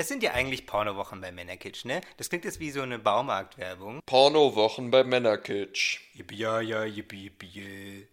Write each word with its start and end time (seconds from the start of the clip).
Es 0.00 0.06
sind 0.06 0.22
ja 0.22 0.30
eigentlich 0.30 0.64
Pornowochen 0.64 1.20
bei 1.20 1.32
Männerkitsch, 1.32 1.84
ne? 1.84 2.02
Das 2.18 2.28
klingt 2.28 2.44
jetzt 2.44 2.60
wie 2.60 2.70
so 2.70 2.82
eine 2.82 3.00
Baumarktwerbung. 3.00 4.00
Pornowochen 4.06 4.92
bei 4.92 5.02
Männerkitsch. 5.02 5.98
Ja, 6.30 6.60
ja, 6.60 6.84
yippie, 6.84 7.24
yippie. 7.24 8.06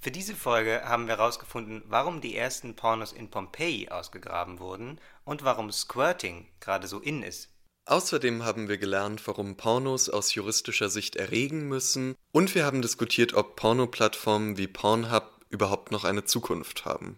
Für 0.00 0.10
diese 0.10 0.34
Folge 0.34 0.82
haben 0.84 1.06
wir 1.06 1.16
herausgefunden, 1.16 1.84
warum 1.86 2.20
die 2.20 2.36
ersten 2.36 2.74
Pornos 2.74 3.12
in 3.12 3.30
Pompeji 3.30 3.88
ausgegraben 3.88 4.58
wurden 4.58 5.00
und 5.24 5.44
warum 5.44 5.70
Squirting 5.70 6.48
gerade 6.58 6.88
so 6.88 6.98
in 6.98 7.22
ist. 7.22 7.50
Außerdem 7.86 8.44
haben 8.44 8.68
wir 8.68 8.78
gelernt, 8.78 9.24
warum 9.28 9.56
Pornos 9.56 10.08
aus 10.08 10.34
juristischer 10.34 10.88
Sicht 10.88 11.14
erregen 11.14 11.68
müssen 11.68 12.16
und 12.32 12.56
wir 12.56 12.64
haben 12.64 12.82
diskutiert, 12.82 13.34
ob 13.34 13.54
Pornoplattformen 13.54 14.56
wie 14.56 14.66
Pornhub 14.66 15.33
überhaupt 15.54 15.92
noch 15.92 16.04
eine 16.04 16.24
Zukunft 16.24 16.84
haben. 16.84 17.16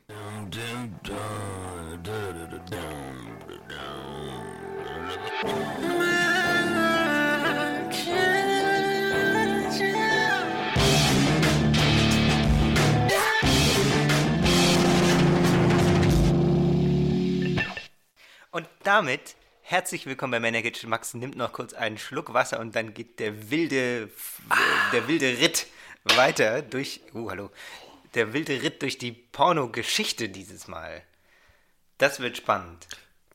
Und 18.50 18.68
damit 18.84 19.36
herzlich 19.62 20.04
willkommen 20.04 20.32
bei 20.32 20.40
Männerkitsch. 20.40 20.84
Max 20.84 21.14
nimmt 21.14 21.36
noch 21.36 21.52
kurz 21.52 21.72
einen 21.72 21.96
Schluck 21.96 22.34
Wasser 22.34 22.60
und 22.60 22.76
dann 22.76 22.92
geht 22.92 23.18
der 23.18 23.50
wilde, 23.50 24.10
der 24.92 25.08
wilde 25.08 25.38
Ritt 25.38 25.66
weiter 26.04 26.60
durch. 26.60 27.00
Oh, 27.14 27.30
hallo. 27.30 27.50
Der 28.16 28.32
wilde 28.32 28.62
Ritt 28.62 28.80
durch 28.80 28.96
die 28.96 29.12
Pornogeschichte 29.12 30.30
dieses 30.30 30.68
Mal. 30.68 31.02
Das 31.98 32.18
wird 32.18 32.38
spannend. 32.38 32.88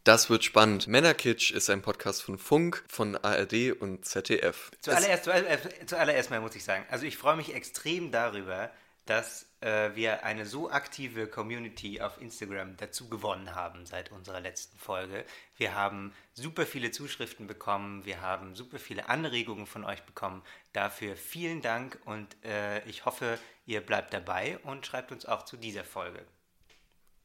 Das 0.03 0.31
wird 0.31 0.43
spannend. 0.43 0.87
Männerkitsch 0.87 1.51
ist 1.51 1.69
ein 1.69 1.83
Podcast 1.83 2.23
von 2.23 2.39
Funk, 2.39 2.83
von 2.87 3.15
ARD 3.15 3.73
und 3.79 4.05
ZDF. 4.05 4.71
Zuallererst, 4.79 5.25
zuallererst, 5.25 5.69
zuallererst 5.85 6.31
mal 6.31 6.41
muss 6.41 6.55
ich 6.55 6.63
sagen, 6.63 6.83
also 6.89 7.05
ich 7.05 7.15
freue 7.15 7.35
mich 7.35 7.53
extrem 7.53 8.11
darüber, 8.11 8.71
dass 9.05 9.45
äh, 9.61 9.95
wir 9.95 10.23
eine 10.23 10.45
so 10.45 10.69
aktive 10.69 11.27
Community 11.27 12.01
auf 12.01 12.19
Instagram 12.21 12.77
dazu 12.77 13.09
gewonnen 13.09 13.55
haben 13.55 13.85
seit 13.85 14.11
unserer 14.11 14.39
letzten 14.39 14.77
Folge. 14.77 15.23
Wir 15.57 15.75
haben 15.75 16.13
super 16.33 16.65
viele 16.65 16.91
Zuschriften 16.91 17.47
bekommen, 17.47 18.05
wir 18.05 18.21
haben 18.21 18.55
super 18.55 18.79
viele 18.79 19.09
Anregungen 19.09 19.67
von 19.67 19.85
euch 19.85 20.03
bekommen. 20.03 20.41
Dafür 20.73 21.15
vielen 21.15 21.61
Dank 21.61 21.99
und 22.05 22.35
äh, 22.43 22.83
ich 22.87 23.05
hoffe, 23.05 23.39
ihr 23.65 23.81
bleibt 23.81 24.13
dabei 24.13 24.57
und 24.63 24.85
schreibt 24.85 25.11
uns 25.11 25.25
auch 25.25 25.43
zu 25.43 25.57
dieser 25.57 25.83
Folge. 25.83 26.25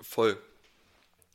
Voll. 0.00 0.41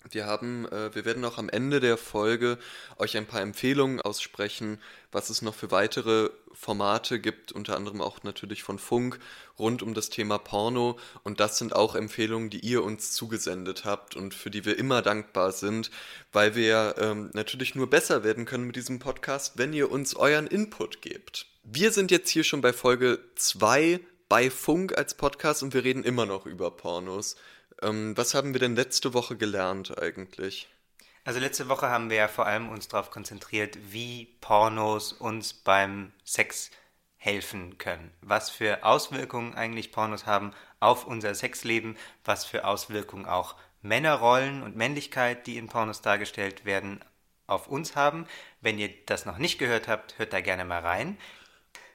Wir 0.09 0.25
haben, 0.25 0.65
äh, 0.67 0.93
wir 0.95 1.05
werden 1.05 1.23
auch 1.25 1.37
am 1.37 1.49
Ende 1.49 1.79
der 1.79 1.97
Folge 1.97 2.57
euch 2.97 3.17
ein 3.17 3.27
paar 3.27 3.41
Empfehlungen 3.41 4.01
aussprechen, 4.01 4.79
was 5.11 5.29
es 5.29 5.41
noch 5.41 5.53
für 5.53 5.71
weitere 5.71 6.29
Formate 6.53 7.19
gibt, 7.19 7.51
unter 7.51 7.75
anderem 7.75 8.01
auch 8.01 8.23
natürlich 8.23 8.63
von 8.63 8.79
Funk 8.79 9.19
rund 9.59 9.83
um 9.83 9.93
das 9.93 10.09
Thema 10.09 10.39
Porno. 10.39 10.97
Und 11.23 11.39
das 11.39 11.57
sind 11.57 11.75
auch 11.75 11.95
Empfehlungen, 11.95 12.49
die 12.49 12.59
ihr 12.59 12.83
uns 12.83 13.11
zugesendet 13.11 13.85
habt 13.85 14.15
und 14.15 14.33
für 14.33 14.49
die 14.49 14.65
wir 14.65 14.77
immer 14.77 15.01
dankbar 15.01 15.51
sind, 15.51 15.91
weil 16.31 16.55
wir 16.55 16.95
ähm, 16.97 17.29
natürlich 17.33 17.75
nur 17.75 17.89
besser 17.89 18.23
werden 18.23 18.45
können 18.45 18.65
mit 18.65 18.75
diesem 18.75 18.99
Podcast, 18.99 19.57
wenn 19.57 19.71
ihr 19.73 19.91
uns 19.91 20.15
euren 20.15 20.47
Input 20.47 21.01
gebt. 21.01 21.45
Wir 21.63 21.91
sind 21.91 22.09
jetzt 22.09 22.29
hier 22.29 22.43
schon 22.43 22.61
bei 22.61 22.73
Folge 22.73 23.19
2 23.35 23.99
bei 24.27 24.49
Funk 24.49 24.97
als 24.97 25.13
Podcast 25.13 25.61
und 25.61 25.73
wir 25.73 25.83
reden 25.83 26.03
immer 26.03 26.25
noch 26.25 26.45
über 26.45 26.71
Pornos. 26.71 27.35
Ähm, 27.81 28.15
was 28.15 28.33
haben 28.33 28.53
wir 28.53 28.59
denn 28.59 28.75
letzte 28.75 29.13
Woche 29.13 29.37
gelernt 29.37 29.97
eigentlich? 30.01 30.69
Also 31.23 31.39
letzte 31.39 31.69
Woche 31.69 31.89
haben 31.89 32.09
wir 32.09 32.17
ja 32.17 32.27
vor 32.27 32.47
allem 32.47 32.69
uns 32.69 32.87
darauf 32.87 33.11
konzentriert, 33.11 33.77
wie 33.91 34.25
Pornos 34.41 35.13
uns 35.13 35.53
beim 35.53 36.11
Sex 36.23 36.71
helfen 37.17 37.77
können. 37.77 38.11
Was 38.21 38.49
für 38.49 38.83
Auswirkungen 38.83 39.53
eigentlich 39.53 39.91
Pornos 39.91 40.25
haben 40.25 40.53
auf 40.79 41.05
unser 41.05 41.35
Sexleben, 41.35 41.95
was 42.25 42.45
für 42.45 42.65
Auswirkungen 42.65 43.27
auch 43.27 43.55
Männerrollen 43.83 44.63
und 44.63 44.75
Männlichkeit, 44.75 45.45
die 45.45 45.57
in 45.57 45.67
Pornos 45.67 46.01
dargestellt 46.01 46.65
werden, 46.65 47.03
auf 47.45 47.67
uns 47.67 47.95
haben. 47.95 48.25
Wenn 48.61 48.79
ihr 48.79 48.89
das 49.05 49.25
noch 49.25 49.37
nicht 49.37 49.59
gehört 49.59 49.87
habt, 49.87 50.17
hört 50.17 50.33
da 50.33 50.41
gerne 50.41 50.65
mal 50.65 50.81
rein. 50.81 51.17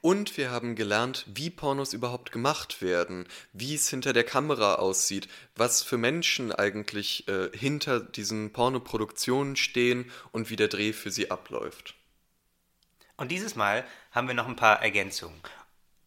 Und 0.01 0.37
wir 0.37 0.51
haben 0.51 0.75
gelernt, 0.75 1.25
wie 1.27 1.49
Pornos 1.49 1.93
überhaupt 1.93 2.31
gemacht 2.31 2.81
werden, 2.81 3.27
wie 3.53 3.75
es 3.75 3.89
hinter 3.89 4.13
der 4.13 4.23
Kamera 4.23 4.75
aussieht, 4.75 5.27
was 5.55 5.83
für 5.83 5.97
Menschen 5.97 6.51
eigentlich 6.51 7.27
äh, 7.27 7.49
hinter 7.57 7.99
diesen 7.99 8.53
Pornoproduktionen 8.53 9.55
stehen 9.55 10.11
und 10.31 10.49
wie 10.49 10.55
der 10.55 10.67
Dreh 10.67 10.93
für 10.93 11.11
sie 11.11 11.31
abläuft. 11.31 11.95
Und 13.17 13.31
dieses 13.31 13.55
Mal 13.55 13.85
haben 14.11 14.27
wir 14.27 14.35
noch 14.35 14.47
ein 14.47 14.55
paar 14.55 14.81
Ergänzungen. 14.81 15.39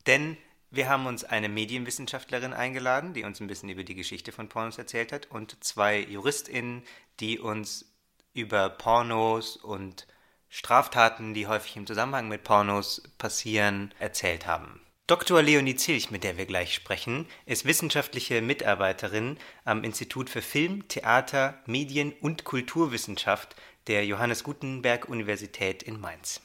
Denn 0.07 0.37
wir 0.71 0.89
haben 0.89 1.07
uns 1.07 1.25
eine 1.25 1.49
Medienwissenschaftlerin 1.49 2.53
eingeladen, 2.53 3.13
die 3.13 3.25
uns 3.25 3.41
ein 3.41 3.49
bisschen 3.49 3.69
über 3.69 3.83
die 3.83 3.97
Geschichte 3.97 4.31
von 4.31 4.49
Pornos 4.49 4.79
erzählt 4.79 5.11
hat, 5.11 5.29
und 5.31 5.63
zwei 5.65 5.99
JuristInnen, 5.99 6.85
die 7.19 7.41
uns 7.41 7.87
über 8.33 8.71
Pornos 8.71 9.57
und 9.57 10.07
Straftaten, 10.53 11.33
die 11.33 11.47
häufig 11.47 11.77
im 11.77 11.87
Zusammenhang 11.87 12.29
mit 12.29 12.43
Pornos 12.43 13.05
passieren, 13.19 13.95
erzählt 14.01 14.49
haben. 14.49 14.81
Dr. 15.07 15.43
Leonie 15.43 15.77
Zilch, 15.77 16.11
mit 16.11 16.25
der 16.25 16.39
wir 16.39 16.47
gleich 16.47 16.75
sprechen, 16.75 17.27
ist 17.47 17.65
wissenschaftliche 17.65 18.43
Mitarbeiterin 18.43 19.39
am 19.65 19.85
Institut 19.85 20.29
für 20.29 20.43
Film, 20.43 20.89
Theater, 20.89 21.63
Medien 21.67 22.13
und 22.21 22.43
Kulturwissenschaft 22.43 23.55
der 23.87 24.05
Johannes 24.05 24.43
Gutenberg 24.43 25.09
Universität 25.09 25.85
in 25.85 26.01
Mainz. 26.01 26.41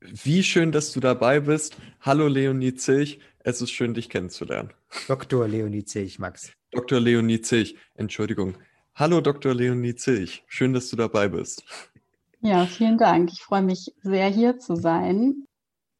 Wie 0.00 0.42
schön, 0.42 0.72
dass 0.72 0.92
du 0.92 1.00
dabei 1.00 1.40
bist. 1.40 1.76
Hallo 2.00 2.28
Leonie 2.28 2.74
Zilch, 2.74 3.20
es 3.40 3.60
ist 3.60 3.72
schön, 3.72 3.92
dich 3.92 4.08
kennenzulernen. 4.08 4.72
Dr. 5.06 5.46
Leonie 5.46 5.84
Zilch, 5.84 6.18
Max. 6.18 6.52
Dr. 6.70 6.98
Leonie 6.98 7.42
Zilch, 7.42 7.76
Entschuldigung. 7.94 8.56
Hallo 8.98 9.20
Dr. 9.20 9.52
Leonie 9.52 9.94
Zilch, 9.94 10.42
schön, 10.46 10.72
dass 10.72 10.88
du 10.88 10.96
dabei 10.96 11.28
bist. 11.28 11.62
Ja, 12.40 12.64
vielen 12.64 12.96
Dank. 12.96 13.30
Ich 13.30 13.42
freue 13.42 13.60
mich 13.60 13.92
sehr, 14.00 14.28
hier 14.28 14.58
zu 14.58 14.74
sein. 14.74 15.44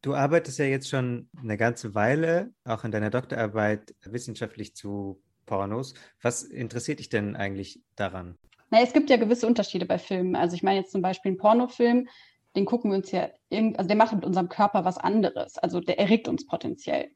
Du 0.01 0.15
arbeitest 0.15 0.59
ja 0.59 0.65
jetzt 0.65 0.89
schon 0.89 1.29
eine 1.39 1.59
ganze 1.59 1.95
Weile, 1.95 2.55
auch 2.65 2.85
in 2.85 2.93
deiner 2.93 3.11
Doktorarbeit, 3.11 3.95
wissenschaftlich 4.07 4.75
zu 4.75 5.21
Pornos. 5.45 5.93
Was 6.23 6.43
interessiert 6.43 7.01
dich 7.01 7.11
denn 7.11 7.37
eigentlich 7.37 7.83
daran? 7.97 8.39
Na, 8.71 8.81
es 8.81 8.95
gibt 8.95 9.11
ja 9.11 9.19
gewisse 9.19 9.47
Unterschiede 9.47 9.85
bei 9.85 9.99
Filmen. 9.99 10.35
Also 10.35 10.57
ich 10.57 10.63
meine 10.63 10.79
jetzt 10.79 10.93
zum 10.93 11.03
Beispiel 11.03 11.33
einen 11.33 11.39
Pornofilm, 11.39 12.09
den 12.57 12.65
gucken 12.65 12.91
wir 12.93 12.97
uns 12.97 13.11
ja, 13.11 13.29
also 13.53 13.89
der 13.89 13.97
macht 13.97 14.15
mit 14.15 14.25
unserem 14.25 14.49
Körper 14.49 14.87
was 14.87 14.97
anderes. 14.97 15.59
Also 15.59 15.81
der 15.81 15.99
erregt 15.99 16.29
uns 16.29 16.47
potenziell, 16.47 17.11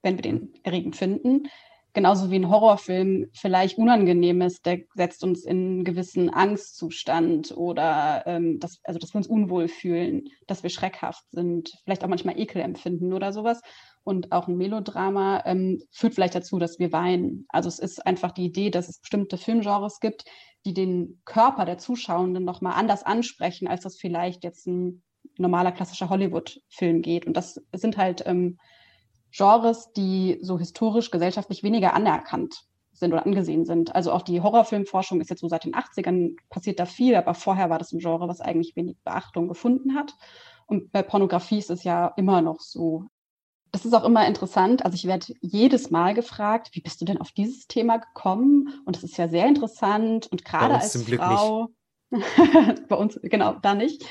wenn 0.00 0.16
wir 0.16 0.22
den 0.22 0.54
erregend 0.62 0.96
finden 0.96 1.42
genauso 1.92 2.30
wie 2.30 2.36
ein 2.36 2.48
Horrorfilm 2.48 3.26
vielleicht 3.32 3.78
unangenehm 3.78 4.40
ist, 4.42 4.66
der 4.66 4.80
setzt 4.94 5.24
uns 5.24 5.44
in 5.44 5.58
einen 5.58 5.84
gewissen 5.84 6.30
Angstzustand 6.30 7.56
oder 7.56 8.22
ähm, 8.26 8.58
dass, 8.60 8.80
also 8.84 8.98
dass 8.98 9.12
wir 9.12 9.18
uns 9.18 9.26
unwohl 9.26 9.68
fühlen, 9.68 10.28
dass 10.46 10.62
wir 10.62 10.70
schreckhaft 10.70 11.24
sind, 11.30 11.72
vielleicht 11.84 12.04
auch 12.04 12.08
manchmal 12.08 12.38
Ekel 12.38 12.62
empfinden 12.62 13.12
oder 13.12 13.32
sowas. 13.32 13.60
Und 14.02 14.32
auch 14.32 14.48
ein 14.48 14.56
Melodrama 14.56 15.42
ähm, 15.44 15.82
führt 15.90 16.14
vielleicht 16.14 16.34
dazu, 16.34 16.58
dass 16.58 16.78
wir 16.78 16.92
weinen. 16.92 17.46
Also 17.48 17.68
es 17.68 17.78
ist 17.78 18.06
einfach 18.06 18.32
die 18.32 18.46
Idee, 18.46 18.70
dass 18.70 18.88
es 18.88 19.00
bestimmte 19.00 19.36
Filmgenres 19.36 20.00
gibt, 20.00 20.24
die 20.64 20.74
den 20.74 21.20
Körper 21.24 21.64
der 21.64 21.78
Zuschauenden 21.78 22.44
nochmal 22.44 22.74
anders 22.74 23.02
ansprechen, 23.02 23.68
als 23.68 23.82
das 23.82 23.96
vielleicht 23.98 24.42
jetzt 24.42 24.66
ein 24.66 25.02
normaler 25.36 25.72
klassischer 25.72 26.08
Hollywood-Film 26.08 27.02
geht. 27.02 27.26
Und 27.26 27.36
das 27.36 27.60
sind 27.72 27.96
halt 27.96 28.22
ähm, 28.26 28.58
Genres, 29.30 29.92
die 29.92 30.38
so 30.42 30.58
historisch, 30.58 31.10
gesellschaftlich 31.10 31.62
weniger 31.62 31.94
anerkannt 31.94 32.64
sind 32.92 33.12
oder 33.12 33.24
angesehen 33.26 33.64
sind. 33.64 33.94
Also 33.94 34.12
auch 34.12 34.22
die 34.22 34.40
Horrorfilmforschung 34.40 35.20
ist 35.20 35.30
jetzt 35.30 35.40
so 35.40 35.48
seit 35.48 35.64
den 35.64 35.74
80ern 35.74 36.36
passiert 36.50 36.78
da 36.78 36.86
viel, 36.86 37.16
aber 37.16 37.34
vorher 37.34 37.70
war 37.70 37.78
das 37.78 37.92
ein 37.92 37.98
Genre, 37.98 38.28
was 38.28 38.40
eigentlich 38.40 38.76
wenig 38.76 38.96
Beachtung 39.02 39.48
gefunden 39.48 39.94
hat. 39.94 40.14
Und 40.66 40.92
bei 40.92 41.02
Pornografie 41.02 41.58
ist 41.58 41.70
es 41.70 41.82
ja 41.82 42.12
immer 42.16 42.42
noch 42.42 42.60
so. 42.60 43.04
Das 43.72 43.84
ist 43.84 43.94
auch 43.94 44.04
immer 44.04 44.26
interessant. 44.26 44.84
Also 44.84 44.94
ich 44.96 45.06
werde 45.06 45.32
jedes 45.40 45.90
Mal 45.90 46.14
gefragt, 46.14 46.70
wie 46.72 46.80
bist 46.80 47.00
du 47.00 47.04
denn 47.04 47.20
auf 47.20 47.32
dieses 47.32 47.66
Thema 47.66 47.98
gekommen? 47.98 48.68
Und 48.84 48.96
das 48.96 49.04
ist 49.04 49.16
ja 49.16 49.28
sehr 49.28 49.46
interessant. 49.46 50.26
Und 50.30 50.44
gerade 50.44 50.74
als 50.74 51.02
Frau, 51.04 51.68
bei 52.88 52.96
uns, 52.96 53.18
genau, 53.22 53.54
da 53.62 53.74
nicht. 53.74 54.04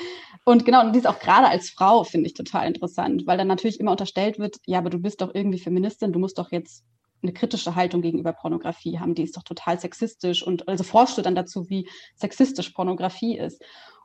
Und 0.44 0.64
genau, 0.64 0.80
und 0.84 0.94
dies 0.94 1.06
auch 1.06 1.18
gerade 1.18 1.48
als 1.48 1.70
Frau 1.70 2.04
finde 2.04 2.28
ich 2.28 2.34
total 2.34 2.66
interessant, 2.66 3.26
weil 3.26 3.36
dann 3.36 3.48
natürlich 3.48 3.78
immer 3.78 3.90
unterstellt 3.90 4.38
wird, 4.38 4.56
ja, 4.66 4.78
aber 4.78 4.90
du 4.90 4.98
bist 4.98 5.20
doch 5.20 5.34
irgendwie 5.34 5.58
Feministin, 5.58 6.12
du 6.12 6.18
musst 6.18 6.38
doch 6.38 6.50
jetzt 6.50 6.84
eine 7.22 7.32
kritische 7.32 7.74
Haltung 7.74 8.00
gegenüber 8.00 8.32
Pornografie 8.32 8.98
haben, 8.98 9.14
die 9.14 9.24
ist 9.24 9.36
doch 9.36 9.42
total 9.42 9.78
sexistisch 9.78 10.42
und 10.42 10.66
also 10.68 10.84
forschst 10.84 11.18
du 11.18 11.22
dann 11.22 11.34
dazu, 11.34 11.68
wie 11.68 11.86
sexistisch 12.16 12.70
Pornografie 12.70 13.36
ist. 13.36 13.62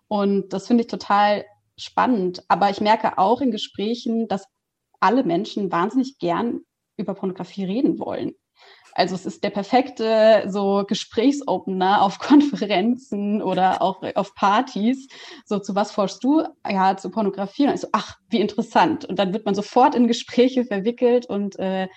Und 0.07 0.51
das 0.51 0.67
finde 0.67 0.83
ich 0.83 0.87
total 0.87 1.45
spannend. 1.77 2.43
Aber 2.49 2.69
ich 2.69 2.81
merke 2.81 3.17
auch 3.17 3.41
in 3.41 3.51
Gesprächen, 3.51 4.27
dass 4.27 4.45
alle 4.99 5.23
Menschen 5.23 5.71
wahnsinnig 5.71 6.19
gern 6.19 6.61
über 6.97 7.13
Pornografie 7.13 7.65
reden 7.65 7.99
wollen. 7.99 8.33
Also 8.97 9.13
es 9.13 9.25
ist 9.25 9.43
der 9.43 9.49
perfekte 9.49 10.45
so 10.47 10.85
Gesprächsopener 10.87 12.01
auf 12.01 12.17
Konferenzen 12.19 13.41
oder 13.41 13.81
auch 13.81 14.01
auf 14.15 14.33
Partys. 14.35 15.07
So, 15.45 15.59
zu 15.59 15.75
was 15.75 15.91
forschst 15.91 16.23
du? 16.23 16.43
Ja, 16.67 16.95
zu 16.95 17.09
Pornografie. 17.11 17.67
Und 17.67 17.73
ist 17.73 17.81
so, 17.81 17.89
ach, 17.91 18.17
wie 18.29 18.39
interessant. 18.39 19.03
Und 19.03 19.19
dann 19.19 19.33
wird 19.33 19.45
man 19.45 19.53
sofort 19.53 19.95
in 19.95 20.07
Gespräche 20.07 20.63
verwickelt 20.63 21.25
und 21.25 21.59
äh, 21.59 21.89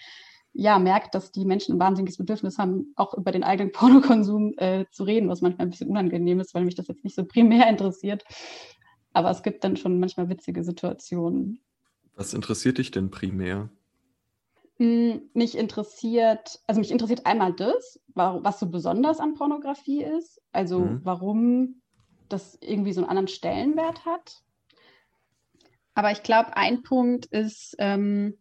ja, 0.53 0.81
merkt, 0.81 1.15
dass 1.15 1.31
die 1.31 1.45
Menschen 1.45 1.77
ein 1.77 1.79
wahnsinniges 1.79 2.17
Bedürfnis 2.17 2.59
haben, 2.59 2.93
auch 2.97 3.15
über 3.15 3.31
den 3.31 3.45
eigenen 3.45 3.71
Pornokonsum 3.71 4.55
äh, 4.57 4.87
zu 4.91 5.05
reden, 5.05 5.29
was 5.29 5.41
manchmal 5.41 5.69
ein 5.69 5.71
bisschen 5.71 5.91
unangenehm 5.91 6.41
ist, 6.41 6.53
weil 6.53 6.65
mich 6.65 6.75
das 6.75 6.89
jetzt 6.89 7.05
nicht 7.05 7.15
so 7.15 7.25
primär 7.25 7.69
interessiert. 7.69 8.25
Aber 9.13 9.31
es 9.31 9.45
gibt 9.45 9.63
dann 9.63 9.77
schon 9.77 10.01
manchmal 10.01 10.29
witzige 10.29 10.65
Situationen. 10.65 11.61
Was 12.17 12.35
interessiert 12.35 12.79
dich 12.79 12.91
denn 12.91 13.11
primär? 13.11 13.71
Hm, 14.79 15.29
mich 15.35 15.59
interessiert, 15.59 16.61
also 16.67 16.81
mich 16.81 16.93
interessiert 16.93 17.27
einmal 17.27 17.53
das, 17.53 18.01
was 18.15 18.61
so 18.61 18.71
besonders 18.71 19.19
an 19.19 19.35
Pornografie 19.35 20.05
ist, 20.05 20.41
also 20.53 20.81
mhm. 20.81 21.01
warum 21.03 21.83
das 22.29 22.57
irgendwie 22.61 22.93
so 22.93 23.01
einen 23.01 23.11
anderen 23.11 23.29
Stellenwert 23.29 24.05
hat. 24.05 24.43
Aber 25.95 26.13
ich 26.13 26.23
glaube, 26.23 26.57
ein 26.57 26.83
Punkt 26.83 27.27
ist, 27.27 27.75
ähm, 27.81 28.39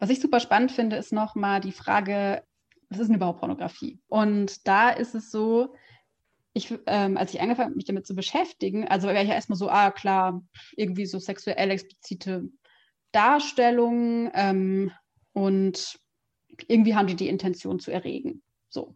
was 0.00 0.10
ich 0.10 0.20
super 0.20 0.40
spannend 0.40 0.72
finde, 0.72 0.96
ist 0.96 1.12
nochmal 1.12 1.60
die 1.60 1.70
Frage, 1.70 2.42
was 2.90 2.98
ist 2.98 3.06
denn 3.06 3.16
überhaupt 3.16 3.38
Pornografie? 3.38 4.00
Und 4.08 4.66
da 4.66 4.90
ist 4.90 5.14
es 5.14 5.30
so, 5.30 5.74
ich, 6.52 6.74
ähm, 6.86 7.16
als 7.16 7.32
ich 7.32 7.40
angefangen 7.40 7.68
habe, 7.68 7.76
mich 7.76 7.84
damit 7.84 8.08
zu 8.08 8.16
beschäftigen, 8.16 8.88
also 8.88 9.06
wäre 9.06 9.22
ich 9.22 9.28
ja 9.28 9.34
erstmal 9.34 9.56
so, 9.56 9.68
ah 9.68 9.92
klar, 9.92 10.42
irgendwie 10.76 11.06
so 11.06 11.20
sexuell 11.20 11.70
explizite 11.70 12.48
Darstellungen, 13.12 14.32
ähm, 14.34 14.90
und 15.32 15.98
irgendwie 16.68 16.94
haben 16.94 17.06
die 17.06 17.16
die 17.16 17.28
Intention 17.28 17.80
zu 17.80 17.90
erregen. 17.90 18.42
So. 18.68 18.94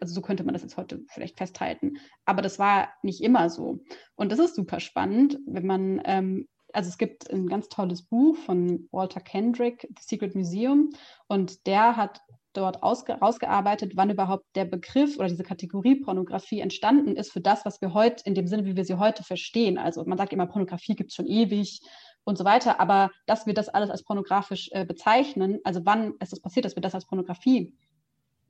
Also 0.00 0.14
so 0.14 0.20
könnte 0.20 0.44
man 0.44 0.52
das 0.52 0.62
jetzt 0.62 0.76
heute 0.76 1.02
vielleicht 1.08 1.38
festhalten. 1.38 1.98
Aber 2.26 2.42
das 2.42 2.58
war 2.58 2.90
nicht 3.02 3.22
immer 3.22 3.48
so. 3.48 3.80
Und 4.14 4.30
das 4.30 4.38
ist 4.38 4.54
super 4.54 4.78
spannend, 4.78 5.38
wenn 5.46 5.66
man, 5.66 6.02
ähm, 6.04 6.48
also 6.72 6.88
es 6.88 6.98
gibt 6.98 7.30
ein 7.30 7.46
ganz 7.46 7.68
tolles 7.68 8.02
Buch 8.02 8.36
von 8.36 8.88
Walter 8.90 9.20
Kendrick, 9.20 9.88
The 9.96 10.02
Secret 10.16 10.34
Museum, 10.34 10.90
und 11.28 11.66
der 11.66 11.96
hat 11.96 12.20
dort 12.52 12.82
ausgearbeitet, 12.82 13.92
wann 13.96 14.10
überhaupt 14.10 14.44
der 14.54 14.64
Begriff 14.64 15.18
oder 15.18 15.28
diese 15.28 15.44
Kategorie 15.44 15.96
Pornografie 15.96 16.60
entstanden 16.60 17.16
ist 17.16 17.32
für 17.32 17.40
das, 17.40 17.64
was 17.64 17.80
wir 17.80 17.92
heute 17.92 18.22
in 18.24 18.34
dem 18.34 18.46
Sinne, 18.46 18.64
wie 18.64 18.76
wir 18.76 18.84
sie 18.84 18.98
heute 18.98 19.22
verstehen. 19.22 19.78
Also 19.78 20.04
man 20.04 20.18
sagt 20.18 20.32
immer, 20.32 20.46
Pornografie 20.46 20.94
gibt 20.94 21.10
es 21.10 21.16
schon 21.16 21.26
ewig 21.26 21.80
und 22.26 22.36
so 22.36 22.44
weiter. 22.44 22.80
Aber 22.80 23.10
dass 23.24 23.46
wir 23.46 23.54
das 23.54 23.68
alles 23.68 23.88
als 23.88 24.02
pornografisch 24.02 24.68
äh, 24.72 24.84
bezeichnen, 24.84 25.60
also 25.64 25.80
wann 25.84 26.14
ist 26.20 26.32
es 26.32 26.40
passiert, 26.40 26.64
dass 26.64 26.76
wir 26.76 26.82
das 26.82 26.94
als 26.94 27.06
Pornografie 27.06 27.72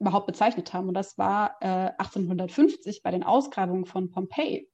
überhaupt 0.00 0.26
bezeichnet 0.26 0.73
haben. 0.73 0.88
Und 0.88 0.94
das 0.94 1.17
war 1.19 1.56
äh, 1.61 1.93
1850 1.99 3.02
bei 3.02 3.11
den 3.11 3.23
Ausgrabungen 3.23 3.84
von 3.84 4.11
Pompeji. 4.11 4.69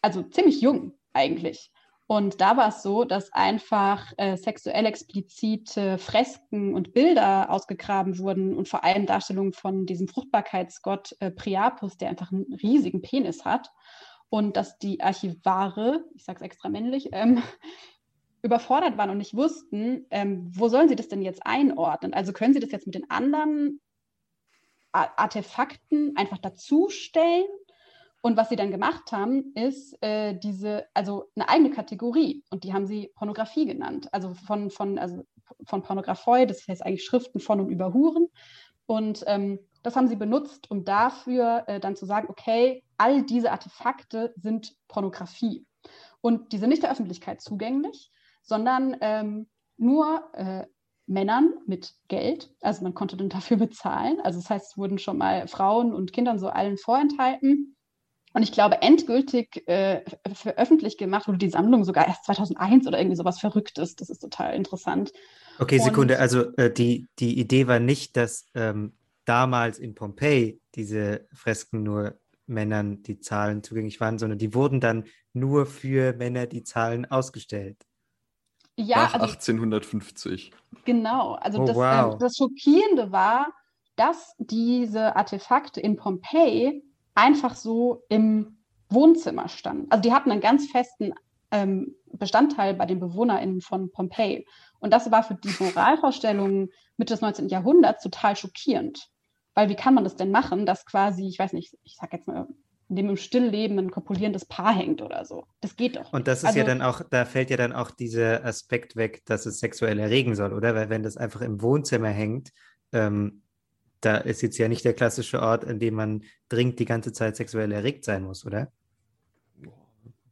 Also 0.00 0.22
ziemlich 0.22 0.60
jung 0.60 0.94
eigentlich. 1.12 1.70
Und 2.06 2.40
da 2.40 2.56
war 2.56 2.68
es 2.68 2.82
so, 2.82 3.04
dass 3.04 3.32
einfach 3.32 4.12
äh, 4.18 4.36
sexuell 4.36 4.86
explizite 4.86 5.98
Fresken 5.98 6.74
und 6.74 6.92
Bilder 6.92 7.50
ausgegraben 7.50 8.18
wurden 8.18 8.56
und 8.56 8.68
vor 8.68 8.84
allem 8.84 9.06
Darstellungen 9.06 9.52
von 9.52 9.86
diesem 9.86 10.08
Fruchtbarkeitsgott 10.08 11.16
äh, 11.20 11.30
Priapus, 11.30 11.96
der 11.96 12.10
einfach 12.10 12.30
einen 12.30 12.52
riesigen 12.54 13.02
Penis 13.02 13.44
hat. 13.44 13.70
Und 14.28 14.56
dass 14.56 14.78
die 14.78 15.02
Archivare, 15.02 16.04
ich 16.14 16.24
sage 16.24 16.38
es 16.38 16.42
extra 16.42 16.68
männlich, 16.68 17.10
ähm, 17.12 17.42
überfordert 18.42 18.98
waren 18.98 19.10
und 19.10 19.18
nicht 19.18 19.36
wussten, 19.36 20.06
ähm, 20.10 20.50
wo 20.52 20.68
sollen 20.68 20.88
sie 20.88 20.96
das 20.96 21.08
denn 21.08 21.22
jetzt 21.22 21.46
einordnen? 21.46 22.12
Also 22.12 22.32
können 22.32 22.54
sie 22.54 22.60
das 22.60 22.72
jetzt 22.72 22.86
mit 22.86 22.94
den 22.94 23.08
anderen 23.10 23.80
Artefakten 24.92 26.16
einfach 26.16 26.38
dazustellen? 26.38 27.46
Und 28.24 28.36
was 28.36 28.50
sie 28.50 28.56
dann 28.56 28.70
gemacht 28.70 29.10
haben, 29.10 29.52
ist 29.56 30.00
äh, 30.00 30.38
diese, 30.38 30.86
also 30.94 31.24
eine 31.34 31.48
eigene 31.48 31.70
Kategorie 31.70 32.44
und 32.50 32.62
die 32.62 32.72
haben 32.72 32.86
sie 32.86 33.10
Pornografie 33.16 33.66
genannt. 33.66 34.08
Also 34.12 34.34
von, 34.34 34.70
von, 34.70 34.96
also 34.96 35.24
von 35.66 35.82
Pornographoi, 35.82 36.46
das 36.46 36.66
heißt 36.68 36.86
eigentlich 36.86 37.04
Schriften 37.04 37.40
von 37.40 37.60
und 37.60 37.68
über 37.68 37.92
Huren. 37.92 38.28
Und 38.86 39.24
ähm, 39.26 39.58
das 39.82 39.96
haben 39.96 40.06
sie 40.06 40.16
benutzt, 40.16 40.70
um 40.70 40.84
dafür 40.84 41.64
äh, 41.66 41.80
dann 41.80 41.96
zu 41.96 42.06
sagen, 42.06 42.28
okay, 42.28 42.84
all 42.96 43.24
diese 43.24 43.50
Artefakte 43.50 44.32
sind 44.36 44.76
Pornografie. 44.86 45.66
Und 46.20 46.52
die 46.52 46.58
sind 46.58 46.68
nicht 46.68 46.84
der 46.84 46.92
Öffentlichkeit 46.92 47.40
zugänglich, 47.40 48.12
sondern 48.42 48.96
ähm, 49.00 49.46
nur 49.76 50.22
äh, 50.34 50.66
Männern 51.06 51.54
mit 51.66 51.94
Geld. 52.08 52.54
Also 52.60 52.82
man 52.82 52.94
konnte 52.94 53.16
dann 53.16 53.28
dafür 53.28 53.56
bezahlen. 53.58 54.20
Also 54.22 54.40
das 54.40 54.50
heißt, 54.50 54.72
es 54.72 54.76
wurden 54.76 54.98
schon 54.98 55.18
mal 55.18 55.48
Frauen 55.48 55.92
und 55.94 56.12
Kindern 56.12 56.38
so 56.38 56.48
allen 56.48 56.78
vorenthalten. 56.78 57.76
Und 58.34 58.42
ich 58.42 58.52
glaube, 58.52 58.80
endgültig 58.80 59.68
äh, 59.68 60.02
veröffentlicht 60.32 60.98
gemacht 60.98 61.28
wurde 61.28 61.38
die 61.38 61.50
Sammlung 61.50 61.84
sogar 61.84 62.06
erst 62.06 62.24
2001 62.24 62.86
oder 62.86 62.98
irgendwie 62.98 63.16
sowas 63.16 63.38
Verrücktes. 63.38 63.94
Das 63.94 64.08
ist 64.08 64.20
total 64.20 64.54
interessant. 64.54 65.12
Okay, 65.58 65.78
Sekunde. 65.78 66.18
also 66.18 66.54
äh, 66.56 66.72
die, 66.72 67.08
die 67.18 67.38
Idee 67.38 67.66
war 67.66 67.78
nicht, 67.78 68.16
dass 68.16 68.46
ähm, 68.54 68.94
damals 69.26 69.78
in 69.78 69.94
Pompeji 69.94 70.60
diese 70.74 71.26
Fresken 71.34 71.82
nur 71.82 72.18
Männern 72.46 73.02
die 73.02 73.20
Zahlen 73.20 73.62
zugänglich 73.62 74.00
waren, 74.00 74.18
sondern 74.18 74.38
die 74.38 74.54
wurden 74.54 74.80
dann 74.80 75.04
nur 75.34 75.66
für 75.66 76.14
Männer 76.14 76.46
die 76.46 76.64
Zahlen 76.64 77.04
ausgestellt. 77.04 77.76
Ja, 78.76 78.96
Nach 78.96 79.14
also, 79.14 79.26
1850. 79.26 80.52
Genau, 80.84 81.34
also 81.34 81.60
oh, 81.60 81.64
das, 81.66 81.76
wow. 81.76 82.14
äh, 82.14 82.18
das 82.18 82.36
Schockierende 82.36 83.12
war, 83.12 83.48
dass 83.96 84.34
diese 84.38 85.14
Artefakte 85.16 85.80
in 85.80 85.96
Pompeji 85.96 86.82
einfach 87.14 87.54
so 87.54 88.02
im 88.08 88.58
Wohnzimmer 88.88 89.48
standen. 89.48 89.90
Also 89.90 90.02
die 90.02 90.12
hatten 90.12 90.30
einen 90.30 90.40
ganz 90.40 90.70
festen 90.70 91.12
ähm, 91.50 91.94
Bestandteil 92.12 92.74
bei 92.74 92.86
den 92.86 93.00
BewohnerInnen 93.00 93.60
von 93.60 93.90
Pompeji. 93.90 94.46
Und 94.80 94.92
das 94.92 95.10
war 95.10 95.22
für 95.22 95.34
die 95.34 95.54
Moralvorstellungen 95.60 96.70
Mitte 96.96 97.14
des 97.14 97.20
19. 97.20 97.48
Jahrhunderts 97.48 98.02
total 98.02 98.36
schockierend. 98.36 99.08
Weil 99.54 99.68
wie 99.68 99.76
kann 99.76 99.94
man 99.94 100.04
das 100.04 100.16
denn 100.16 100.30
machen, 100.30 100.64
dass 100.64 100.86
quasi, 100.86 101.28
ich 101.28 101.38
weiß 101.38 101.52
nicht, 101.52 101.76
ich 101.84 101.96
sag 101.96 102.12
jetzt 102.12 102.26
mal 102.26 102.48
in 102.92 102.96
dem 102.96 103.08
im 103.08 103.16
Stillleben 103.16 103.78
ein 103.78 103.90
kopulierendes 103.90 104.44
Paar 104.44 104.74
hängt 104.74 105.00
oder 105.00 105.24
so. 105.24 105.46
Das 105.62 105.76
geht 105.76 105.96
doch. 105.96 106.12
Und 106.12 106.28
das 106.28 106.40
ist 106.40 106.44
also, 106.44 106.58
ja 106.58 106.64
dann 106.66 106.82
auch, 106.82 107.00
da 107.08 107.24
fällt 107.24 107.48
ja 107.48 107.56
dann 107.56 107.72
auch 107.72 107.90
dieser 107.90 108.44
Aspekt 108.44 108.96
weg, 108.96 109.22
dass 109.24 109.46
es 109.46 109.60
sexuell 109.60 109.98
erregen 109.98 110.34
soll, 110.34 110.52
oder? 110.52 110.74
Weil 110.74 110.90
wenn 110.90 111.02
das 111.02 111.16
einfach 111.16 111.40
im 111.40 111.62
Wohnzimmer 111.62 112.10
hängt, 112.10 112.52
ähm, 112.92 113.44
da 114.02 114.18
ist 114.18 114.42
jetzt 114.42 114.58
ja 114.58 114.68
nicht 114.68 114.84
der 114.84 114.92
klassische 114.92 115.40
Ort, 115.40 115.64
an 115.64 115.78
dem 115.78 115.94
man 115.94 116.24
dringend 116.50 116.80
die 116.80 116.84
ganze 116.84 117.12
Zeit 117.12 117.34
sexuell 117.34 117.72
erregt 117.72 118.04
sein 118.04 118.24
muss, 118.24 118.44
oder? 118.44 118.70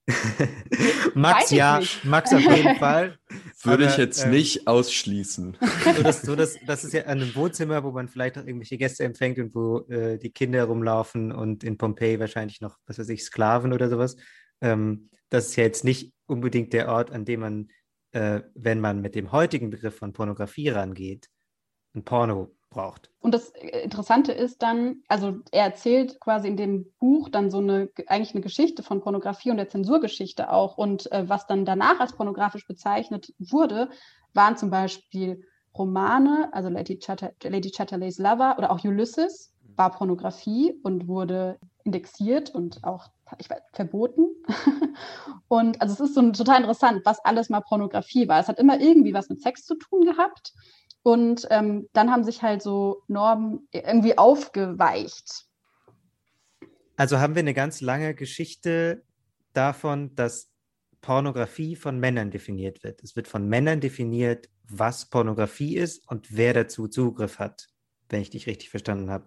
Max, 1.15 1.51
ja, 1.51 1.79
nicht. 1.79 2.05
Max 2.05 2.33
auf 2.33 2.41
jeden 2.41 2.77
Fall. 2.79 3.19
Würde 3.63 3.85
aber, 3.85 3.93
ich 3.93 3.99
jetzt 3.99 4.25
ähm, 4.25 4.31
nicht 4.31 4.67
ausschließen. 4.67 5.57
So 5.97 6.03
das, 6.03 6.23
so 6.23 6.37
das, 6.37 6.57
das 6.67 6.85
ist 6.85 6.93
ja 6.93 7.03
an 7.03 7.21
einem 7.21 7.35
Wohnzimmer, 7.35 7.85
wo 7.85 7.91
man 7.93 8.09
vielleicht 8.09 8.39
auch 8.39 8.45
irgendwelche 8.45 8.79
Gäste 8.79 9.05
empfängt 9.05 9.39
und 9.39 9.55
wo 9.55 9.81
äh, 9.89 10.19
die 10.19 10.31
Kinder 10.31 10.65
rumlaufen 10.65 11.33
und 11.33 11.63
in 11.65 11.79
Pompeji 11.79 12.19
wahrscheinlich 12.19 12.61
noch, 12.61 12.79
was 12.87 12.99
weiß 12.99 13.09
ich, 13.11 13.25
Sklaven 13.25 13.73
oder 13.73 13.89
sowas. 13.89 14.17
Ähm, 14.61 15.11
das 15.29 15.49
ist 15.49 15.57
ja 15.57 15.65
jetzt 15.65 15.85
nicht 15.85 16.13
unbedingt 16.27 16.73
der 16.73 16.89
Ort, 16.89 17.11
an 17.11 17.25
dem 17.25 17.41
man, 17.41 17.69
äh, 18.13 18.41
wenn 18.55 18.81
man 18.81 19.01
mit 19.01 19.15
dem 19.15 19.33
heutigen 19.33 19.71
Begriff 19.71 19.97
von 19.97 20.13
Pornografie 20.13 20.71
rangeht, 20.71 21.29
ein 21.95 22.05
Porno 22.05 22.57
braucht. 22.71 23.11
Und 23.21 23.35
das 23.35 23.51
äh, 23.51 23.83
Interessante 23.83 24.33
ist 24.33 24.63
dann, 24.63 25.03
also 25.09 25.35
er 25.53 25.65
erzählt 25.65 26.21
quasi 26.21 26.49
in 26.49 26.57
dem 26.57 26.87
Buch 26.99 27.29
dann 27.29 27.51
so 27.51 27.59
eine, 27.59 27.91
eigentlich 28.07 28.35
eine 28.35 28.43
Geschichte 28.43 28.83
von 28.83 29.01
Pornografie 29.01 29.51
und 29.51 29.59
der 29.59 29.69
Zensurgeschichte 29.69 30.51
auch. 30.51 30.79
Und 30.79 31.11
äh, 31.13 31.29
was 31.29 31.47
dann 31.47 31.65
danach 31.65 32.01
als 32.01 32.15
pornografisch 32.15 32.67
bezeichnet 32.67 33.33
wurde, 33.39 33.91
waren 34.33 34.57
zum 34.57 34.71
Beispiel 34.71 35.45
Romane, 35.77 36.49
also 36.53 36.69
Lady, 36.69 36.99
Chatter, 36.99 37.33
Lady 37.43 37.71
Chatterley's 37.71 38.19
Lover 38.19 38.57
oder 38.59 38.71
auch 38.71 38.83
Ulysses 38.85 39.53
war 39.77 39.93
Pornografie 39.93 40.75
und 40.83 41.09
wurde 41.09 41.59
indexiert 41.85 42.51
und 42.51 42.85
auch 42.85 43.09
ich 43.39 43.49
weiß, 43.49 43.61
verboten. 43.73 44.27
und 45.49 45.81
also 45.81 45.95
es 45.95 46.01
ist 46.01 46.15
so 46.15 46.31
total 46.33 46.61
interessant, 46.61 47.03
was 47.05 47.25
alles 47.25 47.49
mal 47.49 47.61
Pornografie 47.61 48.29
war. 48.29 48.41
Es 48.41 48.49
hat 48.49 48.59
immer 48.59 48.81
irgendwie 48.81 49.15
was 49.15 49.29
mit 49.29 49.41
Sex 49.41 49.65
zu 49.65 49.77
tun 49.77 50.05
gehabt. 50.05 50.53
Und 51.03 51.47
ähm, 51.51 51.89
dann 51.93 52.11
haben 52.11 52.25
sich 52.25 52.43
halt 52.43 52.63
so 52.63 53.03
Normen 53.09 53.69
irgendwie 53.73 54.19
aufgeweicht. 54.19 55.47
Also 56.97 57.19
haben 57.19 57.35
wir 57.35 57.41
eine 57.41 57.55
ganz 57.55 57.81
lange 57.81 58.15
Geschichte 58.15 59.03
davon, 59.55 60.15
dass 60.15 60.51
Pornografie 61.01 61.77
von 61.77 61.99
Männern 61.99 62.31
definiert 62.31 62.85
wird. 62.85 63.03
Es 63.03 63.17
wird 63.17 63.29
von 63.29 63.49
Männern 63.49 63.81
definiert, 63.81 64.51
was 64.69 65.07
Pornografie 65.07 65.77
ist 65.77 66.07
und 66.09 66.37
wer 66.37 66.53
dazu 66.53 66.89
Zugriff 66.89 67.39
hat, 67.39 67.69
wenn 68.11 68.21
ich 68.21 68.31
dich 68.31 68.47
richtig 68.47 68.71
verstanden 68.71 69.11
habe. 69.11 69.27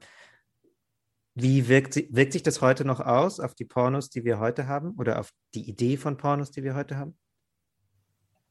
Wie 1.36 1.68
wirkt, 1.68 1.96
wirkt 2.16 2.34
sich 2.34 2.44
das 2.44 2.62
heute 2.62 2.86
noch 2.86 3.00
aus 3.00 3.40
auf 3.40 3.56
die 3.56 3.66
Pornos, 3.66 4.12
die 4.12 4.24
wir 4.24 4.40
heute 4.40 4.68
haben 4.68 4.92
oder 5.00 5.20
auf 5.20 5.32
die 5.56 5.68
Idee 5.68 5.98
von 5.98 6.16
Pornos, 6.16 6.52
die 6.52 6.64
wir 6.64 6.76
heute 6.76 6.98
haben? 6.98 7.18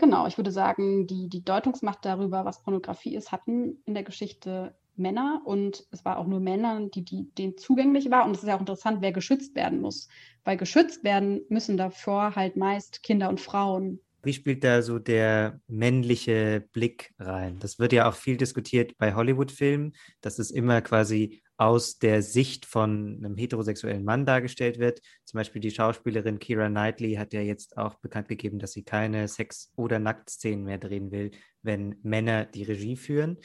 Genau, 0.02 0.26
ich 0.26 0.36
würde 0.36 0.50
sagen, 0.50 1.06
die, 1.06 1.28
die 1.28 1.44
Deutungsmacht 1.44 2.04
darüber, 2.04 2.44
was 2.44 2.60
Pornografie 2.64 3.14
ist, 3.14 3.30
hatten 3.30 3.80
in 3.84 3.94
der 3.94 4.02
Geschichte 4.02 4.74
Männer 4.96 5.42
und 5.44 5.86
es 5.92 6.04
war 6.04 6.18
auch 6.18 6.26
nur 6.26 6.40
Männern, 6.40 6.90
die, 6.90 7.04
die 7.04 7.32
denen 7.38 7.56
zugänglich 7.56 8.10
war. 8.10 8.26
Und 8.26 8.32
es 8.32 8.42
ist 8.42 8.48
ja 8.48 8.56
auch 8.56 8.60
interessant, 8.60 9.00
wer 9.00 9.12
geschützt 9.12 9.54
werden 9.54 9.80
muss. 9.80 10.08
Weil 10.42 10.56
geschützt 10.56 11.04
werden 11.04 11.42
müssen 11.50 11.76
davor 11.76 12.34
halt 12.34 12.56
meist 12.56 13.04
Kinder 13.04 13.28
und 13.28 13.40
Frauen. 13.40 14.00
Wie 14.24 14.32
spielt 14.32 14.64
da 14.64 14.82
so 14.82 14.98
der 14.98 15.60
männliche 15.68 16.64
Blick 16.72 17.14
rein? 17.20 17.60
Das 17.60 17.78
wird 17.78 17.92
ja 17.92 18.08
auch 18.08 18.14
viel 18.14 18.36
diskutiert 18.36 18.98
bei 18.98 19.14
Hollywood-Filmen, 19.14 19.92
dass 20.20 20.40
es 20.40 20.50
immer 20.50 20.80
quasi 20.80 21.41
aus 21.56 21.98
der 21.98 22.22
Sicht 22.22 22.66
von 22.66 23.18
einem 23.18 23.36
heterosexuellen 23.36 24.04
Mann 24.04 24.26
dargestellt 24.26 24.78
wird. 24.78 25.00
Zum 25.24 25.38
Beispiel 25.38 25.60
die 25.60 25.70
Schauspielerin 25.70 26.38
Kira 26.38 26.68
Knightley 26.68 27.14
hat 27.14 27.32
ja 27.32 27.40
jetzt 27.40 27.76
auch 27.76 27.94
bekannt 27.96 28.28
gegeben, 28.28 28.58
dass 28.58 28.72
sie 28.72 28.82
keine 28.82 29.28
Sex- 29.28 29.70
oder 29.76 29.98
Nacktszenen 29.98 30.64
mehr 30.64 30.78
drehen 30.78 31.10
will, 31.10 31.30
wenn 31.62 31.96
Männer 32.02 32.46
die 32.46 32.64
Regie 32.64 32.96
führen. 32.96 33.38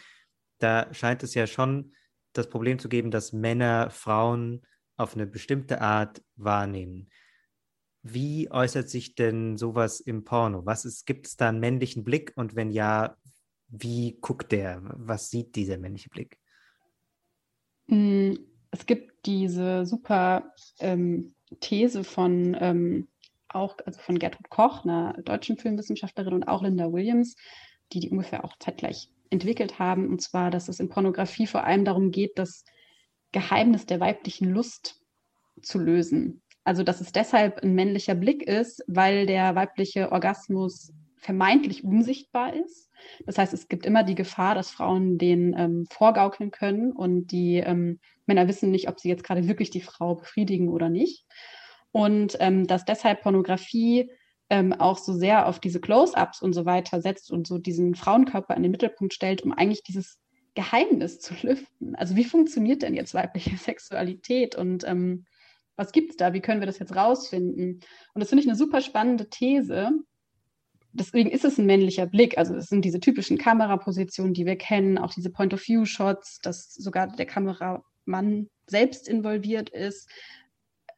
Da 0.59 0.91
scheint 0.93 1.23
es 1.23 1.33
ja 1.33 1.45
schon 1.47 1.93
das 2.33 2.49
Problem 2.49 2.79
zu 2.79 2.89
geben, 2.89 3.11
dass 3.11 3.33
Männer 3.33 3.89
Frauen 3.89 4.65
auf 4.95 5.13
eine 5.13 5.27
bestimmte 5.27 5.81
Art 5.81 6.23
wahrnehmen. 6.35 7.09
Wie 8.03 8.49
äußert 8.49 8.89
sich 8.89 9.15
denn 9.15 9.57
sowas 9.57 9.99
im 9.99 10.23
Porno? 10.23 10.65
Was 10.65 11.03
gibt 11.05 11.27
es 11.27 11.35
da 11.35 11.49
einen 11.49 11.59
männlichen 11.59 12.03
Blick 12.03 12.31
und 12.35 12.55
wenn 12.55 12.71
ja, 12.71 13.17
wie 13.67 14.17
guckt 14.21 14.51
der? 14.51 14.81
Was 14.83 15.29
sieht 15.29 15.55
dieser 15.55 15.77
männliche 15.77 16.09
Blick? 16.09 16.39
Mm, 17.87 18.33
es 18.71 18.85
gibt 18.85 19.25
diese 19.25 19.85
super 19.85 20.53
ähm, 20.79 21.33
These 21.59 22.03
von 22.03 22.55
ähm, 22.59 23.07
auch 23.49 23.77
also 23.85 23.99
von 23.99 24.19
Gertrud 24.19 24.49
Koch, 24.49 24.83
einer 24.83 25.13
deutschen 25.23 25.57
Filmwissenschaftlerin, 25.57 26.33
und 26.33 26.47
auch 26.47 26.61
Linda 26.63 26.91
Williams, 26.91 27.35
die 27.93 27.99
die 27.99 28.09
ungefähr 28.09 28.43
auch 28.43 28.57
zeitgleich 28.59 29.09
entwickelt 29.29 29.79
haben. 29.79 30.09
Und 30.09 30.21
zwar, 30.21 30.51
dass 30.51 30.67
es 30.67 30.79
in 30.79 30.89
Pornografie 30.89 31.47
vor 31.47 31.63
allem 31.63 31.85
darum 31.85 32.11
geht, 32.11 32.37
das 32.37 32.65
Geheimnis 33.31 33.85
der 33.85 33.99
weiblichen 33.99 34.49
Lust 34.49 35.01
zu 35.61 35.79
lösen. 35.79 36.41
Also, 36.63 36.83
dass 36.83 37.01
es 37.01 37.11
deshalb 37.13 37.63
ein 37.63 37.75
männlicher 37.75 38.15
Blick 38.15 38.43
ist, 38.43 38.83
weil 38.87 39.25
der 39.25 39.55
weibliche 39.55 40.11
Orgasmus 40.11 40.91
vermeintlich 41.17 41.83
unsichtbar 41.83 42.53
ist. 42.53 42.89
Das 43.25 43.37
heißt, 43.37 43.53
es 43.53 43.67
gibt 43.67 43.85
immer 43.85 44.03
die 44.03 44.15
Gefahr, 44.15 44.55
dass 44.55 44.71
Frauen 44.71 45.17
den 45.17 45.55
ähm, 45.57 45.85
vorgaukeln 45.89 46.51
können 46.51 46.91
und 46.91 47.27
die 47.27 47.57
ähm, 47.57 47.99
Männer 48.25 48.47
wissen 48.47 48.71
nicht, 48.71 48.89
ob 48.89 48.99
sie 48.99 49.09
jetzt 49.09 49.23
gerade 49.23 49.47
wirklich 49.47 49.69
die 49.69 49.81
Frau 49.81 50.15
befriedigen 50.15 50.69
oder 50.69 50.89
nicht. 50.89 51.25
Und 51.91 52.37
ähm, 52.39 52.67
dass 52.67 52.85
deshalb 52.85 53.21
Pornografie 53.21 54.11
ähm, 54.49 54.73
auch 54.73 54.97
so 54.97 55.13
sehr 55.13 55.47
auf 55.47 55.59
diese 55.59 55.81
Close-ups 55.81 56.41
und 56.41 56.53
so 56.53 56.65
weiter 56.65 57.01
setzt 57.01 57.31
und 57.31 57.47
so 57.47 57.57
diesen 57.57 57.95
Frauenkörper 57.95 58.55
in 58.55 58.63
den 58.63 58.71
Mittelpunkt 58.71 59.13
stellt, 59.13 59.41
um 59.43 59.51
eigentlich 59.51 59.83
dieses 59.83 60.19
Geheimnis 60.55 61.19
zu 61.19 61.33
lüften. 61.41 61.95
Also 61.95 62.15
wie 62.15 62.23
funktioniert 62.23 62.81
denn 62.81 62.93
jetzt 62.93 63.13
weibliche 63.13 63.57
Sexualität 63.57 64.55
und 64.55 64.87
ähm, 64.87 65.25
was 65.75 65.91
gibt 65.91 66.11
es 66.11 66.17
da? 66.17 66.33
Wie 66.33 66.41
können 66.41 66.59
wir 66.59 66.65
das 66.65 66.79
jetzt 66.79 66.95
rausfinden? 66.95 67.81
Und 68.13 68.19
das 68.19 68.29
finde 68.29 68.41
ich 68.41 68.49
eine 68.49 68.57
super 68.57 68.81
spannende 68.81 69.29
These. 69.29 69.91
Deswegen 70.97 71.29
ist 71.29 71.45
es 71.45 71.57
ein 71.57 71.67
männlicher 71.67 72.07
Blick. 72.07 72.37
Also 72.37 72.55
es 72.55 72.67
sind 72.67 72.83
diese 72.83 72.99
typischen 72.99 73.37
Kamerapositionen, 73.37 74.33
die 74.33 74.45
wir 74.45 74.55
kennen, 74.55 74.97
auch 74.97 75.13
diese 75.13 75.29
Point-of-View-Shots, 75.29 76.39
dass 76.39 76.73
sogar 76.73 77.07
der 77.07 77.25
Kameramann 77.25 78.49
selbst 78.65 79.07
involviert 79.07 79.69
ist. 79.69 80.09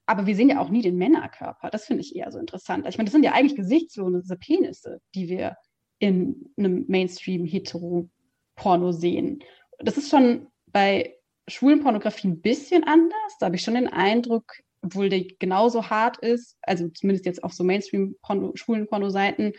Aber 0.06 0.26
wir 0.26 0.36
sehen 0.36 0.50
ja 0.50 0.62
auch 0.62 0.70
nie 0.70 0.82
den 0.82 0.98
Männerkörper. 0.98 1.70
Das 1.70 1.86
finde 1.86 2.02
ich 2.02 2.16
eher 2.16 2.32
so 2.32 2.40
interessant. 2.40 2.88
Ich 2.88 2.98
meine, 2.98 3.06
das 3.06 3.14
sind 3.14 3.24
ja 3.24 3.34
eigentlich 3.34 3.58
gesichtslose 3.58 4.38
Penisse, 4.38 5.02
die 5.14 5.28
wir 5.28 5.58
in 6.00 6.50
einem 6.58 6.86
Mainstream-Hetero-Porno 6.88 8.94
sehen. 8.94 9.44
Das 9.80 9.98
ist 9.98 10.10
schon 10.10 10.48
bei 10.68 11.16
schwulen 11.48 11.82
Pornografie 11.82 12.30
ein 12.30 12.42
bisschen 12.42 12.86
anders. 12.86 13.38
Da 13.40 13.48
habe 13.48 13.58
ich 13.58 13.64
schon 13.64 13.76
den 13.76 13.88
Eindruck, 13.88 14.54
obwohl 14.82 15.10
der 15.10 15.26
genauso 15.40 15.90
hart 15.90 16.18
ist, 16.18 16.58
also 16.62 16.88
zumindest 16.90 17.26
jetzt 17.26 17.44
auf 17.44 17.54
so 17.54 17.64
Mainstream-schwulen 17.64 18.88
Porno-Seiten, 18.88 19.54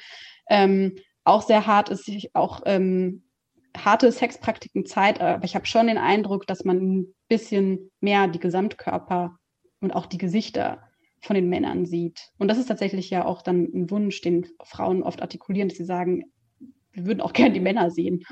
ähm, 0.49 0.97
auch 1.25 1.43
sehr 1.43 1.67
hart 1.67 1.91
ist, 1.91 2.09
auch 2.35 2.63
ähm, 2.65 3.23
harte 3.77 4.11
Sexpraktiken 4.11 4.87
Zeit, 4.87 5.21
aber 5.21 5.45
ich 5.45 5.55
habe 5.55 5.67
schon 5.67 5.87
den 5.87 5.99
Eindruck, 5.99 6.47
dass 6.47 6.65
man 6.65 6.79
ein 6.79 7.15
bisschen 7.29 7.91
mehr 8.01 8.27
die 8.29 8.41
Gesamtkörper 8.41 9.37
und 9.81 9.93
auch 9.93 10.07
die 10.07 10.19
Gesichter 10.19 10.83
von 11.23 11.35
den 11.35 11.49
Männern 11.49 11.87
sieht. 11.87 12.31
Und 12.39 12.49
das 12.49 12.59
ist 12.59 12.67
tatsächlich 12.67 13.11
ja 13.11 13.25
auch 13.25 13.43
dann 13.43 13.65
ein 13.75 13.91
Wunsch, 13.91 14.21
den 14.23 14.47
Frauen 14.65 15.03
oft 15.03 15.23
artikulieren, 15.23 15.69
dass 15.69 15.79
sie 15.79 15.85
sagen, 15.85 16.33
wir 16.93 17.07
würden 17.07 17.21
auch 17.21 17.33
gerne 17.33 17.53
die 17.53 17.61
Männer 17.61 17.91
sehen. 17.91 18.25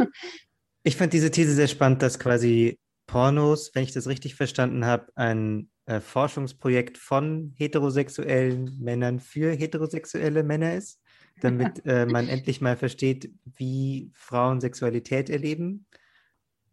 Ich 0.84 0.96
fand 0.96 1.12
diese 1.12 1.30
These 1.30 1.52
sehr 1.52 1.68
spannend, 1.68 2.02
dass 2.02 2.18
quasi 2.18 2.78
Pornos, 3.06 3.72
wenn 3.74 3.82
ich 3.82 3.92
das 3.92 4.06
richtig 4.06 4.36
verstanden 4.36 4.86
habe, 4.86 5.08
ein 5.16 5.70
äh, 5.88 6.00
Forschungsprojekt 6.00 6.98
von 6.98 7.54
heterosexuellen 7.56 8.78
Männern 8.78 9.20
für 9.20 9.52
heterosexuelle 9.52 10.42
Männer 10.42 10.74
ist, 10.74 11.00
damit 11.40 11.82
äh, 11.86 12.04
man 12.04 12.28
endlich 12.28 12.60
mal 12.60 12.76
versteht, 12.76 13.32
wie 13.56 14.10
Frauen 14.12 14.60
Sexualität 14.60 15.30
erleben. 15.30 15.86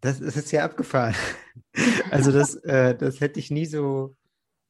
Das, 0.02 0.20
das 0.20 0.36
ist 0.36 0.52
ja 0.52 0.66
abgefahren. 0.66 1.14
also 2.10 2.30
das, 2.30 2.56
äh, 2.64 2.94
das 2.94 3.20
hätte 3.20 3.40
ich 3.40 3.50
nie 3.50 3.64
so, 3.64 4.14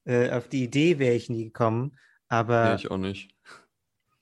äh, 0.05 0.31
auf 0.31 0.49
die 0.49 0.63
Idee 0.63 1.01
wäre 1.01 1.15
ich 1.15 1.29
nie 1.29 1.47
gekommen. 1.47 1.99
Aber 2.29 2.69
nee, 2.69 2.77
ich 2.77 2.91
auch 2.91 2.99
nicht. 2.99 3.35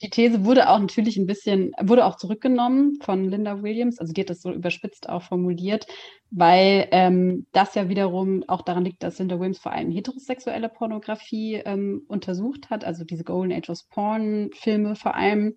Die 0.05 0.11
These 0.11 0.45
wurde 0.45 0.69
auch 0.69 0.79
natürlich 0.79 1.17
ein 1.17 1.25
bisschen, 1.25 1.73
wurde 1.81 2.05
auch 2.05 2.17
zurückgenommen 2.17 2.99
von 3.01 3.25
Linda 3.25 3.63
Williams, 3.63 3.99
also 3.99 4.13
die 4.13 4.21
hat 4.21 4.29
das 4.29 4.43
so 4.43 4.53
überspitzt 4.53 5.09
auch 5.09 5.23
formuliert, 5.23 5.87
weil 6.31 6.89
ähm, 6.91 7.47
das 7.53 7.75
ja 7.75 7.89
wiederum 7.89 8.45
auch 8.47 8.61
daran 8.61 8.85
liegt, 8.85 9.03
dass 9.03 9.19
Linda 9.19 9.41
Williams 9.41 9.61
vor 9.61 9.73
allem 9.73 9.91
heterosexuelle 9.91 10.69
Pornografie 10.69 11.55
ähm, 11.55 12.03
untersucht 12.07 12.69
hat, 12.69 12.85
also 12.85 13.05
diese 13.05 13.25
Golden 13.25 13.55
Age 13.55 13.71
of 13.71 13.89
Porn-Filme 13.89 14.95
vor 14.95 15.15
allem. 15.15 15.55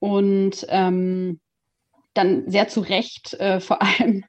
Und 0.00 0.66
ähm, 0.70 1.38
dann 2.14 2.50
sehr 2.50 2.66
zu 2.66 2.80
Recht 2.80 3.34
äh, 3.34 3.60
vor 3.60 3.80
allem 3.80 4.24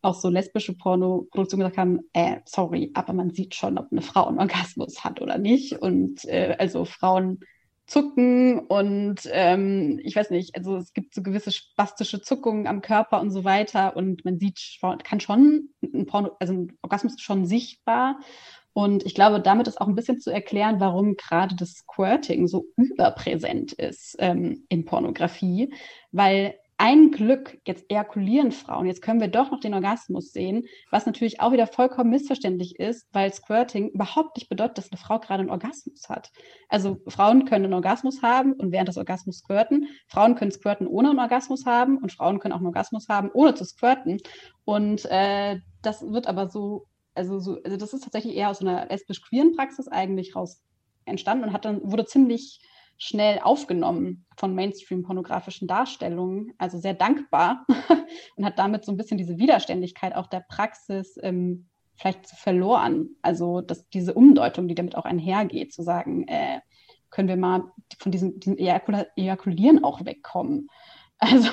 auch 0.00 0.14
so 0.14 0.30
lesbische 0.30 0.74
Pornoproduktionen 0.74 1.66
gesagt 1.66 1.76
haben, 1.78 2.00
äh, 2.14 2.38
sorry, 2.46 2.92
aber 2.94 3.12
man 3.12 3.30
sieht 3.30 3.54
schon, 3.54 3.76
ob 3.76 3.92
eine 3.92 4.00
Frau 4.00 4.26
einen 4.26 4.38
Orgasmus 4.38 5.04
hat 5.04 5.20
oder 5.20 5.36
nicht. 5.36 5.82
Und 5.82 6.24
äh, 6.24 6.56
also 6.58 6.86
Frauen 6.86 7.40
zucken 7.86 8.58
und 8.58 9.20
ähm, 9.30 10.00
ich 10.02 10.16
weiß 10.16 10.30
nicht, 10.30 10.56
also 10.56 10.76
es 10.76 10.92
gibt 10.92 11.14
so 11.14 11.22
gewisse 11.22 11.52
spastische 11.52 12.20
Zuckungen 12.20 12.66
am 12.66 12.82
Körper 12.82 13.20
und 13.20 13.30
so 13.30 13.44
weiter 13.44 13.96
und 13.96 14.24
man 14.24 14.38
sieht, 14.38 14.78
kann 15.04 15.20
schon 15.20 15.70
ein 15.82 16.06
Porno, 16.06 16.32
also 16.40 16.52
ein 16.52 16.78
Orgasmus 16.82 17.14
ist 17.14 17.22
schon 17.22 17.46
sichtbar 17.46 18.18
und 18.72 19.06
ich 19.06 19.14
glaube, 19.14 19.40
damit 19.40 19.68
ist 19.68 19.80
auch 19.80 19.88
ein 19.88 19.94
bisschen 19.94 20.20
zu 20.20 20.30
erklären, 20.30 20.80
warum 20.80 21.16
gerade 21.16 21.54
das 21.54 21.76
Squirting 21.76 22.46
so 22.46 22.66
überpräsent 22.76 23.72
ist 23.72 24.16
ähm, 24.18 24.66
in 24.68 24.84
Pornografie, 24.84 25.72
weil 26.12 26.56
ein 26.78 27.10
Glück, 27.10 27.58
jetzt 27.66 27.86
ejakulieren 27.88 28.52
Frauen, 28.52 28.86
jetzt 28.86 29.00
können 29.00 29.20
wir 29.20 29.28
doch 29.28 29.50
noch 29.50 29.60
den 29.60 29.72
Orgasmus 29.72 30.32
sehen, 30.32 30.66
was 30.90 31.06
natürlich 31.06 31.40
auch 31.40 31.52
wieder 31.52 31.66
vollkommen 31.66 32.10
missverständlich 32.10 32.78
ist, 32.78 33.08
weil 33.12 33.32
Squirting 33.32 33.88
überhaupt 33.90 34.36
nicht 34.36 34.50
bedeutet, 34.50 34.78
dass 34.78 34.92
eine 34.92 34.98
Frau 34.98 35.18
gerade 35.18 35.40
einen 35.40 35.50
Orgasmus 35.50 36.08
hat. 36.10 36.30
Also 36.68 36.98
Frauen 37.08 37.46
können 37.46 37.64
einen 37.64 37.74
Orgasmus 37.74 38.20
haben 38.22 38.52
und 38.52 38.72
während 38.72 38.88
des 38.88 38.98
Orgasmus 38.98 39.38
squirten. 39.38 39.88
Frauen 40.06 40.34
können 40.34 40.52
squirten 40.52 40.86
ohne 40.86 41.10
einen 41.10 41.18
Orgasmus 41.18 41.64
haben 41.64 41.96
und 41.96 42.12
Frauen 42.12 42.40
können 42.40 42.52
auch 42.52 42.58
einen 42.58 42.66
Orgasmus 42.66 43.08
haben, 43.08 43.30
ohne 43.32 43.54
zu 43.54 43.64
squirten. 43.64 44.18
Und 44.66 45.06
äh, 45.06 45.60
das 45.80 46.02
wird 46.02 46.26
aber 46.26 46.50
so, 46.50 46.86
also 47.14 47.38
so, 47.38 47.58
also 47.64 47.78
das 47.78 47.94
ist 47.94 48.04
tatsächlich 48.04 48.36
eher 48.36 48.50
aus 48.50 48.60
einer 48.60 48.86
lesbisch-queeren 48.86 49.56
Praxis 49.56 49.88
eigentlich 49.88 50.36
raus 50.36 50.62
entstanden 51.06 51.44
und 51.44 51.52
hat 51.54 51.64
dann, 51.64 51.80
wurde 51.90 52.04
ziemlich 52.04 52.60
schnell 52.98 53.40
aufgenommen 53.40 54.26
von 54.36 54.54
Mainstream-pornografischen 54.54 55.68
Darstellungen, 55.68 56.52
also 56.58 56.78
sehr 56.78 56.94
dankbar 56.94 57.66
und 58.36 58.44
hat 58.44 58.58
damit 58.58 58.84
so 58.84 58.92
ein 58.92 58.96
bisschen 58.96 59.18
diese 59.18 59.38
Widerständigkeit 59.38 60.14
auch 60.14 60.26
der 60.26 60.44
Praxis 60.48 61.18
ähm, 61.22 61.66
vielleicht 61.96 62.26
verloren. 62.26 63.10
Also 63.22 63.60
dass 63.60 63.88
diese 63.88 64.14
Umdeutung, 64.14 64.68
die 64.68 64.74
damit 64.74 64.96
auch 64.96 65.04
einhergeht, 65.04 65.72
zu 65.72 65.82
sagen, 65.82 66.26
äh, 66.28 66.60
können 67.10 67.28
wir 67.28 67.36
mal 67.36 67.64
von 67.98 68.12
diesem, 68.12 68.38
diesem 68.40 68.58
Ejakulieren 68.58 69.84
auch 69.84 70.04
wegkommen. 70.04 70.68
Also 71.18 71.48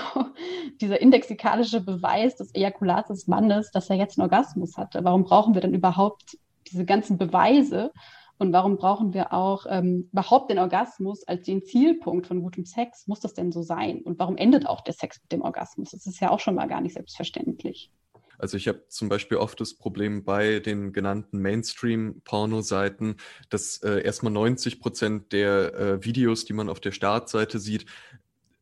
dieser 0.81 1.00
indexikalische 1.00 1.79
Beweis 1.79 2.35
des 2.35 2.53
Ejakulats 2.53 3.07
des 3.07 3.27
Mannes, 3.29 3.71
dass 3.71 3.89
er 3.89 3.95
jetzt 3.95 4.19
einen 4.19 4.23
Orgasmus 4.23 4.75
hatte. 4.75 5.05
Warum 5.05 5.23
brauchen 5.23 5.53
wir 5.53 5.62
denn 5.62 5.73
überhaupt 5.73 6.38
diese 6.69 6.83
ganzen 6.83 7.17
Beweise? 7.17 7.93
Und 8.38 8.52
warum 8.52 8.78
brauchen 8.78 9.13
wir 9.13 9.32
auch 9.32 9.66
ähm, 9.70 10.10
überhaupt 10.12 10.50
den 10.50 10.60
Orgasmus 10.60 11.24
als 11.28 11.46
den 11.46 11.63
Zielpunkt 11.63 12.28
von 12.28 12.42
gutem 12.42 12.66
Sex? 12.66 13.08
Muss 13.08 13.20
das 13.20 13.34
denn 13.34 13.52
so 13.52 13.62
sein? 13.62 14.02
Und 14.02 14.20
warum 14.20 14.38
endet 14.38 14.68
auch 14.68 14.82
der 14.82 14.94
Sex 14.94 15.22
mit 15.22 15.32
dem 15.32 15.42
Orgasmus? 15.42 15.92
Das 15.92 16.06
ist 16.08 16.20
ja 16.20 16.30
auch 16.30 16.40
schon 16.40 16.56
mal 16.56 16.68
gar 16.68 16.82
nicht 16.82 16.94
selbstverständlich. 16.94 17.92
Also 18.38 18.58
ich 18.58 18.68
habe 18.68 18.84
zum 18.90 19.08
Beispiel 19.08 19.38
oft 19.38 19.62
das 19.62 19.75
Problem 19.75 20.25
bei 20.25 20.60
den 20.60 20.92
genannten 20.92 21.40
Mainstream-Porno-Seiten, 21.40 23.18
dass 23.50 23.78
äh, 23.84 24.02
erstmal 24.04 24.34
90 24.34 24.82
Prozent 24.82 25.32
der 25.32 25.74
äh, 25.75 26.04
Videos, 26.04 26.44
die 26.44 26.54
man 26.54 26.70
auf 26.70 26.80
der 26.80 26.92
Startseite 26.92 27.60
sieht, 27.60 27.86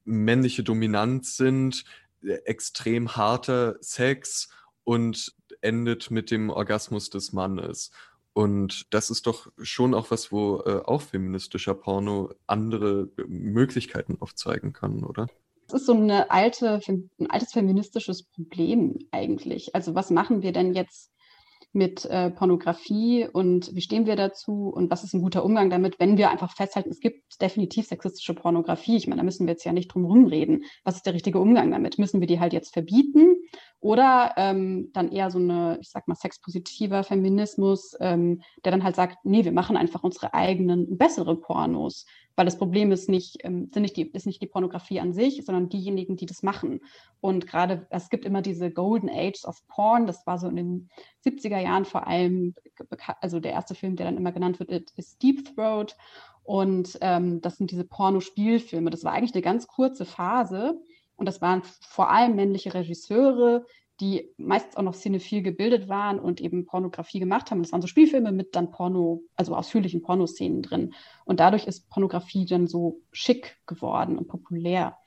männliche 0.04 0.64
Dominanz 0.64 1.38
sind, 1.38 1.86
äh, 2.24 2.34
extrem 2.46 3.16
harter 3.16 3.78
Sex 3.82 4.50
und 4.84 5.34
endet 5.62 6.12
mit 6.12 6.32
dem 6.32 6.50
Orgasmus 6.50 7.10
des 7.10 7.34
Mannes. 7.34 7.92
Und 8.34 8.94
das 8.94 9.10
ist 9.10 9.28
doch 9.28 9.52
schon 9.62 9.94
auch 9.94 10.10
was, 10.10 10.32
wo 10.32 10.62
äh, 10.62 10.82
auch 10.86 11.02
feministischer 11.02 11.74
Porno 11.74 12.32
andere 12.48 13.10
äh, 13.18 13.24
Möglichkeiten 13.28 14.18
aufzeigen 14.20 14.72
kann, 14.72 15.04
oder? 15.04 15.28
Das 15.68 15.82
ist 15.82 15.88
so 15.88 15.94
eine 15.94 16.32
alte, 16.32 16.80
ein 16.88 17.10
altes 17.30 17.54
feministisches 17.54 18.24
Problem 18.24 19.00
eigentlich. 19.12 19.76
Also 19.76 19.96
was 19.96 20.12
machen 20.12 20.42
wir 20.42 20.52
denn 20.52 20.74
jetzt 20.74 21.12
mit 21.74 22.06
äh, 22.06 22.30
Pornografie 22.32 23.28
und 23.32 23.74
wie 23.74 23.82
stehen 23.82 24.06
wir 24.06 24.18
dazu 24.18 24.70
und 24.70 24.92
was 24.92 25.04
ist 25.04 25.14
ein 25.14 25.22
guter 25.22 25.46
Umgang 25.46 25.70
damit, 25.70 26.00
wenn 26.00 26.18
wir 26.18 26.30
einfach 26.30 26.54
festhalten, 26.56 26.90
es 26.90 27.00
gibt 27.00 27.42
definitiv 27.42 27.88
sexistische 27.88 28.34
Pornografie. 28.34 28.98
Ich 28.98 29.08
meine, 29.08 29.22
da 29.22 29.24
müssen 29.24 29.48
wir 29.48 29.54
jetzt 29.54 29.64
ja 29.64 29.72
nicht 29.72 29.88
drum 29.88 30.04
rumreden. 30.04 30.66
Was 30.84 30.98
ist 30.98 31.06
der 31.06 31.14
richtige 31.14 31.40
Umgang 31.40 31.72
damit? 31.72 31.98
Müssen 31.98 32.20
wir 32.20 32.28
die 32.28 32.42
halt 32.42 32.52
jetzt 32.52 32.74
verbieten 32.74 33.38
oder 33.82 34.34
ähm, 34.38 34.92
dann 34.94 35.12
eher 35.12 35.30
so 35.30 35.40
eine, 35.40 35.78
ich 35.82 35.90
sag 35.90 36.08
mal, 36.08 36.16
sexpositiver 36.16 37.04
Feminismus, 37.04 37.96
ähm, 38.00 38.42
der 38.64 38.72
dann 38.72 38.84
halt 38.84 38.96
sagt, 38.96 39.18
nee, 39.26 39.44
wir 39.44 39.52
machen 39.52 39.76
einfach 39.76 40.04
unsere 40.04 40.34
eigenen 40.34 40.98
bessere 40.98 41.36
Pornos 41.36 42.06
weil 42.36 42.46
das 42.46 42.58
Problem 42.58 42.92
ist 42.92 43.10
nicht, 43.10 43.44
ähm, 43.44 43.70
sind 43.74 43.84
nicht 43.84 43.98
die, 43.98 44.10
ist 44.12 44.26
nicht 44.26 44.42
die 44.42 44.48
Pornografie 44.48 45.00
an 45.00 45.14
sich, 45.14 45.46
sondern 45.46 45.70
diejenigen, 45.70 46.16
die 46.16 46.26
das 46.26 46.44
machen. 46.44 46.80
Und 47.20 47.48
gerade, 47.48 47.86
es 47.90 48.10
gibt 48.10 48.26
immer 48.26 48.42
diese 48.42 48.72
Golden 48.72 49.10
Age 49.10 49.46
of 49.46 49.66
Porn, 49.68 50.08
das 50.08 50.26
war 50.26 50.38
so 50.38 50.48
in 50.48 50.56
den 50.56 50.90
70er 51.26 51.60
Jahren 51.60 51.86
vor 51.86 52.08
allem, 52.08 52.56
also 53.20 53.40
der 53.40 53.52
erste 53.52 53.76
Film, 53.76 53.96
der 53.96 54.08
dann 54.08 54.18
immer 54.18 54.32
genannt 54.32 54.60
wird, 54.60 54.72
ist 54.72 55.22
Deep 55.22 55.54
Throat. 55.56 55.96
Und 56.44 56.98
ähm, 57.02 57.42
das 57.42 57.58
sind 57.58 57.70
diese 57.70 57.84
Pornospielfilme. 57.84 58.90
Das 58.90 59.04
war 59.04 59.14
eigentlich 59.14 59.36
eine 59.36 59.44
ganz 59.44 59.68
kurze 59.68 60.06
Phase. 60.06 60.82
Und 61.22 61.28
das 61.28 61.40
waren 61.40 61.62
vor 61.82 62.10
allem 62.10 62.36
männliche 62.36 62.74
Regisseure, 62.74 63.68
die 64.00 64.34
meistens 64.38 64.76
auch 64.76 64.82
noch 64.82 64.96
cinephil 64.96 65.44
gebildet 65.44 65.88
waren 65.88 66.20
und 66.20 66.42
eben 66.42 66.66
Pornografie 66.66 67.20
gemacht 67.20 67.52
haben. 67.52 67.62
Das 67.62 67.72
waren 67.72 67.82
so 67.84 67.88
Spielfilme 67.88 68.32
mit 68.32 68.56
dann 68.56 68.72
Porno, 68.72 69.22
also 69.36 69.56
ausführlichen 69.56 70.02
Pornoszenen 70.02 70.64
drin. 70.64 70.96
Und 71.24 71.40
dadurch 71.40 71.68
ist 71.68 71.92
Pornografie 71.92 72.48
dann 72.48 72.66
so 72.66 73.02
schick 73.12 73.60
geworden 73.68 74.18
und 74.18 74.30
populär. 74.30 74.98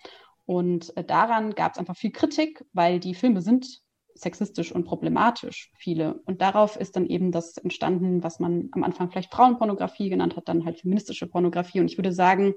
Und 0.47 0.97
äh, 0.97 1.03
daran 1.03 1.57
gab 1.57 1.73
es 1.73 1.79
einfach 1.79 1.97
viel 1.97 2.13
Kritik, 2.13 2.65
weil 2.73 3.01
die 3.01 3.17
Filme 3.17 3.43
sind 3.43 3.83
sexistisch 4.15 4.71
und 4.71 4.85
problematisch, 4.85 5.73
viele. 5.77 6.21
Und 6.27 6.43
darauf 6.43 6.77
ist 6.77 6.95
dann 6.95 7.07
eben 7.07 7.33
das 7.33 7.57
entstanden, 7.57 8.23
was 8.23 8.39
man 8.39 8.69
am 8.71 8.85
Anfang 8.85 9.11
vielleicht 9.11 9.35
Frauenpornografie 9.35 10.11
genannt 10.11 10.37
hat, 10.37 10.49
dann 10.49 10.65
halt 10.65 10.79
feministische 10.79 11.27
Pornografie. 11.27 11.81
Und 11.81 11.91
ich 11.91 11.99
würde 11.99 12.13
sagen, 12.13 12.55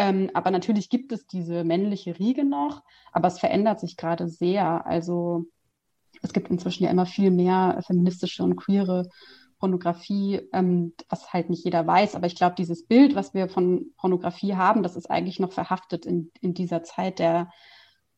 ähm, 0.00 0.30
aber 0.32 0.50
natürlich 0.50 0.88
gibt 0.88 1.12
es 1.12 1.26
diese 1.26 1.62
männliche 1.62 2.18
Riege 2.18 2.42
noch, 2.42 2.82
aber 3.12 3.28
es 3.28 3.38
verändert 3.38 3.80
sich 3.80 3.98
gerade 3.98 4.28
sehr. 4.28 4.86
Also 4.86 5.44
es 6.22 6.32
gibt 6.32 6.48
inzwischen 6.48 6.84
ja 6.84 6.90
immer 6.90 7.04
viel 7.04 7.30
mehr 7.30 7.78
feministische 7.86 8.42
und 8.42 8.56
queere 8.56 9.10
Pornografie, 9.58 10.40
ähm, 10.54 10.94
was 11.10 11.34
halt 11.34 11.50
nicht 11.50 11.66
jeder 11.66 11.86
weiß. 11.86 12.14
Aber 12.14 12.26
ich 12.26 12.34
glaube, 12.34 12.54
dieses 12.56 12.86
Bild, 12.86 13.14
was 13.14 13.34
wir 13.34 13.50
von 13.50 13.92
Pornografie 13.98 14.54
haben, 14.54 14.82
das 14.82 14.96
ist 14.96 15.10
eigentlich 15.10 15.38
noch 15.38 15.52
verhaftet 15.52 16.06
in, 16.06 16.30
in 16.40 16.54
dieser 16.54 16.82
Zeit 16.82 17.18
der 17.18 17.50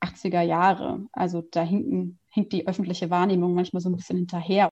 80er 0.00 0.42
Jahre. 0.42 1.06
Also 1.10 1.42
da 1.42 1.62
hinken, 1.62 2.20
hinkt 2.28 2.52
die 2.52 2.68
öffentliche 2.68 3.10
Wahrnehmung 3.10 3.54
manchmal 3.54 3.82
so 3.82 3.88
ein 3.88 3.96
bisschen 3.96 4.18
hinterher. 4.18 4.68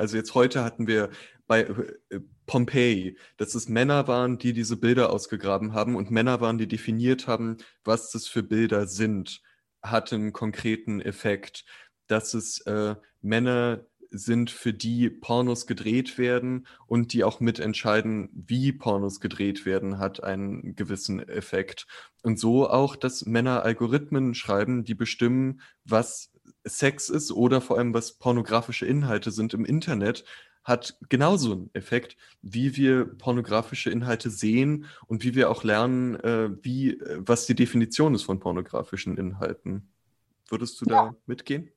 Also 0.00 0.16
jetzt 0.16 0.34
heute 0.34 0.64
hatten 0.64 0.86
wir 0.86 1.10
bei 1.46 1.62
äh, 1.62 2.20
Pompeii, 2.46 3.16
dass 3.36 3.54
es 3.54 3.68
Männer 3.68 4.08
waren, 4.08 4.38
die 4.38 4.52
diese 4.52 4.76
Bilder 4.76 5.12
ausgegraben 5.12 5.72
haben 5.72 5.94
und 5.94 6.10
Männer 6.10 6.40
waren, 6.40 6.58
die 6.58 6.68
definiert 6.68 7.26
haben, 7.26 7.58
was 7.84 8.10
das 8.10 8.26
für 8.26 8.42
Bilder 8.42 8.86
sind, 8.86 9.40
hat 9.82 10.12
einen 10.12 10.32
konkreten 10.32 11.00
Effekt 11.00 11.64
dass 12.10 12.34
es 12.34 12.60
äh, 12.62 12.96
Männer 13.20 13.86
sind, 14.12 14.50
für 14.50 14.74
die 14.74 15.08
Pornos 15.08 15.68
gedreht 15.68 16.18
werden 16.18 16.66
und 16.88 17.12
die 17.12 17.22
auch 17.22 17.38
mitentscheiden, 17.38 18.28
wie 18.32 18.72
Pornos 18.72 19.20
gedreht 19.20 19.64
werden, 19.64 19.98
hat 19.98 20.24
einen 20.24 20.74
gewissen 20.74 21.20
Effekt. 21.20 21.86
Und 22.24 22.38
so 22.40 22.68
auch, 22.68 22.96
dass 22.96 23.24
Männer 23.24 23.62
Algorithmen 23.62 24.34
schreiben, 24.34 24.82
die 24.82 24.96
bestimmen, 24.96 25.60
was 25.84 26.32
Sex 26.70 27.08
ist 27.08 27.32
oder 27.32 27.60
vor 27.60 27.78
allem, 27.78 27.92
was 27.94 28.12
pornografische 28.12 28.86
Inhalte 28.86 29.30
sind 29.30 29.54
im 29.54 29.64
Internet, 29.64 30.24
hat 30.64 30.98
genauso 31.08 31.52
einen 31.52 31.70
Effekt, 31.74 32.16
wie 32.42 32.76
wir 32.76 33.04
pornografische 33.04 33.90
Inhalte 33.90 34.30
sehen 34.30 34.86
und 35.06 35.24
wie 35.24 35.34
wir 35.34 35.50
auch 35.50 35.64
lernen, 35.64 36.16
äh, 36.16 36.50
wie, 36.62 36.98
äh, 36.98 37.18
was 37.20 37.46
die 37.46 37.54
Definition 37.54 38.14
ist 38.14 38.24
von 38.24 38.40
pornografischen 38.40 39.16
Inhalten. 39.16 39.90
Würdest 40.48 40.80
du 40.80 40.86
ja. 40.86 41.10
da 41.10 41.16
mitgehen? 41.26 41.70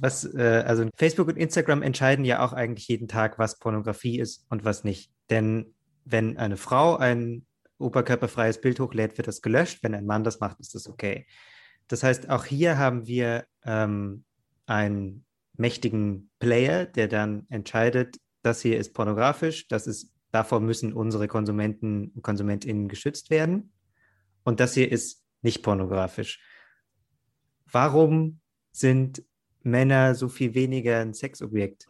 Was, 0.00 0.24
äh, 0.24 0.64
also 0.66 0.88
Facebook 0.96 1.28
und 1.28 1.36
Instagram 1.36 1.82
entscheiden 1.82 2.24
ja 2.24 2.44
auch 2.44 2.52
eigentlich 2.52 2.88
jeden 2.88 3.08
Tag, 3.08 3.38
was 3.38 3.58
Pornografie 3.58 4.18
ist 4.18 4.44
und 4.50 4.64
was 4.64 4.84
nicht. 4.84 5.10
Denn 5.30 5.74
wenn 6.04 6.36
eine 6.36 6.56
Frau 6.56 6.96
ein 6.96 7.46
oberkörperfreies 7.78 8.60
Bild 8.60 8.80
hochlädt, 8.80 9.16
wird 9.16 9.28
das 9.28 9.42
gelöscht. 9.42 9.82
Wenn 9.82 9.94
ein 9.94 10.06
Mann 10.06 10.24
das 10.24 10.40
macht, 10.40 10.60
ist 10.60 10.74
das 10.74 10.88
okay. 10.88 11.26
Das 11.88 12.02
heißt, 12.02 12.28
auch 12.28 12.44
hier 12.44 12.78
haben 12.78 13.06
wir 13.06 13.46
ähm, 13.64 14.24
einen 14.66 15.24
mächtigen 15.56 16.30
Player, 16.38 16.86
der 16.86 17.08
dann 17.08 17.46
entscheidet, 17.48 18.16
das 18.42 18.60
hier 18.60 18.78
ist 18.78 18.92
pornografisch, 18.92 19.68
das 19.68 19.86
ist, 19.86 20.12
davor 20.30 20.60
müssen 20.60 20.92
unsere 20.92 21.28
Konsumenten 21.28 22.12
und 22.14 22.22
KonsumentInnen 22.22 22.88
geschützt 22.88 23.30
werden. 23.30 23.72
Und 24.44 24.60
das 24.60 24.74
hier 24.74 24.90
ist 24.90 25.24
nicht 25.42 25.62
pornografisch. 25.62 26.40
Warum 27.70 28.40
sind 28.70 29.24
Männer 29.62 30.14
so 30.14 30.28
viel 30.28 30.54
weniger 30.54 31.00
ein 31.00 31.14
Sexobjekt? 31.14 31.88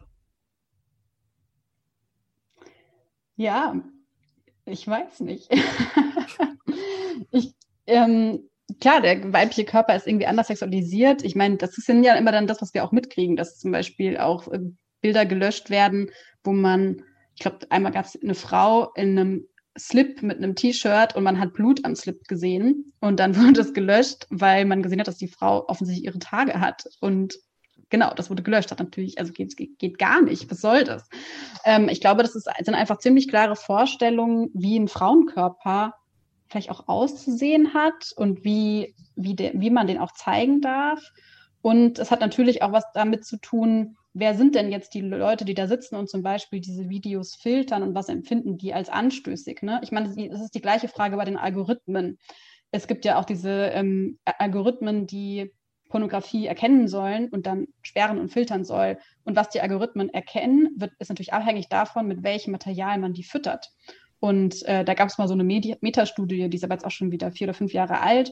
Ja, 3.35 3.75
ich 4.65 4.87
weiß 4.87 5.19
nicht. 5.19 5.49
ich, 7.31 7.53
ähm, 7.85 8.49
klar, 8.79 9.01
der 9.01 9.33
weibliche 9.33 9.65
Körper 9.65 9.95
ist 9.95 10.07
irgendwie 10.07 10.27
anders 10.27 10.47
sexualisiert. 10.47 11.23
Ich 11.23 11.35
meine, 11.35 11.57
das 11.57 11.77
ist 11.77 11.87
ja 11.87 12.15
immer 12.15 12.31
dann 12.31 12.47
das, 12.47 12.61
was 12.61 12.73
wir 12.73 12.83
auch 12.83 12.91
mitkriegen, 12.91 13.35
dass 13.35 13.59
zum 13.59 13.71
Beispiel 13.71 14.17
auch 14.17 14.47
äh, 14.49 14.59
Bilder 15.01 15.25
gelöscht 15.25 15.69
werden, 15.69 16.09
wo 16.43 16.51
man, 16.51 17.03
ich 17.35 17.41
glaube, 17.41 17.59
einmal 17.69 17.91
gab 17.91 18.05
es 18.05 18.21
eine 18.21 18.35
Frau 18.35 18.91
in 18.95 19.17
einem 19.17 19.47
Slip 19.77 20.23
mit 20.23 20.37
einem 20.37 20.55
T-Shirt 20.55 21.15
und 21.15 21.23
man 21.23 21.39
hat 21.39 21.53
Blut 21.53 21.85
am 21.85 21.95
Slip 21.95 22.27
gesehen 22.27 22.91
und 22.99 23.19
dann 23.19 23.35
wurde 23.41 23.61
es 23.61 23.73
gelöscht, 23.73 24.25
weil 24.29 24.65
man 24.65 24.83
gesehen 24.83 24.99
hat, 24.99 25.07
dass 25.07 25.17
die 25.17 25.27
Frau 25.27 25.67
offensichtlich 25.67 26.05
ihre 26.05 26.19
Tage 26.19 26.59
hat 26.59 26.85
und 26.99 27.35
genau, 27.89 28.13
das 28.13 28.29
wurde 28.29 28.43
gelöscht, 28.43 28.71
hat 28.71 28.79
natürlich, 28.79 29.19
also 29.19 29.31
geht, 29.31 29.55
geht, 29.55 29.97
gar 29.97 30.21
nicht. 30.21 30.49
Was 30.51 30.61
soll 30.61 30.83
das? 30.83 31.07
Ähm, 31.63 31.89
ich 31.89 32.01
glaube, 32.01 32.23
das 32.23 32.35
ist, 32.35 32.49
sind 32.63 32.75
einfach 32.75 32.97
ziemlich 32.97 33.27
klare 33.27 33.55
Vorstellungen, 33.55 34.49
wie 34.53 34.77
ein 34.77 34.87
Frauenkörper 34.87 35.93
vielleicht 36.49 36.69
auch 36.69 36.87
auszusehen 36.87 37.73
hat 37.73 38.13
und 38.15 38.43
wie, 38.43 38.95
wie, 39.15 39.35
de, 39.35 39.51
wie 39.55 39.69
man 39.69 39.87
den 39.87 39.99
auch 39.99 40.11
zeigen 40.13 40.61
darf. 40.61 41.01
Und 41.61 41.99
es 41.99 42.11
hat 42.11 42.21
natürlich 42.21 42.61
auch 42.61 42.71
was 42.71 42.85
damit 42.93 43.25
zu 43.25 43.37
tun, 43.37 43.97
wer 44.13 44.35
sind 44.35 44.55
denn 44.55 44.71
jetzt 44.71 44.93
die 44.93 45.01
Leute, 45.01 45.45
die 45.45 45.53
da 45.53 45.67
sitzen 45.67 45.95
und 45.95 46.09
zum 46.09 46.23
Beispiel 46.23 46.59
diese 46.59 46.89
Videos 46.89 47.35
filtern 47.35 47.83
und 47.83 47.93
was 47.93 48.09
empfinden 48.09 48.57
die 48.57 48.73
als 48.73 48.89
anstößig? 48.89 49.61
Ne? 49.61 49.79
Ich 49.83 49.91
meine, 49.91 50.07
das 50.07 50.41
ist 50.41 50.55
die 50.55 50.61
gleiche 50.61 50.87
Frage 50.87 51.17
bei 51.17 51.25
den 51.25 51.37
Algorithmen. 51.37 52.17
Es 52.71 52.87
gibt 52.87 53.05
ja 53.05 53.19
auch 53.19 53.25
diese 53.25 53.49
ähm, 53.49 54.19
Algorithmen, 54.25 55.07
die 55.07 55.51
Pornografie 55.89 56.47
erkennen 56.47 56.87
sollen 56.87 57.29
und 57.29 57.47
dann 57.47 57.67
sperren 57.81 58.19
und 58.19 58.29
filtern 58.29 58.65
soll. 58.65 58.97
Und 59.23 59.35
was 59.35 59.49
die 59.49 59.61
Algorithmen 59.61 60.09
erkennen, 60.09 60.69
wird, 60.77 60.91
ist 60.99 61.09
natürlich 61.09 61.33
abhängig 61.33 61.69
davon, 61.69 62.07
mit 62.07 62.23
welchem 62.23 62.51
Material 62.51 62.97
man 62.97 63.13
die 63.13 63.23
füttert. 63.23 63.71
Und 64.19 64.63
äh, 64.63 64.83
da 64.83 64.93
gab 64.93 65.09
es 65.09 65.17
mal 65.17 65.27
so 65.27 65.33
eine 65.33 65.43
Medi 65.43 65.75
Metastudie, 65.81 66.49
die 66.49 66.57
ist 66.57 66.63
aber 66.63 66.73
jetzt 66.73 66.85
auch 66.85 66.91
schon 66.91 67.11
wieder 67.11 67.31
vier 67.31 67.45
oder 67.45 67.53
fünf 67.53 67.73
Jahre 67.73 67.99
alt. 68.01 68.31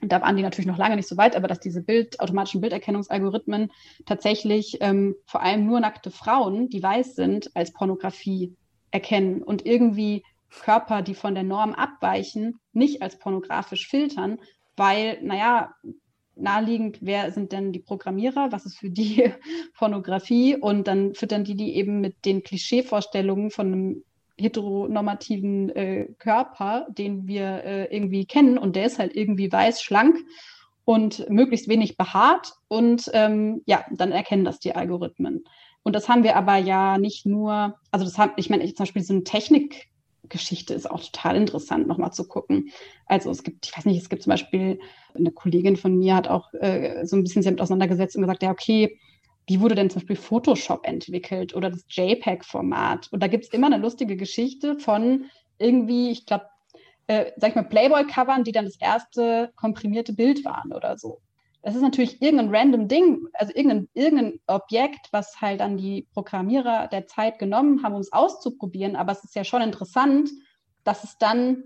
Und 0.00 0.12
da 0.12 0.20
waren 0.20 0.36
die 0.36 0.42
natürlich 0.42 0.66
noch 0.66 0.78
lange 0.78 0.96
nicht 0.96 1.08
so 1.08 1.16
weit, 1.16 1.34
aber 1.34 1.48
dass 1.48 1.60
diese 1.60 1.82
Bild, 1.82 2.20
automatischen 2.20 2.60
Bilderkennungsalgorithmen 2.60 3.72
tatsächlich 4.06 4.78
ähm, 4.80 5.16
vor 5.26 5.42
allem 5.42 5.66
nur 5.66 5.80
nackte 5.80 6.10
Frauen, 6.10 6.68
die 6.68 6.82
weiß 6.82 7.16
sind, 7.16 7.50
als 7.56 7.72
Pornografie 7.72 8.54
erkennen 8.90 9.42
und 9.42 9.66
irgendwie 9.66 10.22
Körper, 10.50 11.02
die 11.02 11.14
von 11.14 11.34
der 11.34 11.42
Norm 11.42 11.74
abweichen, 11.74 12.60
nicht 12.72 13.02
als 13.02 13.18
pornografisch 13.18 13.88
filtern, 13.88 14.38
weil, 14.76 15.18
naja, 15.22 15.74
naheliegend, 16.36 16.98
wer 17.00 17.32
sind 17.32 17.52
denn 17.52 17.72
die 17.72 17.80
Programmierer, 17.80 18.52
was 18.52 18.64
ist 18.64 18.78
für 18.78 18.90
die 18.90 19.32
Pornografie 19.76 20.56
und 20.56 20.86
dann 20.86 21.14
füttern 21.14 21.44
die 21.44 21.56
die 21.56 21.74
eben 21.74 22.00
mit 22.00 22.24
den 22.24 22.42
Klischeevorstellungen 22.42 23.50
von 23.50 23.66
einem 23.66 24.04
heteronormativen 24.38 25.70
äh, 25.70 26.08
Körper, 26.18 26.86
den 26.90 27.26
wir 27.26 27.64
äh, 27.64 27.94
irgendwie 27.94 28.24
kennen 28.24 28.58
und 28.58 28.76
der 28.76 28.86
ist 28.86 28.98
halt 28.98 29.16
irgendwie 29.16 29.50
weiß, 29.50 29.82
schlank 29.82 30.16
und 30.84 31.28
möglichst 31.28 31.68
wenig 31.68 31.96
behaart 31.96 32.52
und 32.68 33.10
ähm, 33.12 33.62
ja, 33.66 33.84
dann 33.90 34.12
erkennen 34.12 34.44
das 34.44 34.58
die 34.58 34.74
Algorithmen. 34.74 35.44
Und 35.82 35.94
das 35.94 36.08
haben 36.08 36.22
wir 36.22 36.36
aber 36.36 36.56
ja 36.56 36.98
nicht 36.98 37.26
nur, 37.26 37.78
also 37.90 38.04
das 38.04 38.18
haben, 38.18 38.32
ich 38.36 38.50
meine, 38.50 38.64
zum 38.66 38.84
Beispiel 38.84 39.02
so 39.02 39.14
eine 39.14 39.24
Technik, 39.24 39.88
Geschichte 40.28 40.74
ist 40.74 40.90
auch 40.90 41.02
total 41.02 41.36
interessant, 41.36 41.86
nochmal 41.86 42.12
zu 42.12 42.26
gucken. 42.26 42.70
Also 43.06 43.30
es 43.30 43.42
gibt, 43.42 43.66
ich 43.66 43.76
weiß 43.76 43.86
nicht, 43.86 44.00
es 44.00 44.08
gibt 44.08 44.22
zum 44.22 44.30
Beispiel, 44.30 44.78
eine 45.14 45.30
Kollegin 45.30 45.76
von 45.76 45.96
mir 45.96 46.14
hat 46.14 46.28
auch 46.28 46.52
äh, 46.54 47.06
so 47.06 47.16
ein 47.16 47.22
bisschen 47.22 47.42
sich 47.42 47.48
damit 47.48 47.60
auseinandergesetzt 47.60 48.16
und 48.16 48.22
gesagt, 48.22 48.42
ja, 48.42 48.50
okay, 48.50 48.98
wie 49.48 49.60
wurde 49.60 49.74
denn 49.74 49.88
zum 49.88 50.00
Beispiel 50.00 50.16
Photoshop 50.16 50.86
entwickelt 50.86 51.54
oder 51.56 51.70
das 51.70 51.84
JPEG-Format? 51.88 53.08
Und 53.12 53.22
da 53.22 53.26
gibt 53.26 53.44
es 53.44 53.50
immer 53.50 53.66
eine 53.66 53.78
lustige 53.78 54.16
Geschichte 54.16 54.78
von 54.78 55.24
irgendwie, 55.58 56.10
ich 56.10 56.26
glaube, 56.26 56.46
äh, 57.06 57.32
sag 57.36 57.50
ich 57.50 57.56
mal, 57.56 57.64
Playboy-Covern, 57.64 58.44
die 58.44 58.52
dann 58.52 58.66
das 58.66 58.78
erste 58.78 59.50
komprimierte 59.56 60.12
Bild 60.12 60.44
waren 60.44 60.72
oder 60.72 60.98
so. 60.98 61.20
Das 61.62 61.74
ist 61.74 61.82
natürlich 61.82 62.20
irgendein 62.22 62.54
random 62.54 62.88
Ding, 62.88 63.26
also 63.32 63.52
irgendein, 63.54 63.88
irgendein 63.94 64.40
Objekt, 64.46 65.08
was 65.10 65.40
halt 65.40 65.60
dann 65.60 65.78
die 65.78 66.06
Programmierer 66.12 66.88
der 66.88 67.06
Zeit 67.06 67.38
genommen 67.38 67.82
haben, 67.82 67.94
um 67.94 68.00
es 68.00 68.12
auszuprobieren. 68.12 68.96
Aber 68.96 69.12
es 69.12 69.24
ist 69.24 69.34
ja 69.34 69.44
schon 69.44 69.62
interessant, 69.62 70.30
dass 70.84 71.04
es 71.04 71.16
dann 71.18 71.64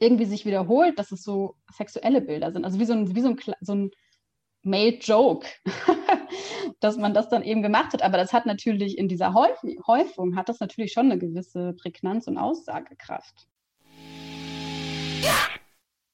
irgendwie 0.00 0.24
sich 0.24 0.44
wiederholt, 0.44 0.98
dass 0.98 1.12
es 1.12 1.22
so 1.22 1.56
sexuelle 1.72 2.20
Bilder 2.20 2.52
sind. 2.52 2.64
Also 2.64 2.80
wie 2.80 2.84
so 2.84 2.92
ein, 2.92 3.14
wie 3.14 3.20
so 3.20 3.28
ein, 3.28 3.40
so 3.60 3.74
ein 3.74 3.90
Male 4.62 4.98
Joke, 4.98 5.46
dass 6.80 6.96
man 6.96 7.14
das 7.14 7.28
dann 7.28 7.42
eben 7.42 7.62
gemacht 7.62 7.92
hat. 7.92 8.02
Aber 8.02 8.16
das 8.16 8.32
hat 8.32 8.46
natürlich 8.46 8.96
in 8.98 9.08
dieser 9.08 9.34
Häufung, 9.34 10.36
hat 10.36 10.48
das 10.48 10.60
natürlich 10.60 10.92
schon 10.92 11.10
eine 11.10 11.18
gewisse 11.18 11.74
Prägnanz 11.74 12.26
und 12.26 12.38
Aussagekraft. 12.38 13.48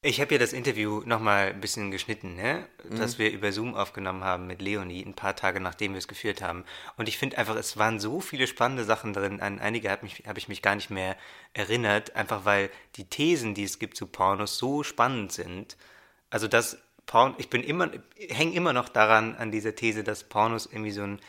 Ich 0.01 0.21
habe 0.21 0.33
ja 0.33 0.39
das 0.39 0.53
Interview 0.53 1.03
nochmal 1.05 1.49
ein 1.49 1.61
bisschen 1.61 1.91
geschnitten, 1.91 2.37
ne? 2.37 2.65
Mhm. 2.89 2.99
das 2.99 3.19
wir 3.19 3.33
über 3.33 3.51
Zoom 3.51 3.75
aufgenommen 3.75 4.23
haben 4.23 4.47
mit 4.47 4.63
Leonie, 4.63 5.05
ein 5.05 5.15
paar 5.15 5.35
Tage 5.35 5.59
nachdem 5.59 5.93
wir 5.93 5.99
es 5.99 6.07
geführt 6.07 6.41
haben. 6.41 6.65
Und 6.97 7.09
ich 7.09 7.19
finde 7.19 7.37
einfach, 7.37 7.57
es 7.57 7.77
waren 7.77 7.99
so 7.99 8.21
viele 8.21 8.47
spannende 8.47 8.85
Sachen 8.85 9.13
drin. 9.13 9.41
An 9.41 9.59
einige 9.59 9.91
habe 9.91 10.07
hab 10.07 10.39
ich 10.39 10.47
mich 10.47 10.63
gar 10.63 10.77
nicht 10.77 10.91
mehr 10.91 11.17
erinnert, 11.53 12.15
einfach 12.15 12.45
weil 12.45 12.71
die 12.95 13.07
Thesen, 13.07 13.55
die 13.55 13.65
es 13.65 13.81
gibt 13.81 13.97
zu 13.97 14.07
Pornos, 14.07 14.57
so 14.57 14.85
spannend 14.85 15.33
sind. 15.33 15.77
Also, 16.31 16.47
dass 16.47 16.79
Porn, 17.09 17.35
ich 17.39 17.51
bin 17.51 17.65
immer, 17.65 17.91
hänge 18.29 18.55
immer 18.55 18.73
noch 18.73 18.89
daran, 18.89 19.35
an 19.35 19.51
dieser 19.51 19.75
These, 19.75 20.05
dass 20.05 20.25
Pornos 20.25 20.67
irgendwie 20.67 20.93
so 20.93 21.03
ein 21.03 21.21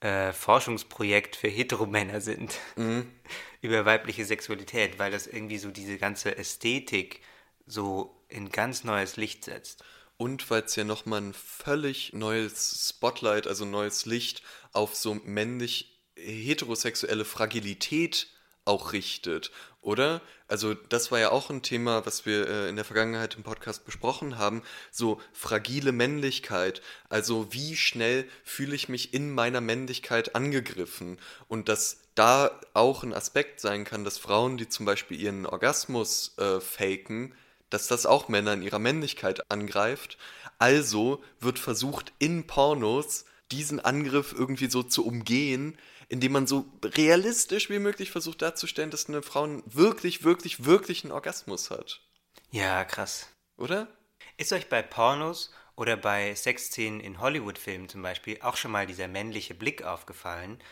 äh, 0.00 0.32
Forschungsprojekt 0.32 1.36
für 1.36 1.48
Heteromänner 1.48 2.20
sind. 2.20 2.58
Mhm. 2.76 3.10
über 3.62 3.84
weibliche 3.84 4.24
Sexualität, 4.24 4.98
weil 4.98 5.10
das 5.12 5.26
irgendwie 5.26 5.58
so 5.58 5.70
diese 5.70 5.96
ganze 5.96 6.36
Ästhetik 6.36 7.20
so 7.64 8.20
in 8.28 8.50
ganz 8.50 8.84
neues 8.84 9.16
Licht 9.16 9.44
setzt. 9.44 9.84
Und 10.16 10.50
weil 10.50 10.64
es 10.64 10.76
ja 10.76 10.84
nochmal 10.84 11.20
ein 11.20 11.32
völlig 11.32 12.12
neues 12.12 12.88
Spotlight, 12.88 13.46
also 13.46 13.64
neues 13.64 14.04
Licht 14.04 14.42
auf 14.72 14.96
so 14.96 15.14
männlich 15.14 16.00
heterosexuelle 16.16 17.24
Fragilität 17.24 18.26
auch 18.64 18.92
richtet, 18.92 19.50
oder? 19.80 20.20
Also 20.46 20.74
das 20.74 21.10
war 21.10 21.18
ja 21.18 21.30
auch 21.30 21.50
ein 21.50 21.62
Thema, 21.62 22.06
was 22.06 22.26
wir 22.26 22.48
äh, 22.48 22.68
in 22.68 22.76
der 22.76 22.84
Vergangenheit 22.84 23.34
im 23.34 23.42
Podcast 23.42 23.84
besprochen 23.84 24.38
haben, 24.38 24.62
so 24.90 25.20
fragile 25.32 25.92
Männlichkeit. 25.92 26.82
Also 27.08 27.52
wie 27.52 27.76
schnell 27.76 28.28
fühle 28.44 28.74
ich 28.74 28.88
mich 28.88 29.14
in 29.14 29.32
meiner 29.32 29.60
Männlichkeit 29.60 30.34
angegriffen 30.36 31.18
und 31.48 31.68
dass 31.68 31.98
da 32.14 32.60
auch 32.74 33.02
ein 33.02 33.14
Aspekt 33.14 33.60
sein 33.60 33.84
kann, 33.84 34.04
dass 34.04 34.18
Frauen, 34.18 34.56
die 34.56 34.68
zum 34.68 34.86
Beispiel 34.86 35.20
ihren 35.20 35.46
Orgasmus 35.46 36.36
äh, 36.38 36.60
faken, 36.60 37.34
dass 37.70 37.86
das 37.88 38.06
auch 38.06 38.28
Männer 38.28 38.52
in 38.52 38.62
ihrer 38.62 38.78
Männlichkeit 38.78 39.50
angreift. 39.50 40.18
Also 40.58 41.22
wird 41.40 41.58
versucht, 41.58 42.12
in 42.18 42.46
Pornos 42.46 43.24
diesen 43.50 43.80
Angriff 43.80 44.34
irgendwie 44.36 44.70
so 44.70 44.82
zu 44.82 45.06
umgehen, 45.06 45.78
indem 46.12 46.32
man 46.32 46.46
so 46.46 46.70
realistisch 46.84 47.70
wie 47.70 47.78
möglich 47.78 48.10
versucht 48.10 48.42
darzustellen, 48.42 48.90
dass 48.90 49.08
eine 49.08 49.22
Frau 49.22 49.48
wirklich, 49.64 50.24
wirklich, 50.24 50.66
wirklich 50.66 51.04
einen 51.04 51.12
Orgasmus 51.12 51.70
hat. 51.70 52.02
Ja, 52.50 52.84
krass. 52.84 53.30
Oder? 53.56 53.88
Ist 54.36 54.52
euch 54.52 54.68
bei 54.68 54.82
Pornos 54.82 55.54
oder 55.74 55.96
bei 55.96 56.34
Sexszenen 56.34 57.00
in 57.00 57.18
Hollywood-Filmen 57.18 57.88
zum 57.88 58.02
Beispiel 58.02 58.38
auch 58.42 58.58
schon 58.58 58.72
mal 58.72 58.86
dieser 58.86 59.08
männliche 59.08 59.54
Blick 59.54 59.84
aufgefallen? 59.84 60.62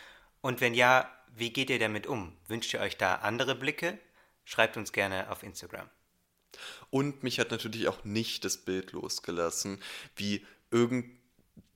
Und 0.43 0.61
wenn 0.61 0.75
ja, 0.75 1.11
wie 1.35 1.55
geht 1.55 1.71
ihr 1.71 1.79
damit 1.79 2.07
um? 2.07 2.37
Wünscht 2.47 2.75
ihr 2.75 2.81
euch 2.81 2.99
da 2.99 3.15
andere 3.15 3.55
Blicke? 3.55 3.99
Schreibt 4.45 4.77
uns 4.77 4.93
gerne 4.93 5.31
auf 5.31 5.43
Instagram. 5.43 5.89
Und 6.91 7.23
mich 7.23 7.41
hat 7.41 7.51
natürlich 7.51 7.89
auch 7.89 8.05
nicht 8.05 8.45
das 8.45 8.59
Bild 8.59 8.93
losgelassen, 8.93 9.83
wie 10.17 10.47
irgend 10.71 11.20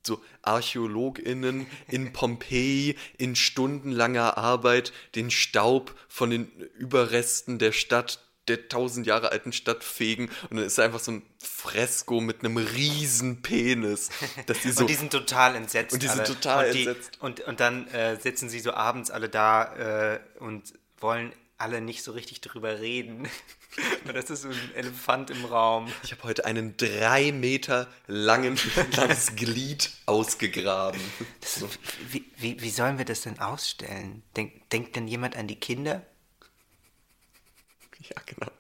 so 0.07 0.23
ArchäologInnen 0.43 1.67
in 1.89 2.13
Pompeji 2.13 2.97
in 3.19 3.37
stundenlanger 3.37 4.37
Arbeit 4.37 4.93
den 5.15 5.31
Staub 5.31 5.95
von 6.09 6.31
den 6.31 6.51
Überresten 6.77 7.59
der 7.59 7.73
Stadt 7.73 8.21
der 8.49 8.69
tausend 8.69 9.07
Jahre 9.07 9.33
alten 9.33 9.53
Stadt 9.53 9.83
fegen 9.83 10.29
und 10.51 10.59
dann 10.59 10.67
ist 10.67 10.79
einfach 10.79 11.01
so 11.01 11.13
ein 11.13 11.23
Fresko 11.39 12.21
mit 12.21 12.41
einem 12.41 12.59
riesen 12.59 13.43
Penis. 13.43 14.11
Dass 14.47 14.61
die 14.61 14.71
so 14.71 14.83
und 14.83 14.91
die 14.91 14.95
sind 14.95 15.11
total 15.11 15.57
entsetzt. 15.57 15.95
Und 15.95 16.03
die 16.03 16.09
sind 16.09 16.27
total 16.27 16.67
und 16.67 16.75
die, 16.75 16.87
entsetzt. 16.87 17.19
Und, 17.21 17.41
und 17.41 17.61
dann 17.61 17.89
äh, 17.89 18.21
sitzen 18.21 18.49
sie 18.49 18.61
so 18.61 18.73
abends 18.73 19.11
alle 19.11 19.29
da 19.29 20.13
äh, 20.15 20.21
und 20.41 20.75
wollen 20.99 21.33
alle 21.57 21.81
nicht 21.81 22.03
so 22.03 22.13
richtig 22.13 22.41
drüber 22.41 22.81
reden. 22.81 23.29
Und 24.05 24.15
das 24.15 24.31
ist 24.31 24.43
so 24.43 24.49
ein 24.49 24.75
Elefant 24.75 25.31
im 25.31 25.45
Raum. 25.45 25.93
Ich 26.03 26.13
habe 26.13 26.23
heute 26.25 26.45
einen 26.45 26.77
drei 26.77 27.33
Meter 27.33 27.89
langen 28.07 28.59
langes 28.97 29.35
Glied 29.37 29.91
ausgegraben. 30.07 31.01
Das, 31.41 31.65
wie, 32.11 32.25
wie, 32.37 32.61
wie 32.61 32.71
sollen 32.71 32.99
wir 32.99 33.05
das 33.05 33.23
denn 33.23 33.39
ausstellen? 33.41 34.23
Denk, 34.37 34.69
denkt 34.71 34.97
denn 34.97 35.09
jemand 35.09 35.37
an 35.37 35.47
die 35.47 35.59
Kinder? 35.59 36.03
Ja, 38.01 38.23
genau. 38.27 38.51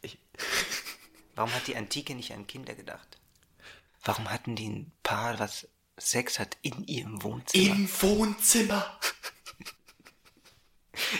Ich, 0.00 0.18
warum 1.34 1.52
hat 1.52 1.66
die 1.66 1.76
Antike 1.76 2.14
nicht 2.14 2.32
an 2.32 2.46
Kinder 2.46 2.74
gedacht? 2.74 3.18
Warum 4.04 4.30
hatten 4.30 4.56
die 4.56 4.68
ein 4.68 4.92
Paar, 5.02 5.38
was 5.38 5.68
Sex 5.98 6.38
hat, 6.38 6.56
in 6.62 6.86
ihrem 6.86 7.22
Wohnzimmer? 7.22 7.74
Im 7.74 7.88
Wohnzimmer! 8.02 8.98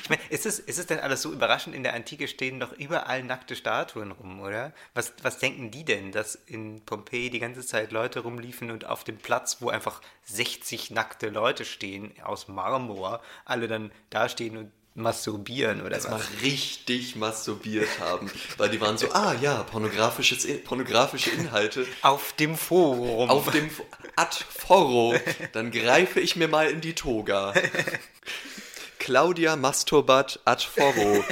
Ich 0.03 0.11
meine, 0.11 0.23
ist 0.31 0.47
es, 0.47 0.59
ist 0.59 0.79
es 0.79 0.87
denn 0.87 1.01
alles 1.01 1.23
so 1.23 1.33
überraschend? 1.33 1.75
In 1.75 1.83
der 1.83 1.95
Antike 1.95 2.29
stehen 2.29 2.61
doch 2.61 2.73
überall 2.73 3.23
nackte 3.23 3.57
Statuen 3.57 4.13
rum, 4.13 4.41
oder? 4.41 4.73
Was, 4.95 5.13
was 5.23 5.39
denken 5.39 5.71
die 5.71 5.85
denn, 5.85 6.13
dass 6.13 6.35
in 6.47 6.85
Pompeji 6.85 7.31
die 7.31 7.39
ganze 7.39 7.65
Zeit 7.65 7.93
Leute 7.93 8.21
rumliefen 8.21 8.71
und 8.71 8.87
auf 8.87 9.05
dem 9.05 9.19
Platz, 9.19 9.59
wo 9.61 9.69
einfach 9.69 10.01
60 10.25 10.91
nackte 10.91 11.29
Leute 11.29 11.65
stehen, 11.65 12.13
aus 12.23 12.49
Marmor, 12.49 13.21
alle 13.45 13.69
dann 13.69 13.93
dastehen 14.11 14.57
und 14.57 14.73
masturbieren 14.97 15.83
oder 15.83 15.97
Erstmal 15.97 16.21
was? 16.21 16.43
richtig 16.43 17.17
masturbiert 17.17 18.01
haben, 18.01 18.31
weil 18.57 18.71
die 18.71 18.81
waren 18.81 18.97
so, 18.97 19.13
ah 19.13 19.35
ja, 19.41 19.63
pornografisches, 19.65 20.47
pornografische 20.65 21.31
Inhalte. 21.31 21.87
Auf 22.03 22.33
dem 22.33 22.57
Forum. 22.57 23.29
Auf 23.29 23.51
dem 23.51 23.71
Ad 24.17 24.37
Foro. 24.49 25.15
Dann 25.53 25.71
greife 25.71 26.21
ich 26.21 26.37
mir 26.37 26.49
mal 26.49 26.71
in 26.71 26.81
die 26.81 26.95
Toga. 26.95 27.53
Claudia 29.07 29.55
Masturbat 29.55 30.41
ad 30.45 30.65
foro, 30.65 31.25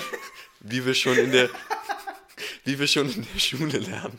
wie 0.61 0.87
wir 0.87 0.95
schon 0.95 1.19
in 1.19 1.33
der, 1.33 1.51
wie 2.63 2.79
wir 2.79 2.87
schon 2.87 3.11
in 3.11 3.27
der 3.27 3.41
Schule 3.41 3.79
lernen. 3.79 4.17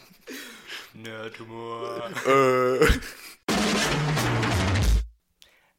Nerdhumor. 0.94 2.12
Äh. 2.26 2.86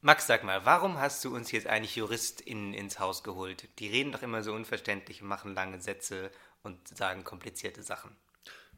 Max, 0.00 0.26
sag 0.26 0.42
mal, 0.42 0.64
warum 0.64 0.98
hast 0.98 1.22
du 1.26 1.36
uns 1.36 1.52
jetzt 1.52 1.66
eigentlich 1.66 1.96
JuristInnen 1.96 2.72
ins 2.72 2.98
Haus 2.98 3.22
geholt? 3.22 3.68
Die 3.78 3.88
reden 3.88 4.10
doch 4.10 4.22
immer 4.22 4.42
so 4.42 4.54
unverständlich 4.54 5.20
und 5.20 5.28
machen 5.28 5.54
lange 5.54 5.78
Sätze 5.78 6.30
und 6.62 6.78
sagen 6.96 7.24
komplizierte 7.24 7.82
Sachen. 7.82 8.16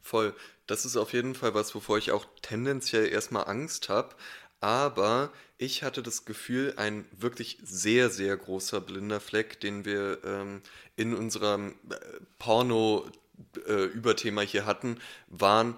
Voll. 0.01 0.35
Das 0.67 0.83
ist 0.83 0.97
auf 0.97 1.13
jeden 1.13 1.35
Fall 1.35 1.53
was, 1.53 1.73
wovor 1.73 1.97
ich 1.97 2.11
auch 2.11 2.25
tendenziell 2.41 3.07
erstmal 3.07 3.47
Angst 3.47 3.87
habe 3.87 4.13
aber 4.61 5.33
ich 5.57 5.83
hatte 5.83 6.01
das 6.03 6.25
Gefühl, 6.25 6.73
ein 6.77 7.05
wirklich 7.11 7.57
sehr, 7.63 8.09
sehr 8.09 8.35
großer 8.37 8.81
blinder 8.81 9.19
Fleck, 9.19 9.59
den 9.59 9.85
wir 9.85 10.23
ähm, 10.23 10.61
in 10.95 11.13
unserem 11.13 11.75
äh, 11.89 11.95
Porno-Überthema 12.39 14.43
äh, 14.43 14.47
hier 14.47 14.65
hatten, 14.65 14.99
waren 15.27 15.77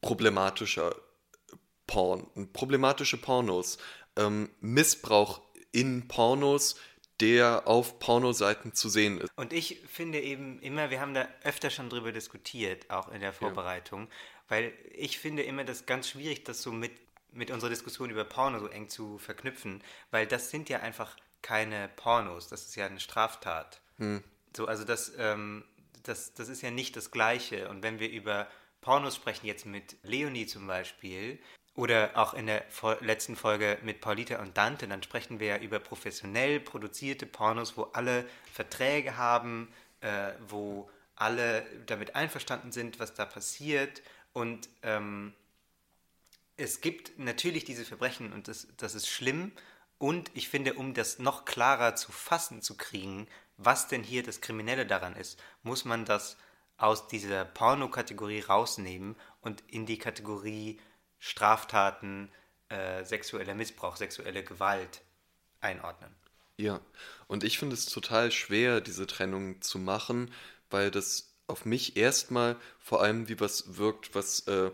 problematischer 0.00 0.94
Porn, 1.86 2.26
problematische 2.52 3.16
Pornos, 3.16 3.78
ähm, 4.16 4.50
Missbrauch 4.60 5.40
in 5.72 6.06
Pornos, 6.06 6.76
der 7.20 7.66
auf 7.66 7.98
Pornoseiten 7.98 8.74
zu 8.74 8.88
sehen 8.88 9.20
ist. 9.20 9.30
Und 9.36 9.52
ich 9.52 9.80
finde 9.88 10.20
eben 10.20 10.60
immer, 10.60 10.90
wir 10.90 11.00
haben 11.00 11.14
da 11.14 11.28
öfter 11.42 11.70
schon 11.70 11.90
drüber 11.90 12.12
diskutiert, 12.12 12.88
auch 12.90 13.08
in 13.08 13.20
der 13.20 13.32
Vorbereitung, 13.32 14.02
ja. 14.02 14.08
weil 14.48 14.72
ich 14.92 15.18
finde 15.18 15.42
immer 15.42 15.64
das 15.64 15.86
ganz 15.86 16.08
schwierig, 16.08 16.44
das 16.44 16.62
so 16.62 16.70
mit 16.70 16.92
mit 17.38 17.50
unserer 17.50 17.70
Diskussion 17.70 18.10
über 18.10 18.24
Porno 18.24 18.58
so 18.58 18.66
eng 18.66 18.88
zu 18.88 19.18
verknüpfen, 19.18 19.82
weil 20.10 20.26
das 20.26 20.50
sind 20.50 20.68
ja 20.68 20.80
einfach 20.80 21.16
keine 21.40 21.88
Pornos, 21.88 22.48
das 22.48 22.66
ist 22.66 22.76
ja 22.76 22.86
eine 22.86 23.00
Straftat. 23.00 23.80
Hm. 23.98 24.22
So, 24.56 24.66
also 24.66 24.84
das, 24.84 25.12
ähm, 25.18 25.64
das, 26.02 26.34
das 26.34 26.48
ist 26.48 26.62
ja 26.62 26.70
nicht 26.70 26.96
das 26.96 27.10
Gleiche. 27.10 27.68
Und 27.68 27.82
wenn 27.82 28.00
wir 28.00 28.10
über 28.10 28.48
Pornos 28.80 29.16
sprechen, 29.16 29.46
jetzt 29.46 29.66
mit 29.66 29.96
Leonie 30.02 30.46
zum 30.46 30.66
Beispiel, 30.66 31.38
oder 31.74 32.10
auch 32.14 32.34
in 32.34 32.46
der 32.46 32.64
letzten 33.00 33.36
Folge 33.36 33.78
mit 33.82 34.00
Paulita 34.00 34.40
und 34.40 34.56
Dante, 34.56 34.88
dann 34.88 35.00
sprechen 35.04 35.38
wir 35.38 35.46
ja 35.46 35.58
über 35.58 35.78
professionell 35.78 36.58
produzierte 36.58 37.24
Pornos, 37.24 37.76
wo 37.76 37.84
alle 37.92 38.24
Verträge 38.52 39.16
haben, 39.16 39.72
äh, 40.00 40.32
wo 40.48 40.90
alle 41.14 41.64
damit 41.86 42.16
einverstanden 42.16 42.72
sind, 42.72 42.98
was 42.98 43.14
da 43.14 43.24
passiert. 43.24 44.02
Und 44.32 44.68
ähm, 44.82 45.34
es 46.58 46.80
gibt 46.80 47.18
natürlich 47.18 47.64
diese 47.64 47.84
Verbrechen 47.84 48.32
und 48.32 48.48
das, 48.48 48.66
das 48.76 48.94
ist 48.94 49.08
schlimm. 49.08 49.52
Und 49.96 50.30
ich 50.34 50.48
finde, 50.48 50.74
um 50.74 50.92
das 50.92 51.18
noch 51.18 51.44
klarer 51.44 51.96
zu 51.96 52.12
fassen 52.12 52.62
zu 52.62 52.76
kriegen, 52.76 53.26
was 53.56 53.88
denn 53.88 54.02
hier 54.02 54.22
das 54.22 54.40
Kriminelle 54.40 54.86
daran 54.86 55.16
ist, 55.16 55.40
muss 55.62 55.84
man 55.84 56.04
das 56.04 56.36
aus 56.76 57.08
dieser 57.08 57.44
Porno-Kategorie 57.44 58.40
rausnehmen 58.40 59.16
und 59.40 59.62
in 59.66 59.86
die 59.86 59.98
Kategorie 59.98 60.78
Straftaten, 61.18 62.30
äh, 62.68 63.04
sexueller 63.04 63.54
Missbrauch, 63.54 63.96
sexuelle 63.96 64.44
Gewalt 64.44 65.02
einordnen. 65.60 66.14
Ja, 66.56 66.80
und 67.26 67.42
ich 67.44 67.58
finde 67.58 67.74
es 67.74 67.86
total 67.86 68.30
schwer, 68.30 68.80
diese 68.80 69.06
Trennung 69.06 69.60
zu 69.62 69.78
machen, 69.78 70.32
weil 70.70 70.90
das 70.90 71.34
auf 71.46 71.64
mich 71.64 71.96
erstmal 71.96 72.56
vor 72.78 73.00
allem 73.00 73.28
wie 73.28 73.40
was 73.40 73.76
wirkt, 73.76 74.14
was 74.14 74.46
äh, 74.46 74.70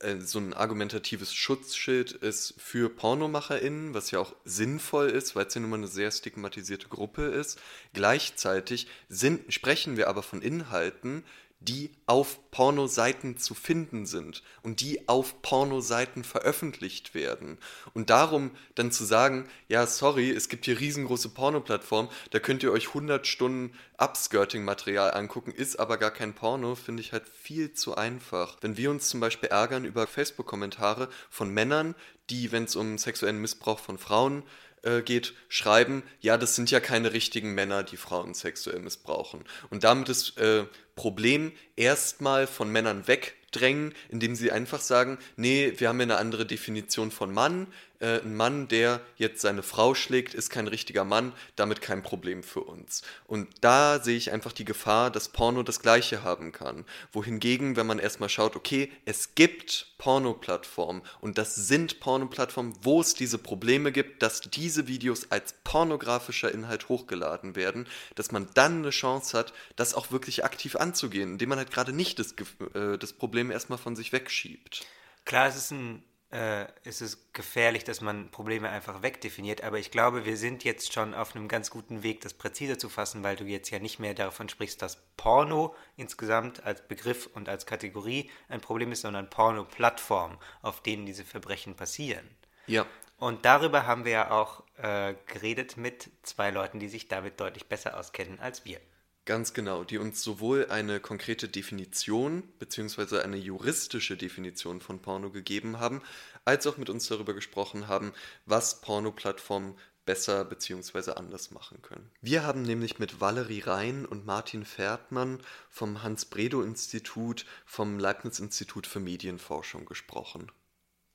äh, 0.00 0.20
so 0.20 0.38
ein 0.38 0.54
argumentatives 0.54 1.32
Schutzschild 1.34 2.12
ist 2.12 2.54
für 2.58 2.88
PornomacherInnen, 2.88 3.94
was 3.94 4.10
ja 4.10 4.18
auch 4.18 4.34
sinnvoll 4.44 5.10
ist, 5.10 5.36
weil 5.36 5.46
es 5.46 5.54
ja 5.54 5.60
nun 5.60 5.70
mal 5.70 5.76
eine 5.76 5.88
sehr 5.88 6.10
stigmatisierte 6.10 6.88
Gruppe 6.88 7.24
ist. 7.26 7.60
Gleichzeitig 7.92 8.86
sind, 9.08 9.52
sprechen 9.52 9.96
wir 9.96 10.08
aber 10.08 10.22
von 10.22 10.42
Inhalten, 10.42 11.24
die 11.68 11.90
auf 12.06 12.50
Pornoseiten 12.50 13.38
zu 13.38 13.54
finden 13.54 14.06
sind 14.06 14.42
und 14.62 14.80
die 14.80 15.08
auf 15.08 15.40
Pornoseiten 15.42 16.22
veröffentlicht 16.22 17.14
werden. 17.14 17.58
Und 17.94 18.10
darum 18.10 18.50
dann 18.74 18.92
zu 18.92 19.04
sagen, 19.04 19.48
ja, 19.68 19.86
sorry, 19.86 20.30
es 20.30 20.48
gibt 20.48 20.66
hier 20.66 20.78
riesengroße 20.78 21.30
Porno-Plattformen, 21.30 22.10
da 22.30 22.38
könnt 22.38 22.62
ihr 22.62 22.72
euch 22.72 22.88
100 22.88 23.26
Stunden 23.26 23.74
Upskirting-Material 23.98 25.14
angucken, 25.14 25.52
ist 25.52 25.78
aber 25.78 25.96
gar 25.96 26.10
kein 26.10 26.34
Porno, 26.34 26.74
finde 26.74 27.00
ich 27.02 27.12
halt 27.12 27.24
viel 27.28 27.72
zu 27.72 27.96
einfach. 27.96 28.58
Wenn 28.60 28.76
wir 28.76 28.90
uns 28.90 29.08
zum 29.08 29.20
Beispiel 29.20 29.48
ärgern 29.48 29.84
über 29.84 30.06
Facebook-Kommentare 30.06 31.08
von 31.30 31.50
Männern, 31.50 31.94
die, 32.30 32.52
wenn 32.52 32.64
es 32.64 32.76
um 32.76 32.98
sexuellen 32.98 33.40
Missbrauch 33.40 33.78
von 33.78 33.98
Frauen 33.98 34.42
äh, 34.84 35.02
geht, 35.02 35.34
schreiben, 35.48 36.02
ja, 36.20 36.36
das 36.36 36.54
sind 36.54 36.70
ja 36.70 36.80
keine 36.80 37.12
richtigen 37.12 37.54
Männer, 37.54 37.82
die 37.82 37.96
Frauen 37.96 38.34
sexuell 38.34 38.80
missbrauchen. 38.80 39.44
Und 39.70 39.84
damit 39.84 40.08
ist 40.08 40.38
äh, 40.38 40.66
Problem 40.96 41.52
erstmal 41.76 42.46
von 42.46 42.70
Männern 42.70 43.06
wegdrängen, 43.06 43.94
indem 44.08 44.34
sie 44.34 44.52
einfach 44.52 44.80
sagen, 44.80 45.18
nee, 45.36 45.72
wir 45.76 45.88
haben 45.88 46.00
ja 46.00 46.04
eine 46.04 46.16
andere 46.16 46.46
Definition 46.46 47.10
von 47.10 47.32
Mann, 47.32 47.66
äh, 48.04 48.20
ein 48.20 48.34
Mann, 48.34 48.68
der 48.68 49.00
jetzt 49.16 49.40
seine 49.40 49.62
Frau 49.62 49.94
schlägt, 49.94 50.34
ist 50.34 50.50
kein 50.50 50.66
richtiger 50.66 51.04
Mann, 51.04 51.32
damit 51.56 51.80
kein 51.80 52.02
Problem 52.02 52.42
für 52.42 52.60
uns. 52.60 53.02
Und 53.26 53.48
da 53.62 53.98
sehe 53.98 54.16
ich 54.16 54.30
einfach 54.30 54.52
die 54.52 54.66
Gefahr, 54.66 55.10
dass 55.10 55.30
Porno 55.30 55.62
das 55.62 55.80
Gleiche 55.80 56.22
haben 56.22 56.52
kann. 56.52 56.84
Wohingegen, 57.12 57.76
wenn 57.76 57.86
man 57.86 57.98
erstmal 57.98 58.28
schaut, 58.28 58.56
okay, 58.56 58.92
es 59.06 59.34
gibt 59.34 59.94
Porno-Plattformen 59.96 61.00
und 61.22 61.38
das 61.38 61.54
sind 61.54 62.00
Porno-Plattformen, 62.00 62.74
wo 62.82 63.00
es 63.00 63.14
diese 63.14 63.38
Probleme 63.38 63.90
gibt, 63.90 64.22
dass 64.22 64.42
diese 64.42 64.86
Videos 64.86 65.30
als 65.30 65.54
pornografischer 65.64 66.52
Inhalt 66.52 66.90
hochgeladen 66.90 67.56
werden, 67.56 67.86
dass 68.16 68.32
man 68.32 68.48
dann 68.52 68.78
eine 68.78 68.90
Chance 68.90 69.38
hat, 69.38 69.54
das 69.76 69.94
auch 69.94 70.10
wirklich 70.10 70.44
aktiv 70.44 70.76
anzugehen, 70.84 71.32
indem 71.32 71.48
man 71.48 71.58
halt 71.58 71.70
gerade 71.70 71.92
nicht 71.92 72.18
das, 72.18 72.34
äh, 72.74 72.96
das 72.98 73.12
Problem 73.12 73.50
erstmal 73.50 73.78
von 73.78 73.96
sich 73.96 74.12
wegschiebt. 74.12 74.86
Klar, 75.24 75.48
es 75.48 75.56
ist 75.56 75.72
ein 75.72 76.04
äh, 76.34 76.66
ist 76.82 77.00
es 77.00 77.32
gefährlich, 77.32 77.84
dass 77.84 78.00
man 78.00 78.30
Probleme 78.30 78.68
einfach 78.68 79.02
wegdefiniert. 79.02 79.62
Aber 79.62 79.78
ich 79.78 79.92
glaube, 79.92 80.24
wir 80.24 80.36
sind 80.36 80.64
jetzt 80.64 80.92
schon 80.92 81.14
auf 81.14 81.36
einem 81.36 81.46
ganz 81.46 81.70
guten 81.70 82.02
Weg, 82.02 82.22
das 82.22 82.34
präziser 82.34 82.76
zu 82.76 82.88
fassen, 82.88 83.22
weil 83.22 83.36
du 83.36 83.44
jetzt 83.44 83.70
ja 83.70 83.78
nicht 83.78 84.00
mehr 84.00 84.14
davon 84.14 84.48
sprichst, 84.48 84.82
dass 84.82 85.00
Porno 85.16 85.76
insgesamt 85.96 86.64
als 86.64 86.86
Begriff 86.88 87.28
und 87.34 87.48
als 87.48 87.66
Kategorie 87.66 88.30
ein 88.48 88.60
Problem 88.60 88.90
ist, 88.90 89.02
sondern 89.02 89.30
Porno-Plattformen, 89.30 90.38
auf 90.60 90.82
denen 90.82 91.06
diese 91.06 91.24
Verbrechen 91.24 91.76
passieren. 91.76 92.28
Ja. 92.66 92.84
Und 93.16 93.44
darüber 93.44 93.86
haben 93.86 94.04
wir 94.04 94.12
ja 94.12 94.30
auch 94.32 94.64
äh, 94.76 95.14
geredet 95.26 95.76
mit 95.76 96.10
zwei 96.24 96.50
Leuten, 96.50 96.80
die 96.80 96.88
sich 96.88 97.06
damit 97.06 97.38
deutlich 97.38 97.66
besser 97.66 97.96
auskennen 97.96 98.40
als 98.40 98.64
wir. 98.64 98.80
Ganz 99.26 99.54
genau, 99.54 99.84
die 99.84 99.96
uns 99.96 100.22
sowohl 100.22 100.66
eine 100.68 101.00
konkrete 101.00 101.48
Definition 101.48 102.42
bzw. 102.58 103.20
eine 103.20 103.38
juristische 103.38 104.18
Definition 104.18 104.82
von 104.82 105.00
Porno 105.00 105.30
gegeben 105.30 105.80
haben, 105.80 106.02
als 106.44 106.66
auch 106.66 106.76
mit 106.76 106.90
uns 106.90 107.08
darüber 107.08 107.32
gesprochen 107.32 107.88
haben, 107.88 108.12
was 108.44 108.82
Porno-Plattformen 108.82 109.78
besser 110.04 110.44
bzw. 110.44 111.12
anders 111.12 111.50
machen 111.52 111.80
können. 111.80 112.10
Wir 112.20 112.44
haben 112.44 112.60
nämlich 112.62 112.98
mit 112.98 113.18
Valerie 113.22 113.60
Rhein 113.60 114.04
und 114.04 114.26
Martin 114.26 114.66
Ferdmann 114.66 115.40
vom 115.70 116.02
Hans-Bredow-Institut 116.02 117.46
vom 117.64 117.98
Leibniz-Institut 117.98 118.86
für 118.86 119.00
Medienforschung 119.00 119.86
gesprochen. 119.86 120.52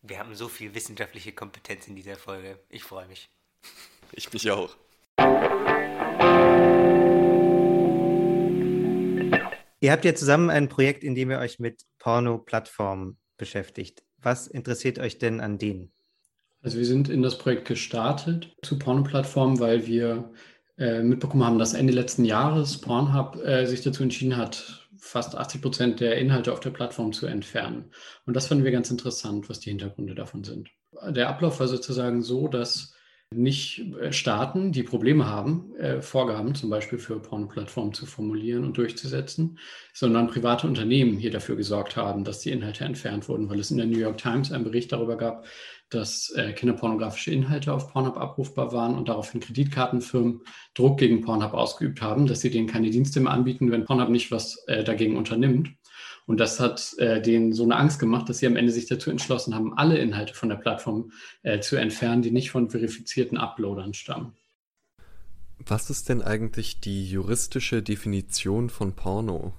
Wir 0.01 0.17
haben 0.17 0.33
so 0.33 0.47
viel 0.47 0.73
wissenschaftliche 0.73 1.33
Kompetenz 1.33 1.87
in 1.87 1.95
dieser 1.95 2.15
Folge. 2.15 2.57
Ich 2.69 2.83
freue 2.83 3.07
mich. 3.07 3.29
Ich 4.13 4.33
mich 4.33 4.49
auch. 4.49 4.75
Ihr 9.81 9.91
habt 9.91 10.03
ja 10.03 10.13
zusammen 10.13 10.49
ein 10.49 10.67
Projekt, 10.67 11.03
in 11.03 11.15
dem 11.15 11.31
ihr 11.31 11.39
euch 11.39 11.59
mit 11.59 11.83
Porno-Plattformen 11.99 13.17
beschäftigt. 13.37 14.03
Was 14.17 14.47
interessiert 14.47 14.99
euch 14.99 15.17
denn 15.17 15.39
an 15.39 15.57
denen? 15.57 15.91
Also 16.61 16.77
wir 16.77 16.85
sind 16.85 17.07
in 17.07 17.21
das 17.21 17.37
Projekt 17.37 17.67
gestartet 17.67 18.53
zu 18.61 18.77
Porno-Plattformen, 18.77 19.59
weil 19.59 19.87
wir 19.87 20.31
äh, 20.77 21.01
mitbekommen 21.01 21.45
haben, 21.45 21.59
dass 21.59 21.73
Ende 21.73 21.93
letzten 21.93 22.25
Jahres 22.25 22.79
Pornhub 22.79 23.37
äh, 23.37 23.65
sich 23.65 23.81
dazu 23.81 24.03
entschieden 24.03 24.35
hat, 24.35 24.89
fast 24.97 25.35
80 25.35 25.61
Prozent 25.61 25.99
der 26.01 26.17
Inhalte 26.17 26.51
auf 26.51 26.59
der 26.59 26.71
Plattform 26.71 27.13
zu 27.13 27.25
entfernen. 27.25 27.91
Und 28.25 28.35
das 28.35 28.47
fanden 28.47 28.65
wir 28.65 28.71
ganz 28.71 28.91
interessant, 28.91 29.49
was 29.49 29.61
die 29.61 29.69
Hintergründe 29.69 30.15
davon 30.15 30.43
sind. 30.43 30.69
Der 31.07 31.29
Ablauf 31.29 31.61
war 31.61 31.69
sozusagen 31.69 32.21
so, 32.21 32.49
dass 32.49 32.93
nicht 33.35 33.79
äh, 34.01 34.11
Staaten, 34.11 34.71
die 34.71 34.81
Probleme 34.81 35.27
haben, 35.27 35.75
äh, 35.75 36.01
Vorgaben 36.01 36.55
zum 36.55 36.71
Beispiel 36.71 36.97
für 36.97 37.19
Pornoplattformen 37.19 37.93
zu 37.93 38.07
formulieren 38.07 38.63
und 38.63 38.75
durchzusetzen, 38.77 39.59
sondern 39.93 40.27
private 40.27 40.65
Unternehmen 40.65 41.17
hier 41.17 41.29
dafür 41.29 41.55
gesorgt 41.55 41.95
haben, 41.95 42.23
dass 42.23 42.39
die 42.39 42.49
Inhalte 42.49 42.85
entfernt 42.85 43.29
wurden, 43.29 43.47
weil 43.47 43.59
es 43.59 43.69
in 43.69 43.77
der 43.77 43.85
New 43.85 43.99
York 43.99 44.17
Times 44.17 44.51
einen 44.51 44.63
Bericht 44.63 44.91
darüber 44.91 45.15
gab, 45.15 45.45
dass 45.91 46.31
äh, 46.35 46.53
kinderpornografische 46.53 47.31
Inhalte 47.31 47.71
auf 47.71 47.91
Pornhub 47.91 48.17
abrufbar 48.17 48.71
waren 48.71 48.95
und 48.95 49.09
daraufhin 49.09 49.41
Kreditkartenfirmen 49.41 50.41
Druck 50.73 50.97
gegen 50.97 51.21
Pornhub 51.21 51.53
ausgeübt 51.53 52.01
haben, 52.01 52.25
dass 52.25 52.41
sie 52.41 52.49
denen 52.49 52.67
keine 52.67 52.89
Dienste 52.89 53.19
mehr 53.19 53.31
anbieten, 53.31 53.71
wenn 53.71 53.85
Pornhub 53.85 54.09
nicht 54.09 54.31
was 54.31 54.63
dagegen 54.85 55.17
unternimmt. 55.17 55.69
Und 56.29 56.39
das 56.39 56.59
hat 56.59 56.93
äh, 56.99 57.19
denen 57.19 57.53
so 57.53 57.63
eine 57.63 57.75
Angst 57.75 57.97
gemacht, 57.97 58.29
dass 58.29 58.37
sie 58.37 58.45
am 58.45 58.55
Ende 58.55 58.71
sich 58.71 58.85
dazu 58.85 59.09
entschlossen 59.09 59.55
haben, 59.55 59.75
alle 59.75 59.97
Inhalte 59.97 60.35
von 60.35 60.47
der 60.47 60.57
Plattform 60.57 61.11
äh, 61.41 61.59
zu 61.59 61.75
entfernen, 61.75 62.21
die 62.21 62.29
nicht 62.29 62.51
von 62.51 62.69
verifizierten 62.69 63.35
Uploadern 63.35 63.95
stammen. 63.95 64.33
Was 65.57 65.89
ist 65.89 66.07
denn 66.07 66.21
eigentlich 66.21 66.81
die 66.81 67.09
juristische 67.09 67.81
Definition 67.81 68.69
von 68.69 68.93
Porno? 68.93 69.53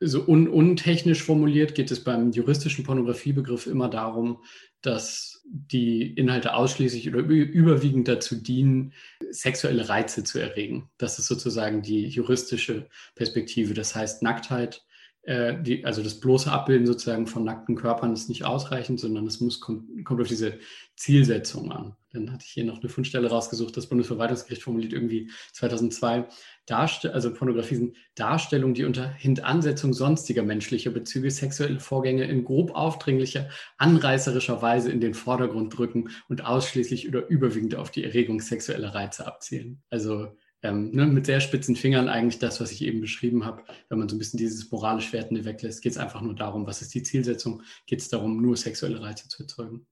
So 0.00 0.28
un 0.28 0.48
untechnisch 0.48 1.22
formuliert 1.22 1.74
geht 1.74 1.90
es 1.90 2.04
beim 2.04 2.32
juristischen 2.32 2.84
Pornografiebegriff 2.84 3.66
immer 3.66 3.88
darum, 3.88 4.42
dass 4.82 5.42
die 5.46 6.12
Inhalte 6.12 6.52
ausschließlich 6.52 7.08
oder 7.08 7.20
überwiegend 7.20 8.06
dazu 8.06 8.36
dienen, 8.36 8.92
sexuelle 9.30 9.88
Reize 9.88 10.24
zu 10.24 10.38
erregen. 10.38 10.90
Das 10.98 11.18
ist 11.18 11.26
sozusagen 11.26 11.80
die 11.80 12.06
juristische 12.08 12.86
Perspektive. 13.14 13.72
Das 13.72 13.94
heißt, 13.94 14.22
Nacktheit 14.22 14.84
äh, 15.26 15.60
die, 15.60 15.84
also 15.84 16.02
das 16.02 16.20
bloße 16.20 16.50
Abbilden 16.50 16.86
sozusagen 16.86 17.26
von 17.26 17.44
nackten 17.44 17.76
Körpern 17.76 18.12
ist 18.12 18.28
nicht 18.28 18.44
ausreichend, 18.44 19.00
sondern 19.00 19.26
es 19.26 19.40
muss, 19.40 19.60
kommt, 19.60 20.04
kommt 20.04 20.20
auf 20.20 20.28
diese 20.28 20.58
Zielsetzung 20.96 21.72
an. 21.72 21.96
Dann 22.12 22.32
hatte 22.32 22.44
ich 22.46 22.52
hier 22.52 22.64
noch 22.64 22.80
eine 22.80 22.88
Fundstelle 22.88 23.28
rausgesucht, 23.28 23.76
das 23.76 23.88
Bundesverwaltungsgericht 23.88 24.62
formuliert 24.62 24.92
irgendwie 24.92 25.30
2002, 25.52 26.28
Darst 26.66 27.04
also 27.04 27.32
Pornografie 27.32 27.74
sind 27.74 27.96
Darstellungen, 28.14 28.74
die 28.74 28.84
unter 28.84 29.12
Hintansetzung 29.12 29.92
sonstiger 29.92 30.42
menschlicher 30.42 30.90
Bezüge 30.90 31.30
sexuelle 31.30 31.78
Vorgänge 31.78 32.24
in 32.24 32.44
grob 32.44 32.74
aufdringlicher, 32.74 33.50
anreißerischer 33.76 34.62
Weise 34.62 34.90
in 34.90 35.00
den 35.00 35.12
Vordergrund 35.12 35.76
drücken 35.76 36.08
und 36.28 36.44
ausschließlich 36.46 37.06
oder 37.06 37.26
überwiegend 37.28 37.74
auf 37.74 37.90
die 37.90 38.04
Erregung 38.04 38.40
sexueller 38.40 38.94
Reize 38.94 39.26
abzielen. 39.26 39.82
Also 39.90 40.28
ähm, 40.64 40.90
ne, 40.92 41.06
mit 41.06 41.26
sehr 41.26 41.40
spitzen 41.40 41.76
Fingern 41.76 42.08
eigentlich 42.08 42.38
das, 42.38 42.60
was 42.60 42.72
ich 42.72 42.82
eben 42.82 43.02
beschrieben 43.02 43.44
habe. 43.44 43.62
Wenn 43.90 43.98
man 43.98 44.08
so 44.08 44.16
ein 44.16 44.18
bisschen 44.18 44.38
dieses 44.38 44.70
moralisch 44.72 45.12
Wertende 45.12 45.44
weglässt, 45.44 45.82
geht 45.82 45.92
es 45.92 45.98
einfach 45.98 46.22
nur 46.22 46.34
darum, 46.34 46.66
was 46.66 46.80
ist 46.80 46.94
die 46.94 47.02
Zielsetzung? 47.02 47.62
Geht 47.86 48.00
es 48.00 48.08
darum, 48.08 48.40
nur 48.40 48.56
sexuelle 48.56 49.00
Reize 49.00 49.28
zu 49.28 49.42
erzeugen? 49.42 49.86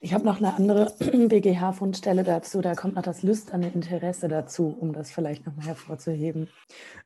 Ich 0.00 0.12
habe 0.12 0.26
noch 0.26 0.36
eine 0.36 0.52
andere 0.54 0.92
BGH-Fundstelle 1.28 2.22
dazu. 2.22 2.60
Da 2.60 2.74
kommt 2.74 2.96
noch 2.96 3.02
das 3.02 3.22
lüsterne 3.22 3.72
Interesse 3.72 4.28
dazu, 4.28 4.76
um 4.78 4.92
das 4.92 5.10
vielleicht 5.10 5.46
nochmal 5.46 5.68
hervorzuheben. 5.68 6.48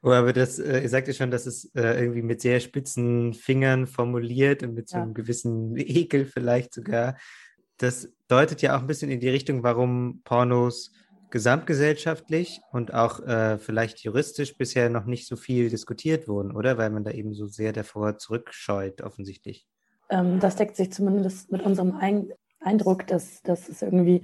Oh, 0.02 0.10
aber 0.10 0.32
das, 0.32 0.58
äh, 0.58 0.80
ihr 0.80 0.88
sagt 0.88 1.06
ja 1.06 1.14
schon, 1.14 1.30
dass 1.30 1.46
es 1.46 1.66
äh, 1.76 2.00
irgendwie 2.00 2.22
mit 2.22 2.40
sehr 2.40 2.58
spitzen 2.58 3.32
Fingern 3.32 3.86
formuliert 3.86 4.64
und 4.64 4.74
mit 4.74 4.88
so 4.88 4.96
einem 4.96 5.14
gewissen 5.14 5.76
Ekel 5.76 6.24
vielleicht 6.26 6.74
sogar. 6.74 7.16
Das 7.76 8.08
deutet 8.26 8.60
ja 8.60 8.76
auch 8.76 8.80
ein 8.80 8.88
bisschen 8.88 9.12
in 9.12 9.20
die 9.20 9.28
Richtung, 9.28 9.62
warum 9.62 10.20
Pornos 10.24 10.90
gesamtgesellschaftlich 11.30 12.60
und 12.72 12.94
auch 12.94 13.20
äh, 13.20 13.58
vielleicht 13.58 14.00
juristisch 14.00 14.56
bisher 14.56 14.90
noch 14.90 15.04
nicht 15.04 15.26
so 15.26 15.36
viel 15.36 15.70
diskutiert 15.70 16.28
wurden, 16.28 16.54
oder? 16.54 16.78
Weil 16.78 16.90
man 16.90 17.04
da 17.04 17.10
eben 17.10 17.34
so 17.34 17.46
sehr 17.46 17.72
davor 17.72 18.18
zurückscheut, 18.18 19.02
offensichtlich. 19.02 19.66
Ähm, 20.10 20.40
das 20.40 20.56
deckt 20.56 20.76
sich 20.76 20.92
zumindest 20.92 21.52
mit 21.52 21.62
unserem 21.62 21.96
Ein 21.96 22.32
Eindruck, 22.60 23.06
dass, 23.06 23.42
dass 23.42 23.68
es 23.68 23.82
irgendwie 23.82 24.22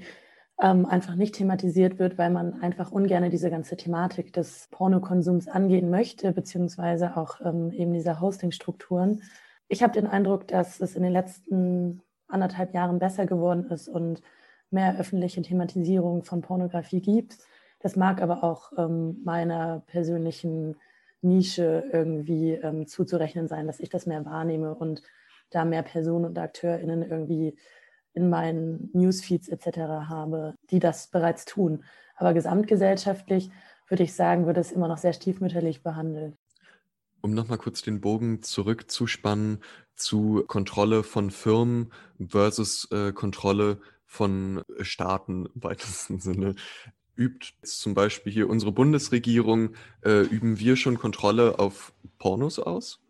ähm, 0.61 0.87
einfach 0.87 1.15
nicht 1.15 1.35
thematisiert 1.35 1.99
wird, 1.99 2.19
weil 2.19 2.31
man 2.31 2.61
einfach 2.63 2.93
ungern 2.93 3.29
diese 3.31 3.51
ganze 3.51 3.77
Thematik 3.77 4.33
des 4.33 4.69
Pornokonsums 4.71 5.49
angehen 5.49 5.91
möchte, 5.91 6.33
beziehungsweise 6.33 7.17
auch 7.17 7.41
ähm, 7.45 7.71
eben 7.73 7.93
dieser 7.93 8.21
Hostingstrukturen. 8.21 9.23
Ich 9.69 9.83
habe 9.83 9.93
den 9.93 10.07
Eindruck, 10.07 10.47
dass 10.49 10.81
es 10.81 10.95
in 10.95 11.03
den 11.03 11.13
letzten 11.13 12.03
anderthalb 12.29 12.75
Jahren 12.75 12.99
besser 12.99 13.27
geworden 13.27 13.67
ist 13.71 13.89
und 13.89 14.23
mehr 14.75 14.99
öffentliche 14.99 15.41
Thematisierung 15.41 16.25
von 16.25 16.43
Pornografie 16.43 17.01
gibt. 17.01 17.39
Das 17.81 17.97
mag 17.97 18.21
aber 18.21 18.45
auch 18.45 18.73
ähm, 18.77 19.23
meiner 19.25 19.83
persönlichen 19.87 20.77
Nische 21.23 21.85
irgendwie 21.93 22.53
ähm, 22.53 22.87
zuzurechnen 22.87 23.49
sein, 23.49 23.67
dass 23.67 23.81
ich 23.81 23.89
das 23.89 24.07
mehr 24.07 24.25
wahrnehme 24.27 24.75
und 24.75 25.03
da 25.51 25.65
mehr 25.65 25.83
Personen 25.83 26.27
und 26.27 26.39
AkteurInnen 26.39 27.03
irgendwie 27.03 27.57
in 28.13 28.29
meinen 28.29 28.91
Newsfeeds 28.93 29.49
etc. 29.49 29.79
habe, 30.09 30.55
die 30.71 30.79
das 30.79 31.09
bereits 31.09 31.45
tun. 31.45 31.85
Aber 32.17 32.35
gesamtgesellschaftlich 32.35 33.51
würde 33.89 34.03
ich 34.03 34.15
sagen, 34.15 34.47
wird 34.47 34.59
es 34.59 34.73
immer 34.73 34.89
noch 34.89 34.99
sehr 34.99 35.13
stiefmütterlich 35.13 35.83
behandelt. 35.83 36.37
Um 37.21 37.33
nochmal 37.33 37.59
kurz 37.59 37.83
den 37.83 38.01
Bogen 38.01 38.43
zurückzuspannen 38.43 39.61
zu 39.95 40.45
Kontrolle 40.47 41.03
von 41.03 41.31
Firmen 41.31 41.91
versus 42.21 42.89
äh, 42.91 43.13
Kontrolle 43.13 43.81
von 44.15 44.63
Staaten 44.81 45.47
im 45.55 45.65
weitesten 45.65 46.21
Sinne. 46.21 46.55
Übt 47.17 47.49
zum 47.63 47.95
Beispiel 47.95 48.33
hier 48.33 48.49
unsere 48.49 48.73
Bundesregierung, 48.73 49.71
äh, 50.05 50.23
üben 50.23 50.59
wir 50.59 50.77
schon 50.77 50.99
Kontrolle 50.99 51.59
auf 51.59 51.93
Pornos 52.19 52.59
aus? 52.59 53.01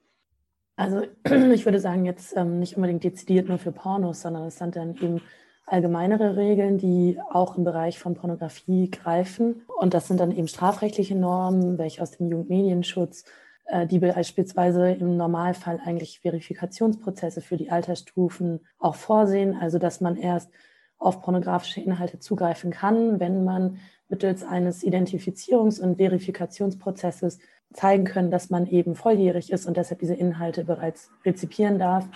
Also 0.76 1.02
ich 1.52 1.64
würde 1.64 1.80
sagen, 1.80 2.04
jetzt 2.04 2.34
ähm, 2.36 2.58
nicht 2.58 2.76
unbedingt 2.76 3.04
dezidiert 3.04 3.48
nur 3.48 3.58
für 3.58 3.72
Pornos, 3.72 4.22
sondern 4.22 4.44
es 4.44 4.58
sind 4.58 4.76
dann 4.76 4.96
eben 4.96 5.20
allgemeinere 5.66 6.36
Regeln, 6.36 6.78
die 6.78 7.18
auch 7.30 7.56
im 7.56 7.64
Bereich 7.64 7.98
von 7.98 8.14
Pornografie 8.14 8.90
greifen. 8.90 9.62
Und 9.78 9.94
das 9.94 10.08
sind 10.08 10.20
dann 10.20 10.32
eben 10.32 10.48
strafrechtliche 10.48 11.14
Normen, 11.14 11.78
welche 11.78 12.02
aus 12.02 12.12
dem 12.12 12.30
Jugendmedienschutz, 12.30 13.24
äh, 13.66 13.86
die 13.86 13.98
beispielsweise 13.98 14.90
im 14.90 15.16
Normalfall 15.16 15.80
eigentlich 15.84 16.20
Verifikationsprozesse 16.20 17.40
für 17.40 17.56
die 17.56 17.70
Altersstufen 17.70 18.60
auch 18.78 18.94
vorsehen. 18.94 19.54
Also 19.54 19.78
dass 19.78 20.00
man 20.00 20.16
erst 20.16 20.50
auf 20.98 21.22
pornografische 21.22 21.80
Inhalte 21.80 22.18
zugreifen 22.18 22.70
kann, 22.70 23.20
wenn 23.20 23.44
man 23.44 23.78
mittels 24.08 24.42
eines 24.42 24.82
Identifizierungs- 24.82 25.80
und 25.80 25.96
Verifikationsprozesses 25.96 27.38
zeigen 27.72 28.04
können, 28.04 28.30
dass 28.30 28.50
man 28.50 28.66
eben 28.66 28.94
volljährig 28.94 29.50
ist 29.50 29.66
und 29.66 29.76
deshalb 29.76 30.00
diese 30.00 30.14
Inhalte 30.14 30.64
bereits 30.64 31.10
rezipieren 31.24 31.78
darf. 31.78 32.08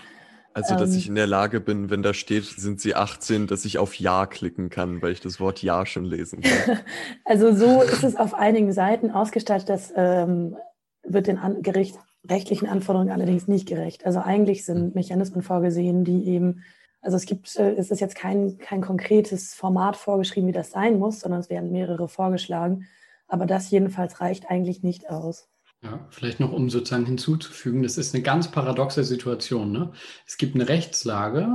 Also, 0.55 0.75
dass 0.75 0.93
ähm, 0.93 0.99
ich 0.99 1.09
in 1.09 1.15
der 1.15 1.27
Lage 1.27 1.61
bin, 1.61 1.91
wenn 1.91 2.03
da 2.03 2.15
steht, 2.15 2.45
sind 2.45 2.81
Sie 2.81 2.95
18, 2.95 3.47
dass 3.47 3.65
ich 3.65 3.79
auf 3.79 3.95
Ja 3.95 4.27
klicken 4.27 4.71
kann, 4.71 5.03
weil 5.03 5.13
ich 5.13 5.21
das 5.21 5.41
Wort 5.41 5.63
Ja 5.63 5.87
schon 5.87 6.05
lesen 6.05 6.41
kann. 6.41 6.79
also 7.25 7.55
so 7.55 7.83
ist 7.83 8.03
es 8.03 8.17
auf 8.17 8.35
einigen 8.35 8.73
Seiten 8.73 9.11
ausgestaltet, 9.11 9.69
das 9.69 9.93
ähm, 9.95 10.57
wird 11.05 11.27
den 11.27 11.39
an, 11.39 11.63
Gericht, 11.63 11.97
rechtlichen 12.29 12.69
Anforderungen 12.69 13.13
allerdings 13.13 13.47
nicht 13.47 13.69
gerecht. 13.69 14.05
Also 14.07 14.21
eigentlich 14.21 14.65
sind 14.65 14.79
hm. 14.79 14.93
Mechanismen 14.95 15.43
vorgesehen, 15.43 16.05
die 16.05 16.27
eben, 16.27 16.65
also 17.01 17.17
es 17.17 17.27
gibt, 17.27 17.57
äh, 17.57 17.75
es 17.75 17.91
ist 17.91 18.01
jetzt 18.01 18.17
kein, 18.17 18.59
kein 18.59 18.81
konkretes 18.81 19.55
Format 19.55 19.97
vorgeschrieben, 19.97 20.49
wie 20.49 20.53
das 20.53 20.71
sein 20.71 20.99
muss, 20.99 21.21
sondern 21.21 21.41
es 21.41 21.51
werden 21.51 21.73
mehrere 21.73 22.09
vorgeschlagen 22.09 22.87
aber 23.29 23.47
das 23.47 23.71
jedenfalls 23.71 24.21
reicht 24.21 24.51
eigentlich 24.51 24.83
nicht 24.83 25.09
aus. 25.11 25.49
Ja, 25.83 26.09
vielleicht 26.11 26.41
noch, 26.41 26.53
um 26.53 26.71
sozusagen 26.71 27.07
hinzuzufügen, 27.07 27.85
das 27.85 27.99
ist 27.99 28.15
eine 28.15 28.25
ganz 28.25 28.51
paradoxe 28.51 29.05
Situation. 29.05 29.71
Ne? 29.71 29.93
Es 30.27 30.37
gibt 30.37 30.57
eine 30.57 30.69
Rechtslage, 30.69 31.49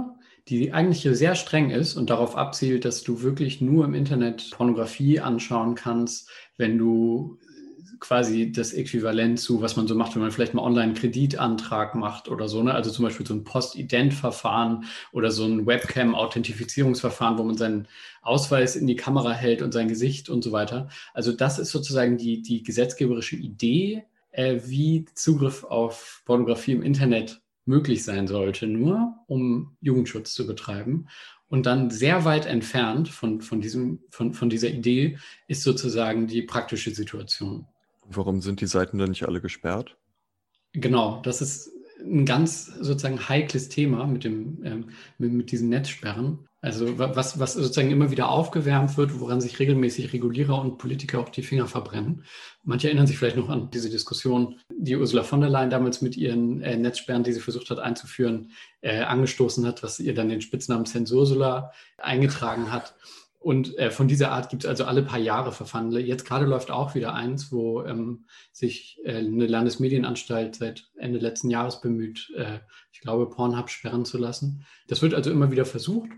die 0.47 0.71
eigentlich 0.71 1.01
sehr 1.17 1.35
streng 1.35 1.71
ist 1.71 1.95
und 1.95 2.09
darauf 2.09 2.37
abzielt, 2.37 2.85
dass 2.85 3.03
du 3.03 3.21
wirklich 3.21 3.59
nur 3.59 3.83
im 3.83 3.93
Internet 3.93 4.51
Pornografie 4.51 5.19
anschauen 5.19 5.75
kannst, 5.75 6.29
wenn 6.57 6.77
du 6.77 7.37
quasi 7.99 8.51
das 8.51 8.73
Äquivalent 8.73 9.39
zu, 9.39 9.61
was 9.61 9.75
man 9.75 9.87
so 9.87 9.95
macht, 9.95 10.15
wenn 10.15 10.21
man 10.21 10.31
vielleicht 10.31 10.53
mal 10.53 10.63
online 10.63 10.85
einen 10.85 10.93
Kreditantrag 10.93 11.95
macht 11.95 12.29
oder 12.29 12.47
so. 12.47 12.63
Ne? 12.63 12.73
Also 12.73 12.91
zum 12.91 13.05
Beispiel 13.05 13.25
so 13.25 13.33
ein 13.33 13.43
Post-Ident-Verfahren 13.43 14.85
oder 15.11 15.31
so 15.31 15.45
ein 15.45 15.65
Webcam-Authentifizierungsverfahren, 15.65 17.37
wo 17.37 17.43
man 17.43 17.57
seinen 17.57 17.87
Ausweis 18.21 18.75
in 18.75 18.87
die 18.87 18.95
Kamera 18.95 19.31
hält 19.31 19.61
und 19.61 19.71
sein 19.71 19.87
Gesicht 19.87 20.29
und 20.29 20.43
so 20.43 20.51
weiter. 20.51 20.89
Also 21.13 21.31
das 21.31 21.59
ist 21.59 21.71
sozusagen 21.71 22.17
die, 22.17 22.41
die 22.41 22.63
gesetzgeberische 22.63 23.35
Idee, 23.35 24.05
äh, 24.31 24.59
wie 24.65 25.05
Zugriff 25.13 25.63
auf 25.63 26.21
Pornografie 26.25 26.73
im 26.73 26.83
Internet 26.83 27.41
möglich 27.65 28.03
sein 28.03 28.27
sollte, 28.27 28.67
nur 28.67 29.15
um 29.27 29.77
Jugendschutz 29.81 30.33
zu 30.33 30.45
betreiben. 30.45 31.07
Und 31.47 31.67
dann 31.67 31.91
sehr 31.91 32.25
weit 32.25 32.47
entfernt 32.47 33.09
von, 33.09 33.41
von, 33.41 33.61
diesem, 33.61 33.99
von, 34.09 34.33
von 34.33 34.49
dieser 34.49 34.69
Idee 34.69 35.19
ist 35.47 35.61
sozusagen 35.61 36.25
die 36.25 36.41
praktische 36.41 36.89
Situation. 36.89 37.67
Warum 38.09 38.41
sind 38.41 38.61
die 38.61 38.67
Seiten 38.67 38.97
dann 38.97 39.09
nicht 39.09 39.27
alle 39.27 39.41
gesperrt? 39.41 39.97
Genau, 40.73 41.21
das 41.23 41.41
ist 41.41 41.71
ein 42.03 42.25
ganz 42.25 42.65
sozusagen 42.65 43.29
heikles 43.29 43.69
Thema 43.69 44.05
mit, 44.05 44.23
dem, 44.23 44.63
ähm, 44.63 44.85
mit, 45.17 45.31
mit, 45.31 45.51
diesen 45.51 45.69
Netzsperren. 45.69 46.47
Also 46.61 46.97
was, 46.97 47.39
was 47.39 47.53
sozusagen 47.53 47.91
immer 47.91 48.09
wieder 48.09 48.29
aufgewärmt 48.29 48.95
wird, 48.95 49.19
woran 49.19 49.41
sich 49.41 49.59
regelmäßig 49.59 50.13
Regulierer 50.13 50.61
und 50.61 50.77
Politiker 50.77 51.19
auch 51.19 51.27
die 51.27 51.43
Finger 51.43 51.67
verbrennen. 51.67 52.23
Manche 52.63 52.87
erinnern 52.87 53.05
sich 53.05 53.17
vielleicht 53.17 53.35
noch 53.35 53.49
an 53.49 53.69
diese 53.71 53.89
Diskussion, 53.89 54.59
die 54.69 54.95
Ursula 54.95 55.23
von 55.23 55.41
der 55.41 55.49
Leyen 55.49 55.69
damals 55.69 56.01
mit 56.01 56.15
ihren 56.15 56.61
äh, 56.61 56.77
Netzsperren, 56.77 57.23
die 57.23 57.33
sie 57.33 57.41
versucht 57.41 57.69
hat 57.69 57.79
einzuführen, 57.79 58.51
äh, 58.79 59.01
angestoßen 59.01 59.65
hat, 59.65 59.83
was 59.83 59.99
ihr 59.99 60.13
dann 60.13 60.29
den 60.29 60.39
Spitznamen 60.39 60.85
Zensursula 60.85 61.73
eingetragen 61.97 62.71
hat. 62.71 62.95
Und 63.43 63.77
äh, 63.77 63.91
von 63.91 64.07
dieser 64.07 64.31
Art 64.31 64.49
gibt 64.49 64.63
es 64.63 64.69
also 64.69 64.85
alle 64.85 65.03
paar 65.03 65.19
Jahre 65.19 65.51
Verfahren. 65.51 65.91
Jetzt 65.91 66.25
gerade 66.25 66.45
läuft 66.45 66.71
auch 66.71 66.95
wieder 66.95 67.13
eins, 67.13 67.51
wo 67.51 67.83
ähm, 67.83 68.25
sich 68.53 69.01
äh, 69.03 69.17
eine 69.17 69.47
Landesmedienanstalt 69.47 70.55
seit 70.55 70.89
Ende 70.95 71.19
letzten 71.19 71.49
Jahres 71.49 71.81
bemüht, 71.81 72.31
äh, 72.37 72.59
ich 72.93 73.01
glaube, 73.01 73.29
Pornhub 73.29 73.69
sperren 73.69 74.05
zu 74.05 74.17
lassen. 74.17 74.65
Das 74.87 75.01
wird 75.01 75.13
also 75.13 75.29
immer 75.29 75.51
wieder 75.51 75.65
versucht. 75.65 76.09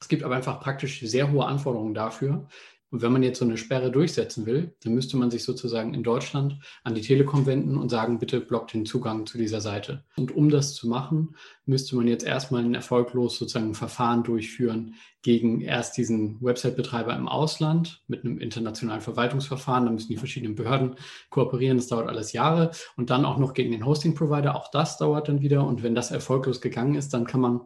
Es 0.00 0.08
gibt 0.08 0.22
aber 0.22 0.36
einfach 0.36 0.58
praktisch 0.60 1.00
sehr 1.00 1.30
hohe 1.30 1.44
Anforderungen 1.44 1.92
dafür, 1.92 2.48
und 2.90 3.02
wenn 3.02 3.12
man 3.12 3.24
jetzt 3.24 3.40
so 3.40 3.44
eine 3.44 3.56
Sperre 3.56 3.90
durchsetzen 3.90 4.46
will, 4.46 4.76
dann 4.84 4.94
müsste 4.94 5.16
man 5.16 5.30
sich 5.30 5.42
sozusagen 5.42 5.94
in 5.94 6.04
Deutschland 6.04 6.60
an 6.84 6.94
die 6.94 7.00
Telekom 7.00 7.44
wenden 7.44 7.76
und 7.76 7.88
sagen, 7.88 8.20
bitte 8.20 8.40
blockt 8.40 8.72
den 8.72 8.86
Zugang 8.86 9.26
zu 9.26 9.36
dieser 9.36 9.60
Seite. 9.60 10.04
Und 10.16 10.30
um 10.34 10.48
das 10.48 10.74
zu 10.74 10.86
machen, 10.88 11.34
müsste 11.66 11.96
man 11.96 12.06
jetzt 12.06 12.24
erstmal 12.24 12.62
ein 12.62 12.74
erfolglos 12.74 13.36
sozusagen 13.36 13.70
ein 13.70 13.74
Verfahren 13.74 14.22
durchführen 14.22 14.94
gegen 15.22 15.60
erst 15.60 15.96
diesen 15.96 16.40
Website-Betreiber 16.40 17.16
im 17.16 17.26
Ausland 17.26 18.02
mit 18.06 18.24
einem 18.24 18.38
internationalen 18.38 19.00
Verwaltungsverfahren. 19.00 19.86
Da 19.86 19.90
müssen 19.90 20.10
die 20.10 20.16
verschiedenen 20.16 20.54
Behörden 20.54 20.94
kooperieren. 21.30 21.78
Das 21.78 21.88
dauert 21.88 22.08
alles 22.08 22.32
Jahre. 22.32 22.70
Und 22.96 23.10
dann 23.10 23.24
auch 23.24 23.38
noch 23.38 23.54
gegen 23.54 23.72
den 23.72 23.86
Hosting-Provider. 23.86 24.54
Auch 24.54 24.70
das 24.70 24.98
dauert 24.98 25.28
dann 25.28 25.40
wieder. 25.40 25.66
Und 25.66 25.82
wenn 25.82 25.94
das 25.96 26.10
erfolglos 26.10 26.60
gegangen 26.60 26.94
ist, 26.94 27.12
dann 27.14 27.26
kann 27.26 27.40
man 27.40 27.62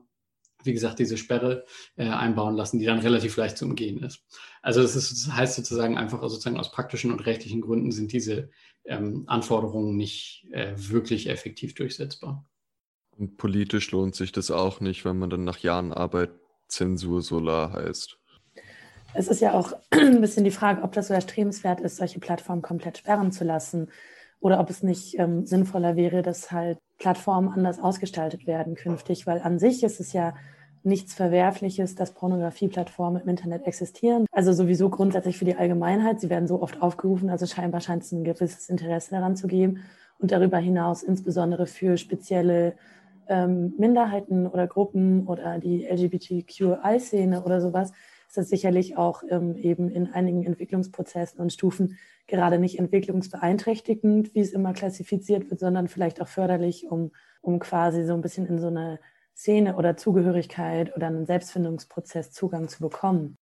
wie 0.65 0.73
gesagt, 0.73 0.99
diese 0.99 1.17
Sperre 1.17 1.65
äh, 1.97 2.09
einbauen 2.09 2.57
lassen, 2.57 2.79
die 2.79 2.87
dann 2.87 2.99
relativ 2.99 3.37
leicht 3.37 3.59
zu 3.59 3.65
umgehen 3.65 4.03
ist. 4.03 4.25
Also 4.63 4.83
das, 4.83 4.97
ist, 4.97 5.27
das 5.27 5.35
heißt 5.35 5.55
sozusagen 5.55 5.97
einfach 5.97 6.21
sozusagen 6.23 6.59
aus 6.59 6.73
praktischen 6.73 7.13
und 7.13 7.25
rechtlichen 7.27 7.61
Gründen 7.61 7.93
sind 7.93 8.13
diese 8.13 8.51
ähm, 8.85 9.25
Anforderungen 9.27 9.97
nicht 9.97 10.47
äh, 10.51 10.73
wirklich 10.77 11.29
effektiv 11.29 11.75
durchsetzbar. 11.75 12.45
Und 13.17 13.37
politisch 13.37 13.91
lohnt 13.91 14.15
sich 14.15 14.33
das 14.33 14.51
auch 14.51 14.81
nicht, 14.81 15.05
wenn 15.05 15.19
man 15.19 15.31
dann 15.31 15.45
nach 15.45 15.59
Jahren 15.59 15.93
Arbeit 15.93 16.31
Zensur 16.69 17.23
Solar 17.23 17.73
heißt. 17.73 18.19
Es 19.15 19.29
ist 19.29 19.41
ja 19.41 19.53
auch 19.53 19.73
ein 19.91 20.21
bisschen 20.21 20.45
die 20.45 20.51
Frage, 20.51 20.83
ob 20.83 20.93
das 20.93 21.09
so 21.09 21.15
erstrebenswert 21.15 21.81
ist, 21.81 21.97
solche 21.97 22.21
Plattformen 22.21 22.63
komplett 22.63 22.99
sperren 22.99 23.33
zu 23.33 23.45
lassen 23.45 23.91
oder 24.41 24.61
ob 24.61 24.71
es 24.71 24.83
nicht 24.83 25.19
ähm, 25.19 25.47
sinnvoller 25.47 25.97
wäre, 25.97 26.23
dass 26.23 26.53
halt 26.53 26.79
Plattformen 26.99 27.49
anders 27.49 27.79
ausgestaltet 27.79 28.47
werden 28.47 28.75
künftig, 28.75 29.27
weil 29.27 29.41
an 29.41 29.59
sich 29.59 29.83
ist 29.83 30.01
es 30.01 30.13
ja 30.13 30.35
nichts 30.83 31.15
Verwerfliches, 31.15 31.95
dass 31.95 32.13
Pornografieplattformen 32.13 33.23
im 33.23 33.29
Internet 33.29 33.67
existieren. 33.67 34.27
Also 34.33 34.53
sowieso 34.53 34.89
grundsätzlich 34.91 35.39
für 35.39 35.45
die 35.45 35.57
Allgemeinheit. 35.57 36.21
Sie 36.21 36.31
werden 36.31 36.47
so 36.47 36.63
oft 36.63 36.83
aufgerufen, 36.83 37.31
also 37.31 37.47
scheinbar 37.47 37.81
scheint 37.81 38.03
es 38.03 38.13
ein 38.13 38.25
gewisses 38.25 38.69
Interesse 38.69 39.11
daran 39.11 39.37
zu 39.37 39.47
geben. 39.47 39.81
Und 40.19 40.33
darüber 40.33 40.59
hinaus 40.59 41.03
insbesondere 41.03 41.67
für 41.67 41.97
spezielle 41.97 42.75
ähm, 43.29 43.75
Minderheiten 43.79 44.47
oder 44.47 44.67
Gruppen 44.67 45.27
oder 45.27 45.59
die 45.59 45.87
LGBTQI-Szene 45.87 47.43
oder 47.45 47.61
sowas 47.61 47.93
ist 48.29 48.37
das 48.37 48.49
sicherlich 48.49 48.97
auch 48.97 49.23
ähm, 49.31 49.57
eben 49.57 49.91
in 49.91 50.13
einigen 50.13 50.45
Entwicklungsprozessen 50.45 51.41
und 51.41 51.53
Stufen 51.53 51.97
gerade 52.27 52.59
nicht 52.59 52.79
entwicklungsbeeinträchtigend, 52.79 54.35
wie 54.35 54.41
es 54.41 54.53
immer 54.53 54.75
klassifiziert 54.75 55.51
wird, 55.51 55.61
sondern 55.61 55.89
vielleicht 55.89 56.21
auch 56.21 56.29
förderlich, 56.29 56.87
um, 56.91 57.11
um 57.41 57.59
quasi 57.59 58.05
so 58.05 58.13
ein 58.13 58.21
bisschen 58.21 58.47
in 58.47 58.59
so 58.59 58.67
eine 58.67 58.99
Szene 59.39 59.77
oder 59.77 59.97
Zugehörigkeit 59.97 60.97
oder 60.97 61.07
einen 61.07 61.25
Selbstfindungsprozess 61.25 62.33
Zugang 62.33 62.69
zu 62.69 62.81
bekommen. 62.81 63.39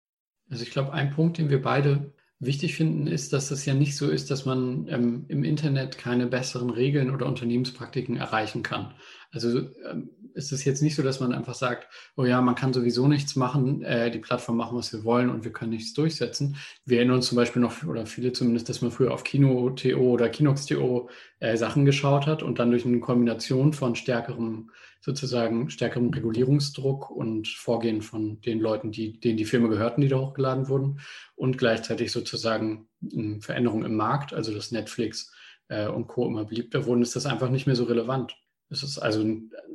Also 0.47 0.61
ich 0.61 0.69
glaube, 0.69 0.93
ein 0.93 1.09
Punkt, 1.09 1.39
den 1.39 1.49
wir 1.49 1.59
beide 1.59 2.13
wichtig 2.37 2.75
finden, 2.75 3.07
ist, 3.07 3.33
dass 3.33 3.49
es 3.49 3.65
ja 3.65 3.73
nicht 3.73 3.97
so 3.97 4.07
ist, 4.07 4.29
dass 4.29 4.45
man 4.45 4.87
ähm, 4.89 5.25
im 5.27 5.43
Internet 5.43 5.97
keine 5.97 6.27
besseren 6.27 6.69
Regeln 6.69 7.09
oder 7.09 7.25
Unternehmenspraktiken 7.25 8.15
erreichen 8.15 8.61
kann. 8.61 8.93
Also 9.31 9.59
ähm, 9.89 10.09
ist 10.37 10.51
es 10.51 10.63
jetzt 10.63 10.81
nicht 10.81 10.95
so, 10.95 11.03
dass 11.03 11.19
man 11.19 11.33
einfach 11.33 11.55
sagt, 11.55 11.87
oh 12.15 12.23
ja, 12.23 12.41
man 12.41 12.55
kann 12.55 12.71
sowieso 12.71 13.07
nichts 13.07 13.35
machen, 13.35 13.81
äh, 13.81 14.11
die 14.11 14.19
Plattform 14.19 14.57
machen, 14.57 14.77
was 14.77 14.93
wir 14.93 15.03
wollen 15.03 15.29
und 15.29 15.43
wir 15.43 15.51
können 15.51 15.71
nichts 15.71 15.93
durchsetzen. 15.93 16.57
Wir 16.85 16.97
erinnern 16.97 17.17
uns 17.17 17.27
zum 17.27 17.35
Beispiel 17.35 17.61
noch, 17.61 17.83
oder 17.83 18.05
viele 18.05 18.31
zumindest, 18.31 18.69
dass 18.69 18.81
man 18.81 18.91
früher 18.91 19.13
auf 19.13 19.23
Kino.to 19.23 19.97
oder 19.97 20.29
Kinox.to 20.29 21.09
äh, 21.39 21.57
Sachen 21.57 21.85
geschaut 21.85 22.27
hat 22.27 22.43
und 22.43 22.59
dann 22.59 22.69
durch 22.69 22.85
eine 22.85 22.99
Kombination 22.99 23.73
von 23.73 23.95
stärkerem, 23.95 24.69
sozusagen 25.01 25.69
stärkerem 25.69 26.09
Regulierungsdruck 26.09 27.09
und 27.09 27.47
Vorgehen 27.47 28.01
von 28.01 28.39
den 28.41 28.59
Leuten, 28.59 28.91
die, 28.91 29.19
denen 29.19 29.37
die 29.37 29.45
Filme 29.45 29.69
gehörten, 29.69 30.01
die 30.01 30.07
da 30.07 30.17
hochgeladen 30.17 30.69
wurden 30.69 30.99
und 31.35 31.57
gleichzeitig 31.57 32.11
sozusagen 32.11 32.87
eine 33.11 33.41
Veränderung 33.41 33.83
im 33.83 33.95
Markt, 33.95 34.33
also 34.33 34.53
dass 34.53 34.71
Netflix 34.71 35.31
äh, 35.69 35.87
und 35.87 36.07
Co. 36.07 36.27
immer 36.27 36.45
beliebter 36.45 36.85
wurden, 36.85 37.01
ist 37.01 37.15
das 37.15 37.25
einfach 37.25 37.49
nicht 37.49 37.65
mehr 37.65 37.75
so 37.75 37.85
relevant. 37.85 38.35
Es 38.69 38.83
ist 38.83 38.97
also 38.97 39.25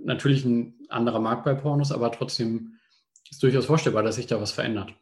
natürlich 0.05 0.45
ein 0.45 0.75
anderer 0.89 1.21
Markt 1.21 1.45
bei 1.45 1.55
Pornos, 1.55 1.93
aber 1.93 2.13
trotzdem 2.13 2.79
ist 3.31 3.43
durchaus 3.43 3.67
vorstellbar, 3.67 4.03
dass 4.03 4.17
sich 4.17 4.27
da 4.27 4.41
was 4.41 4.53
verändert. 4.53 4.95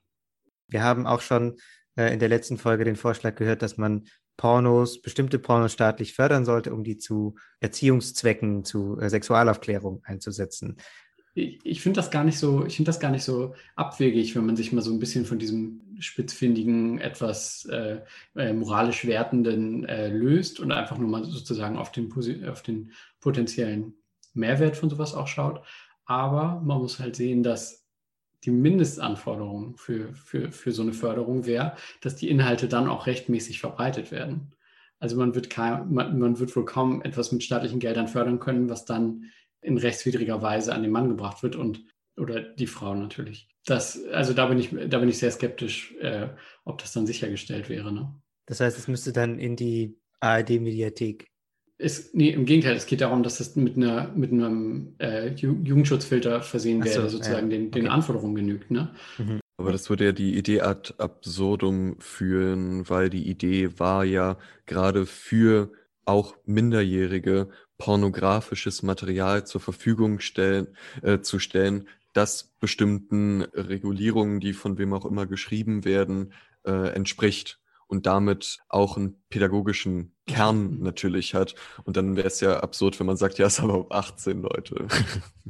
Wir 0.69 0.85
haben 0.85 1.07
auch 1.07 1.21
schon 1.21 1.57
äh, 1.97 2.13
in 2.13 2.21
der 2.21 2.29
letzten 2.29 2.59
Folge 2.59 2.85
den 2.85 2.97
Vorschlag 2.97 3.35
gehört, 3.35 3.63
dass 3.63 3.77
man 3.77 4.07
Pornos, 4.37 5.03
bestimmte 5.03 5.39
Pornos 5.39 5.73
staatlich 5.73 6.15
fördern 6.15 6.45
sollte, 6.45 6.73
um 6.73 6.85
die 6.85 6.97
zu 6.97 7.35
Erziehungszwecken, 7.59 8.65
zu 8.65 8.99
äh, 9.01 9.11
Sexualaufklärung 9.11 10.03
einzusetzen 10.05 10.77
ich, 11.35 11.61
ich 11.65 11.81
finde 11.81 11.99
das 11.99 12.11
gar 12.11 12.25
nicht 12.25 12.39
so, 12.39 12.65
ich 12.67 12.77
finde 12.77 12.89
das 12.89 13.01
gar 13.01 13.11
nicht 13.11 13.25
so 13.25 13.55
abwegig, 13.77 14.35
wenn 14.35 14.47
man 14.47 14.57
sich 14.57 14.73
mal 14.73 14.83
so 14.83 14.93
ein 14.93 14.99
bisschen 14.99 15.25
von 15.25 15.39
diesem 15.39 15.81
spitzfindigen, 15.99 16.99
etwas 16.99 17.67
äh, 17.67 18.01
äh, 18.37 18.53
moralisch 18.53 19.07
wertenden 19.07 19.85
äh, 19.85 20.09
löst 20.09 20.61
und 20.61 20.73
einfach 20.73 20.99
nur 20.99 21.09
mal 21.09 21.25
sozusagen 21.25 21.77
auf 21.77 21.93
den, 21.93 22.11
auf 22.49 22.63
den 22.63 22.93
potenziellen 23.21 23.95
Mehrwert 24.35 24.77
von 24.77 24.91
sowas 24.91 25.15
auch 25.15 25.29
schaut. 25.29 25.63
Aber 26.05 26.61
man 26.65 26.79
muss 26.79 26.99
halt 26.99 27.17
sehen, 27.17 27.43
dass 27.43 27.87
die 28.45 28.51
Mindestanforderung 28.51 29.77
für, 29.77 30.15
für, 30.15 30.51
für 30.51 30.73
so 30.73 30.83
eine 30.83 30.95
Förderung 30.95 31.47
wäre, 31.47 31.77
dass 32.01 32.17
die 32.17 32.31
Inhalte 32.31 32.69
dann 32.69 32.89
auch 32.89 33.07
rechtmäßig 33.07 33.61
verbreitet 33.61 34.11
werden. 34.11 34.53
Also 34.99 35.17
man 35.17 35.35
wird, 35.35 35.51
kein, 35.51 35.93
man, 35.93 36.19
man 36.19 36.39
wird 36.39 36.55
wohl 36.57 36.65
kaum 36.65 37.03
etwas 37.03 37.33
mit 37.33 37.43
staatlichen 37.43 37.81
Geldern 37.81 38.09
fördern 38.09 38.41
können, 38.41 38.69
was 38.69 38.85
dann 38.85 39.31
in 39.63 39.79
rechtswidriger 39.79 40.43
Weise 40.43 40.75
an 40.75 40.83
den 40.83 40.91
Mann 40.91 41.09
gebracht 41.09 41.43
wird 41.43 41.57
und 41.57 41.85
oder 42.17 42.41
die 42.41 42.67
Frau 42.67 42.95
natürlich. 42.95 43.49
Das, 43.65 44.05
also 44.13 44.33
da 44.33 44.47
bin 44.47 44.59
ich, 44.59 44.71
da 44.89 44.99
bin 44.99 45.09
ich 45.09 45.19
sehr 45.19 45.31
skeptisch, 45.31 45.95
äh, 46.01 46.29
ob 46.65 46.79
das 46.79 46.93
dann 46.93 47.07
sichergestellt 47.07 47.69
wäre. 47.69 47.93
Ne? 47.93 48.15
Das 48.47 48.61
heißt, 48.61 48.79
es 48.79 48.89
müsste 48.89 49.13
dann 49.13 49.39
in 49.39 49.57
die 49.57 49.97
ARD-Mediathek. 50.21 51.31
nee, 52.13 52.31
im 52.31 52.45
Gegenteil, 52.45 52.77
es 52.77 52.87
geht 52.87 53.01
darum, 53.01 53.23
dass 53.23 53.41
es 53.41 53.57
mit, 53.57 53.77
einer, 53.77 54.09
mit 54.15 54.33
einem 54.33 54.95
äh, 54.99 55.29
Jugendschutzfilter 55.29 56.43
versehen 56.43 56.85
wäre, 56.85 56.95
so, 56.95 57.01
der 57.03 57.11
sozusagen 57.11 57.51
ja. 57.51 57.59
den, 57.59 57.71
den 57.71 57.85
okay. 57.85 57.95
Anforderungen 57.95 58.35
genügt. 58.35 58.71
Ne? 58.71 58.95
Mhm. 59.19 59.41
Aber 59.59 59.73
das 59.73 59.91
würde 59.91 60.07
ja 60.07 60.13
die 60.13 60.37
Idee 60.39 60.63
ad 60.63 60.95
absurdum 60.99 61.97
führen, 62.01 62.89
weil 62.89 63.11
die 63.11 63.29
Idee 63.29 63.79
war 63.79 64.05
ja 64.05 64.39
gerade 64.65 65.05
für 65.05 65.71
auch 66.07 66.35
Minderjährige 66.47 67.51
pornografisches 67.81 68.85
Material 68.85 69.45
zur 69.47 69.61
Verfügung 69.61 70.21
stellen, 70.21 70.69
äh, 71.03 71.21
zu 71.21 71.41
stellen, 71.41 71.89
das 72.13 72.53
bestimmten 72.61 73.43
Regulierungen, 73.43 74.39
die 74.39 74.53
von 74.53 74.79
wem 74.79 74.93
auch 74.93 75.07
immer 75.07 75.27
geschrieben 75.27 75.85
werden, 75.85 76.33
äh, 76.65 76.93
entspricht 76.93 77.59
und 77.87 78.07
damit 78.07 78.59
auch 78.69 78.97
einen 78.97 79.17
pädagogischen 79.31 80.13
Kern 80.27 80.77
mhm. 80.77 80.83
natürlich 80.83 81.35
hat. 81.35 81.55
Und 81.85 81.97
dann 81.97 82.17
wäre 82.17 82.29
es 82.29 82.41
ja 82.41 82.61
absurd, 82.61 83.01
wenn 83.01 83.07
man 83.07 83.17
sagt, 83.17 83.39
ja, 83.39 83.47
es 83.47 83.61
haben 83.61 83.71
aber 83.71 83.87
18 83.95 84.43
Leute. 84.43 84.87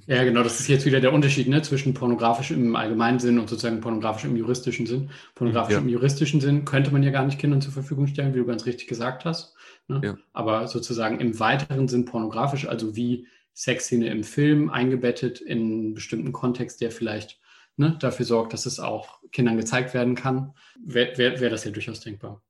Ja, 0.07 0.25
genau, 0.25 0.43
das 0.43 0.59
ist 0.59 0.69
jetzt 0.69 0.87
wieder 0.87 1.01
der 1.01 1.13
Unterschied 1.13 1.47
ne, 1.49 1.61
zwischen 1.61 1.93
pornografisch 1.93 2.51
im 2.53 2.75
allgemeinen 2.75 3.19
Sinn 3.19 3.39
und 3.39 3.51
sozusagen 3.51 3.83
pornografisch 3.83 4.25
im 4.25 4.35
juristischen 4.35 4.87
Sinn. 4.87 5.11
Pornografisch 5.35 5.75
ja. 5.75 5.81
im 5.81 5.89
juristischen 5.89 6.41
Sinn 6.41 6.65
könnte 6.65 6.91
man 6.91 7.03
ja 7.03 7.11
gar 7.11 7.25
nicht 7.27 7.39
Kindern 7.39 7.61
zur 7.61 7.73
Verfügung 7.73 8.07
stellen, 8.07 8.33
wie 8.33 8.39
du 8.39 8.47
ganz 8.47 8.65
richtig 8.65 8.89
gesagt 8.89 9.27
hast. 9.27 9.55
Ne? 9.91 10.01
Ja. 10.05 10.19
Aber 10.33 10.69
sozusagen 10.69 11.21
im 11.21 11.39
weiteren 11.41 11.89
Sinn 11.89 12.05
pornografisch, 12.05 12.67
also 12.67 12.97
wie 12.97 13.27
Sexszene 13.53 14.09
im 14.09 14.25
Film 14.25 14.71
eingebettet 14.71 15.41
in 15.41 15.59
einen 15.59 15.95
bestimmten 15.95 16.33
Kontext, 16.33 16.81
der 16.81 16.91
vielleicht 16.91 17.41
ne, 17.77 17.97
dafür 18.01 18.25
sorgt, 18.25 18.53
dass 18.53 18.67
es 18.67 18.79
auch 18.79 19.21
Kindern 19.33 19.57
gezeigt 19.57 19.93
werden 19.93 20.15
kann, 20.15 20.55
wäre 20.83 21.19
wär, 21.19 21.41
wär 21.41 21.51
das 21.51 21.65
ja 21.65 21.71
durchaus 21.71 22.01
denkbar. 22.01 22.43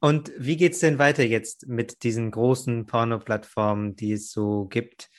Und 0.00 0.32
wie 0.38 0.56
geht 0.56 0.72
es 0.72 0.78
denn 0.78 0.98
weiter 0.98 1.24
jetzt 1.24 1.66
mit 1.66 2.02
diesen 2.04 2.30
großen 2.30 2.86
Porno-Plattformen, 2.86 3.96
die 3.96 4.12
es 4.12 4.30
so 4.30 4.66
gibt? 4.66 5.10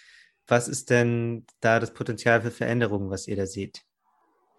Was 0.47 0.67
ist 0.67 0.89
denn 0.89 1.45
da 1.59 1.80
das 1.80 1.93
Potenzial 1.93 2.41
für 2.41 2.51
Veränderungen, 2.51 3.09
was 3.09 3.27
ihr 3.27 3.36
da 3.36 3.45
seht? 3.45 3.84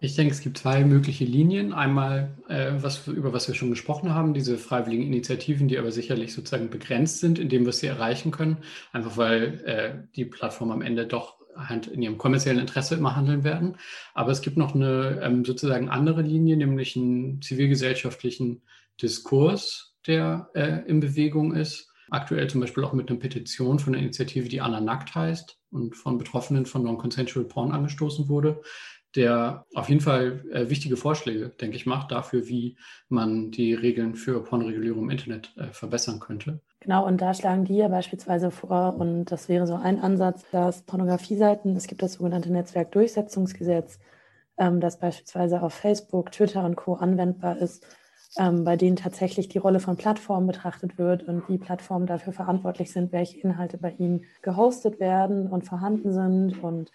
Ich 0.03 0.15
denke, 0.15 0.33
es 0.33 0.41
gibt 0.41 0.57
zwei 0.57 0.83
mögliche 0.83 1.25
Linien. 1.25 1.73
Einmal, 1.73 2.35
äh, 2.49 2.71
was, 2.77 3.07
über 3.07 3.33
was 3.33 3.47
wir 3.47 3.53
schon 3.53 3.69
gesprochen 3.69 4.15
haben, 4.15 4.33
diese 4.33 4.57
freiwilligen 4.57 5.03
Initiativen, 5.03 5.67
die 5.67 5.77
aber 5.77 5.91
sicherlich 5.91 6.33
sozusagen 6.33 6.71
begrenzt 6.71 7.19
sind, 7.19 7.37
indem 7.37 7.67
wir 7.67 7.71
sie 7.71 7.85
erreichen 7.85 8.31
können, 8.31 8.57
einfach 8.93 9.15
weil 9.15 9.63
äh, 9.63 10.07
die 10.15 10.25
Plattformen 10.25 10.71
am 10.71 10.81
Ende 10.81 11.05
doch 11.05 11.35
halt 11.55 11.85
in 11.85 12.01
ihrem 12.01 12.17
kommerziellen 12.17 12.57
Interesse 12.57 12.95
immer 12.95 13.15
handeln 13.15 13.43
werden. 13.43 13.77
Aber 14.15 14.31
es 14.31 14.41
gibt 14.41 14.57
noch 14.57 14.73
eine 14.73 15.19
ähm, 15.21 15.45
sozusagen 15.45 15.87
andere 15.87 16.23
Linie, 16.23 16.57
nämlich 16.57 16.95
einen 16.95 17.39
zivilgesellschaftlichen 17.43 18.63
Diskurs, 18.99 19.93
der 20.07 20.49
äh, 20.55 20.79
in 20.87 20.99
Bewegung 20.99 21.53
ist. 21.53 21.91
Aktuell 22.09 22.49
zum 22.49 22.61
Beispiel 22.61 22.83
auch 22.83 22.93
mit 22.93 23.11
einer 23.11 23.19
Petition 23.19 23.77
von 23.77 23.93
einer 23.93 24.01
Initiative, 24.01 24.49
die 24.49 24.61
Anna 24.61 24.81
Nackt 24.81 25.13
heißt 25.13 25.59
und 25.69 25.95
von 25.95 26.17
Betroffenen 26.17 26.65
von 26.65 26.83
Non-Consensual 26.83 27.45
Porn 27.45 27.71
angestoßen 27.71 28.27
wurde, 28.29 28.61
der 29.15 29.65
auf 29.75 29.89
jeden 29.89 30.01
Fall 30.01 30.45
äh, 30.51 30.69
wichtige 30.69 30.95
Vorschläge, 30.97 31.49
denke 31.49 31.75
ich, 31.75 31.85
macht 31.85 32.11
dafür, 32.11 32.47
wie 32.47 32.77
man 33.09 33.51
die 33.51 33.73
Regeln 33.73 34.15
für 34.15 34.43
Pornoregulierung 34.43 35.03
im 35.03 35.09
Internet 35.09 35.53
äh, 35.57 35.67
verbessern 35.67 36.19
könnte. 36.19 36.59
Genau, 36.79 37.05
und 37.05 37.21
da 37.21 37.33
schlagen 37.33 37.65
die 37.65 37.75
ja 37.75 37.89
beispielsweise 37.89 38.49
vor, 38.49 38.95
und 38.97 39.25
das 39.25 39.49
wäre 39.49 39.67
so 39.67 39.75
ein 39.75 39.99
Ansatz, 39.99 40.45
dass 40.51 40.81
Pornografieseiten, 40.83 41.75
es 41.75 41.87
gibt 41.87 42.01
das 42.01 42.13
sogenannte 42.13 42.51
Netzwerkdurchsetzungsgesetz, 42.51 43.99
ähm, 44.57 44.79
das 44.79 44.97
beispielsweise 44.97 45.61
auf 45.61 45.73
Facebook, 45.73 46.31
Twitter 46.31 46.63
und 46.63 46.75
Co. 46.75 46.95
anwendbar 46.95 47.57
ist, 47.57 47.85
ähm, 48.37 48.63
bei 48.63 48.77
denen 48.77 48.95
tatsächlich 48.95 49.49
die 49.49 49.57
Rolle 49.57 49.79
von 49.79 49.97
Plattformen 49.97 50.47
betrachtet 50.47 50.97
wird 50.97 51.23
und 51.23 51.47
wie 51.49 51.57
Plattformen 51.57 52.07
dafür 52.07 52.31
verantwortlich 52.33 52.91
sind, 52.91 53.11
welche 53.11 53.39
Inhalte 53.41 53.77
bei 53.77 53.91
ihnen 53.97 54.23
gehostet 54.41 54.99
werden 54.99 55.47
und 55.47 55.65
vorhanden 55.65 56.13
sind 56.13 56.63
und 56.63 56.91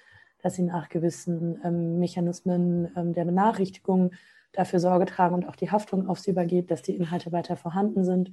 dass 0.46 0.54
sie 0.54 0.62
nach 0.62 0.88
gewissen 0.88 1.60
ähm, 1.64 1.98
Mechanismen 1.98 2.88
ähm, 2.96 3.12
der 3.12 3.24
Benachrichtigung 3.24 4.12
dafür 4.52 4.78
Sorge 4.78 5.04
tragen 5.04 5.34
und 5.34 5.48
auch 5.48 5.56
die 5.56 5.72
Haftung 5.72 6.08
auf 6.08 6.20
sie 6.20 6.30
übergeht, 6.30 6.70
dass 6.70 6.82
die 6.82 6.94
Inhalte 6.94 7.32
weiter 7.32 7.56
vorhanden 7.56 8.04
sind. 8.04 8.30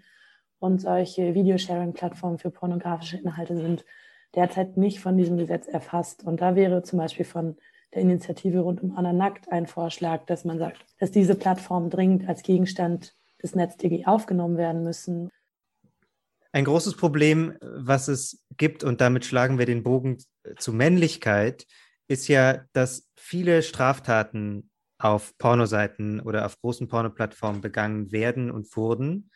Und 0.59 0.79
solche 0.79 1.33
Videosharing-Plattformen 1.33 2.37
für 2.37 2.51
pornografische 2.51 3.17
Inhalte 3.17 3.57
sind 3.57 3.83
derzeit 4.35 4.77
nicht 4.77 4.99
von 4.99 5.17
diesem 5.17 5.37
Gesetz 5.37 5.67
erfasst. 5.67 6.23
Und 6.23 6.39
da 6.39 6.55
wäre 6.55 6.83
zum 6.83 6.99
Beispiel 6.99 7.25
von 7.25 7.57
der 7.95 8.03
Initiative 8.03 8.59
rund 8.59 8.83
um 8.83 8.95
Anna 8.95 9.11
Nackt 9.11 9.51
ein 9.51 9.65
Vorschlag, 9.65 10.27
dass 10.27 10.45
man 10.45 10.59
sagt, 10.59 10.85
dass 10.99 11.09
diese 11.09 11.33
Plattformen 11.33 11.89
dringend 11.89 12.29
als 12.29 12.43
Gegenstand 12.43 13.15
des 13.41 13.55
NetzDG 13.55 14.05
aufgenommen 14.05 14.57
werden 14.57 14.83
müssen. 14.83 15.29
Ein 16.51 16.65
großes 16.65 16.95
Problem, 16.95 17.55
was 17.59 18.07
es 18.07 18.45
gibt, 18.55 18.83
und 18.83 19.01
damit 19.01 19.25
schlagen 19.25 19.57
wir 19.57 19.65
den 19.65 19.81
Bogen 19.81 20.19
zu 20.59 20.73
Männlichkeit, 20.73 21.65
ist 22.13 22.27
ja, 22.27 22.63
dass 22.73 23.09
viele 23.17 23.61
Straftaten 23.63 24.69
auf 24.99 25.37
Pornoseiten 25.37 26.21
oder 26.21 26.45
auf 26.45 26.59
großen 26.61 26.87
Pornoplattformen 26.87 27.61
begangen 27.61 28.11
werden 28.11 28.51
und 28.51 28.73
wurden. 28.77 29.29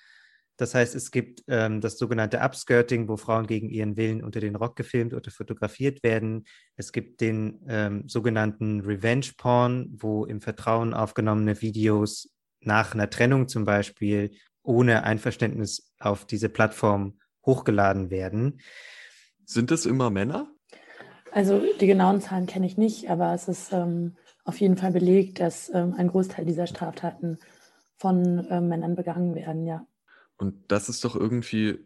Das 0.55 0.73
heißt, 0.73 0.95
es 0.95 1.11
gibt 1.11 1.43
ähm, 1.47 1.81
das 1.81 1.97
sogenannte 1.97 2.39
Upskirting, 2.39 3.07
wo 3.07 3.17
Frauen 3.17 3.45
gegen 3.45 3.69
ihren 3.69 3.97
Willen 3.97 4.23
unter 4.23 4.39
den 4.39 4.55
Rock 4.55 4.75
gefilmt 4.75 5.13
oder 5.13 5.29
fotografiert 5.29 6.03
werden. 6.03 6.45
Es 6.75 6.91
gibt 6.91 7.21
den 7.21 7.59
ähm, 7.67 8.07
sogenannten 8.07 8.81
Revenge 8.81 9.27
Porn, 9.37 9.89
wo 9.91 10.25
im 10.25 10.41
Vertrauen 10.41 10.93
aufgenommene 10.93 11.61
Videos 11.61 12.29
nach 12.61 12.93
einer 12.93 13.09
Trennung 13.09 13.47
zum 13.47 13.65
Beispiel 13.65 14.31
ohne 14.63 15.03
Einverständnis 15.03 15.93
auf 15.99 16.25
diese 16.25 16.49
Plattform 16.49 17.19
hochgeladen 17.45 18.09
werden. 18.09 18.61
Sind 19.45 19.71
es 19.71 19.85
immer 19.85 20.09
Männer? 20.09 20.51
Also 21.37 21.61
die 21.79 21.85
genauen 21.85 22.19
Zahlen 22.19 22.47
kenne 22.47 22.65
ich 22.65 22.77
nicht, 22.77 23.11
aber 23.11 23.31
es 23.35 23.47
ist 23.47 23.71
ähm, 23.71 24.15
auf 24.43 24.59
jeden 24.59 24.75
Fall 24.75 24.91
belegt, 24.91 25.39
dass 25.39 25.69
ähm, 25.71 25.93
ein 25.95 26.07
Großteil 26.07 26.45
dieser 26.45 26.65
Straftaten 26.65 27.37
von 27.95 28.47
ähm, 28.49 28.69
Männern 28.69 28.95
begangen 28.95 29.35
werden, 29.35 29.67
ja. 29.67 29.85
Und 30.37 30.55
das 30.71 30.89
ist 30.89 31.05
doch 31.05 31.15
irgendwie 31.15 31.77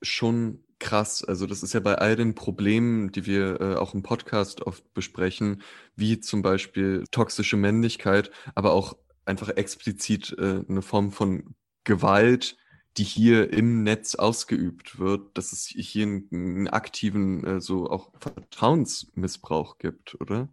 schon 0.00 0.62
krass. 0.78 1.24
Also 1.24 1.48
das 1.48 1.64
ist 1.64 1.72
ja 1.74 1.80
bei 1.80 1.96
all 1.96 2.14
den 2.14 2.36
Problemen, 2.36 3.10
die 3.10 3.26
wir 3.26 3.60
äh, 3.60 3.74
auch 3.74 3.94
im 3.94 4.04
Podcast 4.04 4.64
oft 4.64 4.94
besprechen, 4.94 5.62
wie 5.96 6.20
zum 6.20 6.42
Beispiel 6.42 7.02
toxische 7.10 7.56
Männlichkeit, 7.56 8.30
aber 8.54 8.74
auch 8.74 8.96
einfach 9.24 9.48
explizit 9.48 10.36
äh, 10.38 10.62
eine 10.68 10.82
Form 10.82 11.10
von 11.10 11.56
Gewalt, 11.82 12.56
die 12.96 13.04
hier 13.04 13.52
im 13.52 13.82
Netz 13.82 14.14
ausgeübt 14.14 14.98
wird, 14.98 15.36
dass 15.36 15.52
es 15.52 15.66
hier 15.66 16.06
einen, 16.06 16.28
einen 16.32 16.68
aktiven, 16.68 17.44
äh, 17.44 17.60
so 17.60 17.90
auch 17.90 18.10
Vertrauensmissbrauch 18.18 19.78
gibt, 19.78 20.20
oder? 20.20 20.48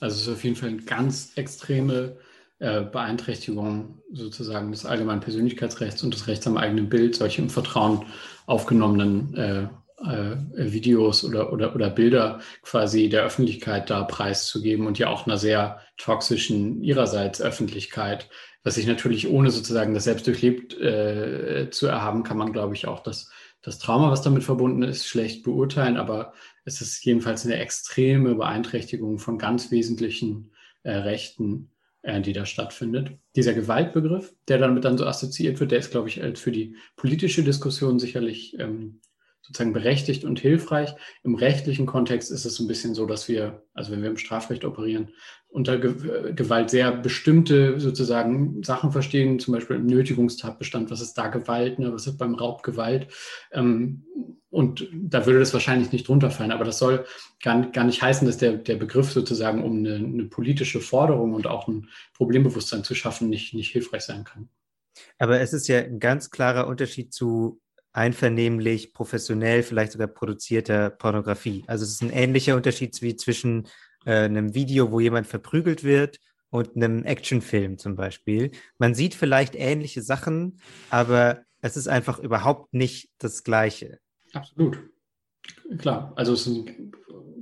Also 0.00 0.16
es 0.16 0.22
ist 0.22 0.28
auf 0.28 0.44
jeden 0.44 0.56
Fall 0.56 0.68
eine 0.70 0.82
ganz 0.82 1.32
extreme 1.36 2.18
äh, 2.60 2.82
Beeinträchtigung 2.82 4.02
sozusagen 4.12 4.70
des 4.70 4.84
allgemeinen 4.84 5.20
Persönlichkeitsrechts 5.20 6.02
und 6.02 6.14
des 6.14 6.26
Rechts 6.26 6.46
am 6.46 6.56
eigenen 6.56 6.88
Bild, 6.88 7.16
solche 7.16 7.42
im 7.42 7.50
Vertrauen 7.50 8.04
aufgenommenen 8.46 9.34
äh, 9.34 9.68
äh, 10.04 10.36
Videos 10.54 11.24
oder, 11.24 11.52
oder, 11.52 11.74
oder 11.74 11.90
Bilder 11.90 12.40
quasi 12.62 13.08
der 13.08 13.24
Öffentlichkeit 13.24 13.90
da 13.90 14.04
preiszugeben 14.04 14.86
und 14.86 14.98
ja 14.98 15.08
auch 15.08 15.26
einer 15.26 15.38
sehr 15.38 15.80
toxischen 15.96 16.82
ihrerseits 16.82 17.40
Öffentlichkeit, 17.40 18.28
was 18.64 18.74
sich 18.74 18.86
natürlich 18.86 19.28
ohne 19.28 19.50
sozusagen 19.50 19.94
das 19.94 20.04
selbst 20.04 20.26
durchlebt 20.26 20.78
äh, 20.78 21.68
zu 21.70 21.86
erhaben, 21.86 22.22
kann 22.22 22.36
man, 22.36 22.52
glaube 22.52 22.74
ich, 22.74 22.86
auch 22.86 23.00
das, 23.00 23.30
das 23.62 23.78
Trauma, 23.78 24.10
was 24.10 24.22
damit 24.22 24.44
verbunden 24.44 24.82
ist, 24.82 25.06
schlecht 25.06 25.42
beurteilen, 25.42 25.96
aber 25.96 26.32
es 26.64 26.80
ist 26.80 27.04
jedenfalls 27.04 27.44
eine 27.44 27.56
extreme 27.56 28.34
Beeinträchtigung 28.34 29.18
von 29.18 29.38
ganz 29.38 29.70
wesentlichen 29.70 30.50
äh, 30.82 30.92
Rechten, 30.92 31.70
äh, 32.02 32.20
die 32.20 32.32
da 32.32 32.46
stattfindet. 32.46 33.12
Dieser 33.36 33.54
Gewaltbegriff, 33.54 34.34
der 34.48 34.58
damit 34.58 34.84
dann 34.84 34.98
so 34.98 35.06
assoziiert 35.06 35.60
wird, 35.60 35.70
der 35.70 35.78
ist, 35.78 35.90
glaube 35.90 36.08
ich, 36.08 36.20
für 36.38 36.52
die 36.52 36.76
politische 36.96 37.42
Diskussion 37.42 37.98
sicherlich 37.98 38.58
ähm, 38.58 39.00
sozusagen 39.48 39.72
berechtigt 39.72 40.24
und 40.24 40.38
hilfreich. 40.38 40.94
Im 41.24 41.34
rechtlichen 41.34 41.86
Kontext 41.86 42.30
ist 42.30 42.44
es 42.44 42.60
ein 42.60 42.68
bisschen 42.68 42.94
so, 42.94 43.06
dass 43.06 43.28
wir, 43.28 43.62
also 43.72 43.90
wenn 43.90 44.02
wir 44.02 44.10
im 44.10 44.18
Strafrecht 44.18 44.64
operieren, 44.64 45.10
unter 45.48 45.78
Gewalt 45.78 46.68
sehr 46.68 46.92
bestimmte 46.92 47.80
sozusagen 47.80 48.62
Sachen 48.62 48.92
verstehen, 48.92 49.38
zum 49.38 49.54
Beispiel 49.54 49.76
im 49.76 49.86
Nötigungstatbestand, 49.86 50.90
was 50.90 51.00
ist 51.00 51.14
da 51.14 51.28
Gewalt, 51.28 51.78
ne, 51.78 51.90
was 51.92 52.06
ist 52.06 52.18
beim 52.18 52.34
Raub 52.34 52.62
Gewalt. 52.62 53.08
Ähm, 53.52 54.04
und 54.50 54.86
da 54.92 55.24
würde 55.24 55.40
das 55.40 55.54
wahrscheinlich 55.54 55.90
nicht 55.92 56.08
drunter 56.08 56.30
fallen, 56.30 56.52
aber 56.52 56.64
das 56.64 56.78
soll 56.78 57.06
gar, 57.42 57.70
gar 57.70 57.84
nicht 57.84 58.02
heißen, 58.02 58.26
dass 58.26 58.36
der, 58.36 58.52
der 58.52 58.76
Begriff 58.76 59.10
sozusagen, 59.10 59.64
um 59.64 59.78
eine, 59.78 59.94
eine 59.94 60.24
politische 60.24 60.80
Forderung 60.80 61.32
und 61.32 61.46
auch 61.46 61.68
ein 61.68 61.88
Problembewusstsein 62.14 62.84
zu 62.84 62.94
schaffen, 62.94 63.30
nicht, 63.30 63.54
nicht 63.54 63.72
hilfreich 63.72 64.02
sein 64.02 64.24
kann. 64.24 64.50
Aber 65.18 65.40
es 65.40 65.54
ist 65.54 65.68
ja 65.68 65.78
ein 65.78 66.00
ganz 66.00 66.30
klarer 66.30 66.66
Unterschied 66.66 67.14
zu 67.14 67.60
einvernehmlich, 67.98 68.94
professionell, 68.94 69.64
vielleicht 69.64 69.92
sogar 69.92 70.06
produzierter 70.06 70.88
Pornografie. 70.88 71.64
Also 71.66 71.84
es 71.84 71.90
ist 71.90 72.02
ein 72.02 72.10
ähnlicher 72.10 72.54
Unterschied 72.54 73.02
wie 73.02 73.16
zwischen 73.16 73.66
äh, 74.06 74.24
einem 74.24 74.54
Video, 74.54 74.92
wo 74.92 75.00
jemand 75.00 75.26
verprügelt 75.26 75.82
wird 75.82 76.20
und 76.50 76.76
einem 76.76 77.04
Actionfilm 77.04 77.76
zum 77.76 77.96
Beispiel. 77.96 78.52
Man 78.78 78.94
sieht 78.94 79.16
vielleicht 79.16 79.56
ähnliche 79.56 80.02
Sachen, 80.02 80.60
aber 80.90 81.42
es 81.60 81.76
ist 81.76 81.88
einfach 81.88 82.20
überhaupt 82.20 82.72
nicht 82.72 83.10
das 83.18 83.42
Gleiche. 83.42 83.98
Absolut. 84.32 84.78
Klar, 85.78 86.12
also 86.14 86.34
es 86.34 86.46
ist 86.46 86.68
ein, 86.68 86.92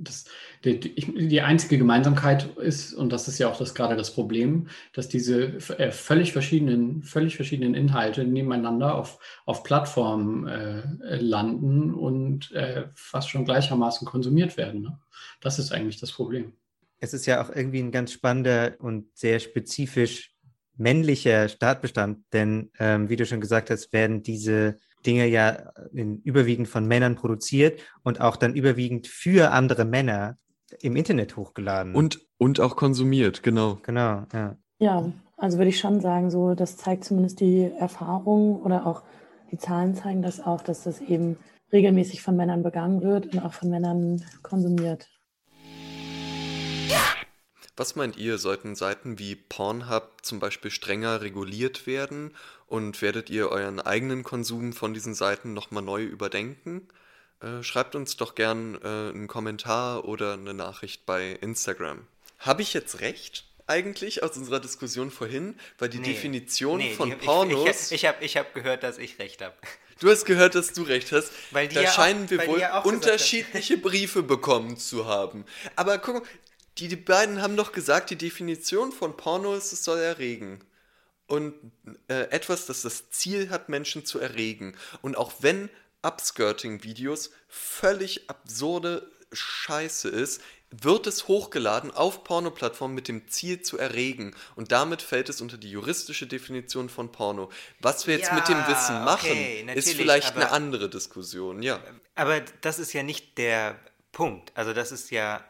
das, 0.01 0.27
die, 0.65 0.81
die, 0.81 1.41
einzige 1.41 1.79
Gemeinsamkeit 1.79 2.57
ist, 2.57 2.95
und 2.95 3.13
das 3.13 3.29
ist 3.29 3.39
ja 3.39 3.49
auch 3.49 3.59
das, 3.59 3.75
gerade 3.75 3.97
das 3.97 4.13
Problem, 4.13 4.69
dass 4.93 5.09
diese 5.09 5.57
äh, 5.79 5.91
völlig 5.93 6.33
verschiedenen, 6.33 7.03
völlig 7.03 7.37
verschiedenen 7.37 7.75
Inhalte 7.75 8.25
nebeneinander 8.25 8.95
auf, 8.95 9.19
auf 9.45 9.63
Plattformen 9.63 10.47
äh, 10.47 11.17
landen 11.17 11.95
und 11.95 12.53
äh, 12.53 12.85
fast 12.95 13.31
schon 13.31 13.45
gleichermaßen 13.45 14.07
konsumiert 14.07 14.57
werden. 14.57 14.83
Ne? 14.83 14.99
Das 15.41 15.59
ist 15.59 15.73
eigentlich 15.73 16.01
das 16.01 16.13
Problem. 16.13 16.53
Es 16.99 17.13
ist 17.13 17.27
ja 17.27 17.43
auch 17.43 17.55
irgendwie 17.55 17.81
ein 17.81 17.93
ganz 17.93 18.13
spannender 18.13 18.77
und 18.79 19.07
sehr 19.17 19.39
spezifisch 19.39 20.35
männlicher 20.77 21.49
Startbestand, 21.49 22.25
denn 22.33 22.71
ähm, 22.79 23.09
wie 23.09 23.17
du 23.17 23.25
schon 23.27 23.41
gesagt 23.41 23.71
hast, 23.71 23.93
werden 23.93 24.23
diese 24.23 24.77
Dinge 25.07 25.27
ja 25.27 25.73
in, 25.93 26.21
überwiegend 26.23 26.69
von 26.69 26.87
Männern 26.87 27.15
produziert 27.15 27.81
und 28.03 28.21
auch 28.21 28.37
dann 28.37 28.55
überwiegend 28.55 29.07
für 29.07 29.53
andere 29.53 29.85
Männer 29.85 30.37
im 30.81 30.97
Internet 30.97 31.37
hochgeladen. 31.37 31.95
Und, 31.95 32.27
und 32.39 32.61
auch 32.61 32.77
konsumiert, 32.77 33.43
genau. 33.43 33.79
Genau, 33.83 34.25
ja. 34.33 34.57
Ja, 34.79 35.13
also 35.37 35.59
würde 35.59 35.69
ich 35.69 35.79
schon 35.79 36.01
sagen, 36.01 36.31
so, 36.31 36.55
das 36.55 36.77
zeigt 36.77 37.05
zumindest 37.05 37.41
die 37.41 37.71
Erfahrung 37.79 38.61
oder 38.63 38.87
auch 38.87 39.03
die 39.51 39.59
Zahlen 39.59 39.95
zeigen 39.95 40.23
das 40.23 40.41
auch, 40.41 40.61
dass 40.63 40.83
das 40.83 41.01
eben 41.01 41.37
regelmäßig 41.73 42.23
von 42.23 42.37
Männern 42.37 42.63
begangen 42.63 43.03
wird 43.03 43.33
und 43.33 43.45
auch 43.45 43.53
von 43.53 43.71
Männern 43.71 44.23
konsumiert. 44.43 45.09
Was 47.77 47.95
meint 47.95 48.17
ihr, 48.17 48.39
sollten 48.39 48.75
Seiten 48.75 49.19
wie 49.19 49.35
Pornhub 49.35 50.11
zum 50.23 50.41
Beispiel 50.41 50.71
strenger 50.71 51.21
reguliert 51.21 51.87
werden 51.87 52.35
und 52.67 53.03
werdet 53.03 53.29
ihr 53.29 53.51
euren 53.51 53.81
eigenen 53.81 54.23
Konsum 54.25 54.73
von 54.73 54.95
diesen 54.95 55.15
Seiten 55.15 55.53
nochmal 55.53 55.83
neu 55.83 56.03
überdenken? 56.03 56.89
Äh, 57.43 57.63
schreibt 57.63 57.95
uns 57.95 58.17
doch 58.17 58.35
gern 58.35 58.77
äh, 58.83 58.87
einen 58.87 59.29
Kommentar 59.29 60.07
oder 60.07 60.33
eine 60.33 60.55
Nachricht 60.55 61.05
bei 61.05 61.33
Instagram. 61.33 62.07
Habe 62.39 62.63
ich 62.63 62.73
jetzt 62.73 63.01
recht? 63.01 63.45
Eigentlich 63.67 64.23
aus 64.23 64.37
unserer 64.39 64.61
Diskussion 64.61 65.11
vorhin, 65.11 65.59
weil 65.79 65.91
die 65.91 65.99
nee, 65.99 66.15
Definition 66.15 66.79
nee, 66.79 66.95
von 66.95 67.11
die, 67.11 67.17
Pornos. 67.17 67.69
Ich, 67.69 67.93
ich, 67.93 67.93
ich 67.93 68.07
habe 68.07 68.25
ich 68.25 68.37
hab 68.39 68.55
gehört, 68.55 68.85
dass 68.85 68.97
ich 68.97 69.19
recht 69.19 69.43
habe. 69.43 69.55
Du 69.99 70.11
hast 70.11 70.25
gehört, 70.25 70.55
dass 70.55 70.73
du 70.73 70.83
recht 70.83 71.11
hast. 71.13 71.31
Weil 71.51 71.69
da 71.69 71.81
ja 71.81 71.91
scheinen 71.91 72.27
auch, 72.27 72.31
wir 72.31 72.47
wohl 72.47 72.63
unterschiedliche 72.85 73.79
Briefe 73.79 74.23
bekommen 74.23 74.77
zu 74.77 75.07
haben. 75.07 75.45
Aber 75.75 75.99
guck 75.99 76.17
mal, 76.17 76.23
die, 76.79 76.89
die 76.89 76.97
beiden 76.97 77.43
haben 77.43 77.57
doch 77.57 77.73
gesagt, 77.73 78.11
die 78.11 78.17
Definition 78.17 78.93
von 78.93 79.17
Porno 79.17 79.55
ist, 79.55 79.73
es 79.73 79.85
soll 79.85 79.99
erregen. 79.99 80.61
Und 81.27 81.55
äh, 82.09 82.31
etwas, 82.31 82.67
das 82.67 82.83
das 82.83 83.11
Ziel 83.11 83.51
hat, 83.51 83.69
Menschen 83.69 84.05
zu 84.05 84.21
erregen. 84.21 84.77
Und 85.03 85.17
auch 85.17 85.33
wenn 85.41 85.71
Upskirting-Videos 86.03 87.31
völlig 87.49 88.31
absurde 88.31 89.11
Scheiße 89.33 90.09
ist, 90.09 90.41
wird 90.71 91.07
es 91.07 91.29
hochgeladen 91.29 91.91
auf 91.91 92.25
Pornoplattformen 92.25 92.95
mit 92.95 93.09
dem 93.09 93.29
Ziel 93.29 93.63
zu 93.63 93.79
erregen. 93.79 94.35
Und 94.57 94.73
damit 94.73 95.01
fällt 95.03 95.29
es 95.29 95.41
unter 95.41 95.57
die 95.57 95.71
juristische 95.71 96.27
Definition 96.27 96.89
von 96.89 97.11
Porno. 97.11 97.51
Was 97.81 98.07
wir 98.07 98.17
jetzt 98.17 98.29
ja, 98.29 98.35
mit 98.35 98.49
dem 98.49 98.59
Wissen 98.67 99.05
machen, 99.05 99.31
okay, 99.31 99.67
ist 99.75 99.93
vielleicht 99.95 100.33
aber, 100.33 100.43
eine 100.43 100.51
andere 100.51 100.91
Diskussion, 100.91 101.63
ja. 101.63 101.81
Aber 102.15 102.41
das 102.61 102.79
ist 102.79 102.93
ja 102.93 103.03
nicht 103.03 103.39
der 103.39 103.79
Punkt. 104.13 104.53
Also 104.55 104.73
das 104.73 104.93
ist 104.93 105.11
ja 105.11 105.45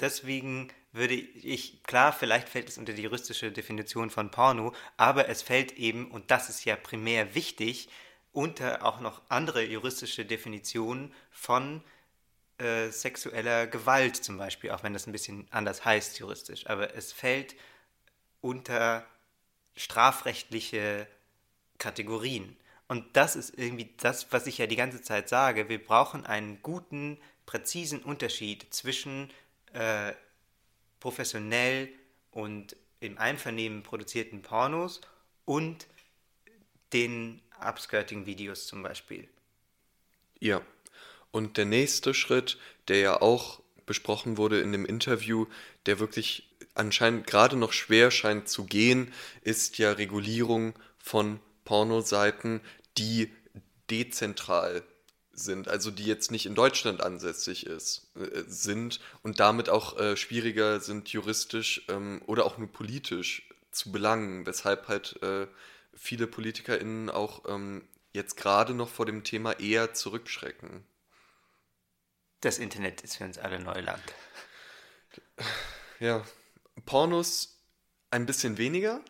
deswegen 0.00 0.72
würde 0.92 1.14
ich, 1.14 1.82
klar, 1.82 2.12
vielleicht 2.12 2.48
fällt 2.48 2.68
es 2.68 2.78
unter 2.78 2.92
die 2.92 3.02
juristische 3.02 3.52
Definition 3.52 4.10
von 4.10 4.30
Porno, 4.30 4.72
aber 4.96 5.28
es 5.28 5.42
fällt 5.42 5.72
eben, 5.72 6.10
und 6.10 6.30
das 6.30 6.48
ist 6.48 6.64
ja 6.64 6.76
primär 6.76 7.34
wichtig, 7.34 7.88
unter 8.32 8.84
auch 8.84 9.00
noch 9.00 9.22
andere 9.28 9.64
juristische 9.64 10.24
Definitionen 10.24 11.12
von 11.30 11.82
äh, 12.58 12.90
sexueller 12.90 13.66
Gewalt 13.66 14.16
zum 14.16 14.38
Beispiel, 14.38 14.70
auch 14.70 14.82
wenn 14.82 14.92
das 14.92 15.06
ein 15.06 15.12
bisschen 15.12 15.46
anders 15.50 15.84
heißt 15.84 16.18
juristisch. 16.18 16.66
Aber 16.66 16.94
es 16.94 17.12
fällt 17.12 17.54
unter 18.40 19.06
strafrechtliche 19.74 21.06
Kategorien. 21.78 22.56
Und 22.88 23.16
das 23.16 23.36
ist 23.36 23.58
irgendwie 23.58 23.94
das, 23.98 24.32
was 24.32 24.46
ich 24.46 24.58
ja 24.58 24.66
die 24.66 24.76
ganze 24.76 25.02
Zeit 25.02 25.28
sage. 25.28 25.68
Wir 25.68 25.82
brauchen 25.82 26.24
einen 26.24 26.62
guten, 26.62 27.18
präzisen 27.44 28.02
Unterschied 28.02 28.66
zwischen 28.72 29.30
äh, 29.76 30.14
professionell 31.00 31.90
und 32.30 32.76
im 33.00 33.18
Einvernehmen 33.18 33.82
produzierten 33.82 34.40
Pornos 34.42 35.02
und 35.44 35.86
den 36.92 37.42
Upskirting-Videos 37.60 38.66
zum 38.66 38.82
Beispiel. 38.82 39.28
Ja. 40.40 40.62
Und 41.30 41.58
der 41.58 41.66
nächste 41.66 42.14
Schritt, 42.14 42.58
der 42.88 42.98
ja 42.98 43.20
auch 43.20 43.60
besprochen 43.84 44.38
wurde 44.38 44.60
in 44.60 44.72
dem 44.72 44.86
Interview, 44.86 45.46
der 45.84 45.98
wirklich 45.98 46.48
anscheinend 46.74 47.26
gerade 47.26 47.56
noch 47.56 47.72
schwer 47.72 48.10
scheint 48.10 48.48
zu 48.48 48.64
gehen, 48.64 49.12
ist 49.42 49.76
ja 49.76 49.92
Regulierung 49.92 50.74
von 50.98 51.38
Pornoseiten, 51.64 52.62
die 52.96 53.30
dezentral 53.90 54.82
sind, 55.38 55.68
also 55.68 55.90
die 55.90 56.04
jetzt 56.04 56.30
nicht 56.30 56.46
in 56.46 56.54
Deutschland 56.54 57.02
ansässig 57.02 57.66
ist, 57.66 58.08
äh, 58.16 58.44
sind 58.46 59.00
und 59.22 59.40
damit 59.40 59.68
auch 59.68 59.98
äh, 59.98 60.16
schwieriger 60.16 60.80
sind 60.80 61.08
juristisch 61.08 61.84
ähm, 61.88 62.22
oder 62.26 62.44
auch 62.44 62.58
nur 62.58 62.72
politisch 62.72 63.48
zu 63.70 63.92
belangen, 63.92 64.46
weshalb 64.46 64.88
halt 64.88 65.20
äh, 65.22 65.46
viele 65.94 66.26
PolitikerInnen 66.26 67.10
auch 67.10 67.44
ähm, 67.48 67.86
jetzt 68.12 68.36
gerade 68.36 68.74
noch 68.74 68.88
vor 68.88 69.06
dem 69.06 69.24
Thema 69.24 69.52
eher 69.60 69.94
zurückschrecken. 69.94 70.84
Das 72.40 72.58
Internet 72.58 73.02
ist 73.02 73.16
für 73.16 73.24
uns 73.24 73.38
alle 73.38 73.60
Neuland. 73.60 74.02
Ja, 75.98 76.24
Pornos 76.84 77.58
ein 78.10 78.26
bisschen 78.26 78.58
weniger. 78.58 79.00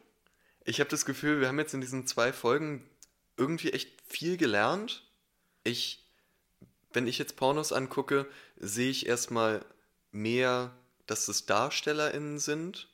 Ich 0.65 0.81
habe 0.81 0.91
das 0.91 1.05
Gefühl, 1.05 1.41
wir 1.41 1.49
haben 1.49 1.59
jetzt 1.59 1.75
in 1.75 1.81
diesen 1.81 2.07
zwei 2.07 2.33
Folgen 2.33 2.89
irgendwie 3.37 3.73
echt 3.73 4.01
viel 4.09 4.37
gelernt. 4.37 5.05
Ich 5.65 6.06
wenn 6.93 7.07
ich 7.07 7.19
jetzt 7.19 7.37
Pornos 7.37 7.73
angucke, 7.73 8.27
sehe 8.57 8.91
ich 8.91 9.07
erstmal 9.07 9.65
mehr, 10.13 10.73
dass 11.07 11.29
es 11.29 11.47
DarstellerInnen 11.47 12.39
sind. 12.39 12.89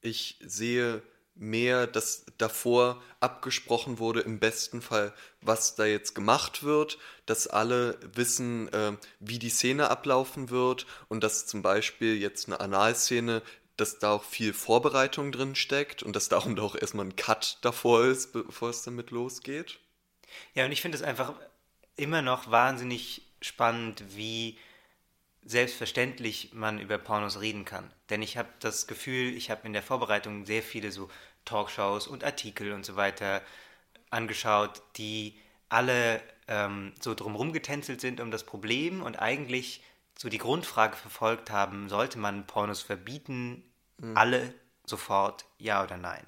Ich 0.00 0.38
sehe 0.44 1.02
mehr, 1.34 1.86
dass 1.86 2.26
davor 2.38 3.02
abgesprochen 3.20 3.98
wurde, 3.98 4.20
im 4.20 4.38
besten 4.38 4.82
Fall, 4.82 5.14
was 5.40 5.74
da 5.76 5.86
jetzt 5.86 6.14
gemacht 6.14 6.62
wird, 6.62 6.98
dass 7.26 7.46
alle 7.46 7.98
wissen, 8.14 8.70
äh, 8.72 8.92
wie 9.18 9.38
die 9.38 9.48
Szene 9.48 9.90
ablaufen 9.90 10.50
wird 10.50 10.86
und 11.08 11.22
dass 11.22 11.46
zum 11.46 11.62
Beispiel 11.62 12.16
jetzt 12.16 12.48
eine 12.48 12.60
Analszene, 12.60 13.42
dass 13.76 13.98
da 13.98 14.12
auch 14.12 14.24
viel 14.24 14.52
Vorbereitung 14.52 15.32
drin 15.32 15.54
steckt 15.54 16.02
und 16.02 16.14
dass 16.14 16.28
darum 16.28 16.58
auch 16.58 16.76
erstmal 16.76 17.06
ein 17.06 17.16
Cut 17.16 17.58
davor 17.62 18.04
ist, 18.04 18.32
bevor 18.32 18.70
es 18.70 18.82
damit 18.82 19.10
losgeht. 19.10 19.78
Ja, 20.54 20.66
und 20.66 20.72
ich 20.72 20.82
finde 20.82 20.96
es 20.96 21.02
einfach 21.02 21.34
immer 21.96 22.22
noch 22.22 22.50
wahnsinnig 22.50 23.22
spannend, 23.40 24.02
wie 24.16 24.58
selbstverständlich 25.44 26.52
man 26.52 26.78
über 26.78 26.98
Pornos 26.98 27.40
reden 27.40 27.64
kann. 27.64 27.92
Denn 28.10 28.22
ich 28.22 28.36
habe 28.36 28.48
das 28.60 28.86
Gefühl, 28.86 29.36
ich 29.36 29.50
habe 29.50 29.66
in 29.66 29.72
der 29.72 29.82
Vorbereitung 29.82 30.46
sehr 30.46 30.62
viele 30.62 30.92
so 30.92 31.10
Talkshows 31.44 32.06
und 32.06 32.22
Artikel 32.22 32.72
und 32.72 32.84
so 32.84 32.96
weiter 32.96 33.42
angeschaut, 34.10 34.82
die 34.96 35.38
alle 35.68 36.22
ähm, 36.48 36.92
so 37.00 37.14
drumherum 37.14 37.52
getänzelt 37.52 38.00
sind 38.00 38.20
um 38.20 38.30
das 38.30 38.44
Problem 38.44 39.02
und 39.02 39.16
eigentlich 39.16 39.82
so 40.16 40.28
die 40.28 40.38
Grundfrage 40.38 40.96
verfolgt 40.96 41.50
haben, 41.50 41.88
sollte 41.88 42.18
man 42.18 42.46
Pornos 42.46 42.82
verbieten, 42.82 43.64
mhm. 43.98 44.16
alle 44.16 44.54
sofort, 44.86 45.46
ja 45.58 45.82
oder 45.82 45.96
nein? 45.96 46.26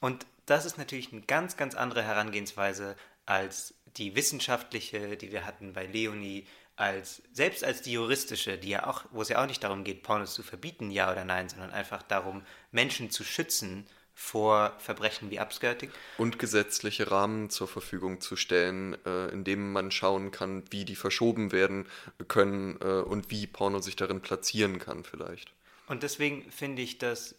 Und 0.00 0.26
das 0.46 0.64
ist 0.64 0.78
natürlich 0.78 1.12
eine 1.12 1.22
ganz, 1.22 1.56
ganz 1.56 1.74
andere 1.74 2.02
Herangehensweise 2.02 2.96
als 3.28 3.74
die 3.96 4.16
wissenschaftliche, 4.16 5.16
die 5.16 5.30
wir 5.32 5.44
hatten 5.44 5.74
bei 5.74 5.86
Leonie, 5.86 6.46
als 6.76 7.22
selbst 7.32 7.62
als 7.62 7.82
die 7.82 7.92
juristische, 7.92 8.56
die 8.56 8.70
ja 8.70 8.86
auch, 8.86 9.04
wo 9.10 9.20
es 9.20 9.28
ja 9.28 9.42
auch 9.42 9.46
nicht 9.46 9.62
darum 9.62 9.84
geht, 9.84 10.02
Pornos 10.02 10.32
zu 10.32 10.42
verbieten, 10.42 10.90
ja 10.90 11.10
oder 11.12 11.24
nein, 11.24 11.48
sondern 11.48 11.70
einfach 11.70 12.02
darum, 12.02 12.42
Menschen 12.70 13.10
zu 13.10 13.24
schützen 13.24 13.86
vor 14.14 14.74
Verbrechen 14.78 15.30
wie 15.30 15.40
Upskirting. 15.40 15.90
Und 16.16 16.38
gesetzliche 16.38 17.10
Rahmen 17.10 17.50
zur 17.50 17.68
Verfügung 17.68 18.20
zu 18.20 18.34
stellen, 18.34 18.96
äh, 19.04 19.28
in 19.28 19.44
dem 19.44 19.72
man 19.72 19.90
schauen 19.90 20.30
kann, 20.30 20.64
wie 20.70 20.84
die 20.84 20.96
verschoben 20.96 21.52
werden 21.52 21.86
können 22.28 22.80
äh, 22.80 23.02
und 23.02 23.30
wie 23.30 23.46
Porno 23.46 23.80
sich 23.80 23.96
darin 23.96 24.22
platzieren 24.22 24.78
kann 24.78 25.04
vielleicht. 25.04 25.52
Und 25.86 26.02
deswegen 26.02 26.50
finde 26.50 26.82
ich 26.82 26.98
das 26.98 27.34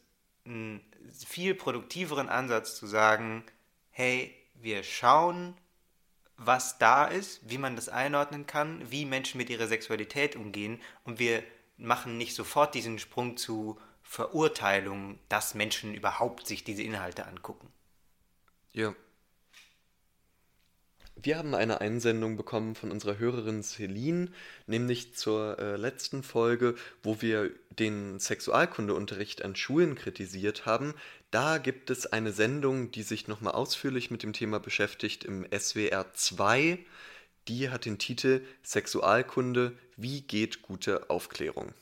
einen 0.45 0.81
viel 1.25 1.55
produktiveren 1.55 2.29
Ansatz 2.29 2.75
zu 2.75 2.85
sagen, 2.85 3.43
hey, 3.91 4.35
wir 4.55 4.83
schauen, 4.83 5.55
was 6.39 6.77
da 6.77 7.05
ist, 7.05 7.41
wie 7.49 7.57
man 7.57 7.75
das 7.75 7.89
einordnen 7.89 8.47
kann, 8.47 8.89
wie 8.89 9.05
Menschen 9.05 9.37
mit 9.37 9.49
ihrer 9.49 9.67
Sexualität 9.67 10.35
umgehen 10.35 10.81
und 11.03 11.19
wir 11.19 11.43
machen 11.77 12.17
nicht 12.17 12.33
sofort 12.33 12.73
diesen 12.75 12.97
Sprung 12.97 13.37
zu 13.37 13.77
Verurteilung, 14.03 15.19
dass 15.29 15.53
Menschen 15.53 15.93
überhaupt 15.93 16.47
sich 16.47 16.63
diese 16.63 16.81
Inhalte 16.81 17.27
angucken. 17.27 17.67
Ja. 18.71 18.95
Wir 21.21 21.37
haben 21.37 21.53
eine 21.53 21.81
Einsendung 21.81 22.37
bekommen 22.37 22.75
von 22.75 22.91
unserer 22.91 23.19
Hörerin 23.19 23.61
Celine, 23.61 24.31
nämlich 24.67 25.15
zur 25.15 25.59
äh, 25.59 25.75
letzten 25.75 26.23
Folge, 26.23 26.75
wo 27.03 27.21
wir 27.21 27.51
den 27.69 28.19
Sexualkundeunterricht 28.19 29.43
an 29.43 29.55
Schulen 29.55 29.95
kritisiert 29.95 30.65
haben. 30.65 30.95
Da 31.31 31.59
gibt 31.59 31.91
es 31.91 32.07
eine 32.07 32.31
Sendung, 32.31 32.89
die 32.89 33.03
sich 33.03 33.27
nochmal 33.27 33.53
ausführlich 33.53 34.09
mit 34.09 34.23
dem 34.23 34.33
Thema 34.33 34.59
beschäftigt 34.59 35.23
im 35.23 35.45
SWR 35.51 36.11
2. 36.13 36.79
Die 37.47 37.69
hat 37.69 37.85
den 37.85 37.99
Titel 37.99 38.43
Sexualkunde, 38.63 39.77
wie 39.95 40.21
geht 40.21 40.63
gute 40.63 41.09
Aufklärung? 41.09 41.73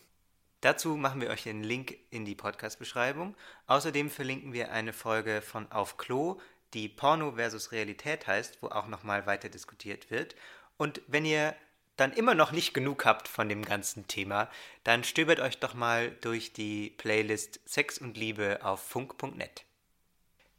Dazu 0.60 0.98
machen 0.98 1.22
wir 1.22 1.30
euch 1.30 1.44
den 1.44 1.64
Link 1.64 1.98
in 2.10 2.26
die 2.26 2.36
Podcast-Beschreibung. 2.36 3.36
Außerdem 3.68 4.10
verlinken 4.10 4.52
wir 4.52 4.72
eine 4.72 4.92
Folge 4.92 5.42
von 5.42 5.72
Auf 5.72 5.96
Klo, 5.98 6.42
die 6.74 6.90
Porno 6.90 7.34
versus 7.34 7.72
Realität 7.72 8.28
heißt, 8.28 8.62
wo 8.62 8.68
auch 8.68 8.88
nochmal 8.88 9.26
weiter 9.28 9.48
diskutiert 9.48 10.12
wird. 10.12 10.36
Und 10.76 11.02
wenn 11.08 11.24
ihr 11.24 11.56
dann 11.98 12.14
immer 12.14 12.36
noch 12.36 12.52
nicht 12.52 12.74
genug 12.74 13.06
habt 13.06 13.28
von 13.28 13.50
dem 13.50 13.66
ganzen 13.66 14.08
Thema, 14.08 14.50
dann 14.84 15.04
stöbert 15.04 15.40
euch 15.40 15.60
doch 15.60 15.74
mal 15.74 16.12
durch 16.22 16.54
die 16.54 16.92
Playlist 16.92 17.60
Sex 17.66 17.98
und 17.98 18.16
Liebe 18.16 18.60
auf 18.64 18.82
funk.net. 18.82 19.66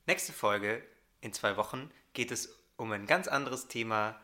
Nächste 0.06 0.32
Folge 0.32 0.82
in 1.20 1.32
zwei 1.32 1.56
Wochen 1.56 1.90
geht 2.12 2.32
es 2.32 2.58
um 2.76 2.92
ein 2.92 3.06
ganz 3.06 3.28
anderes 3.28 3.68
Thema. 3.68 4.20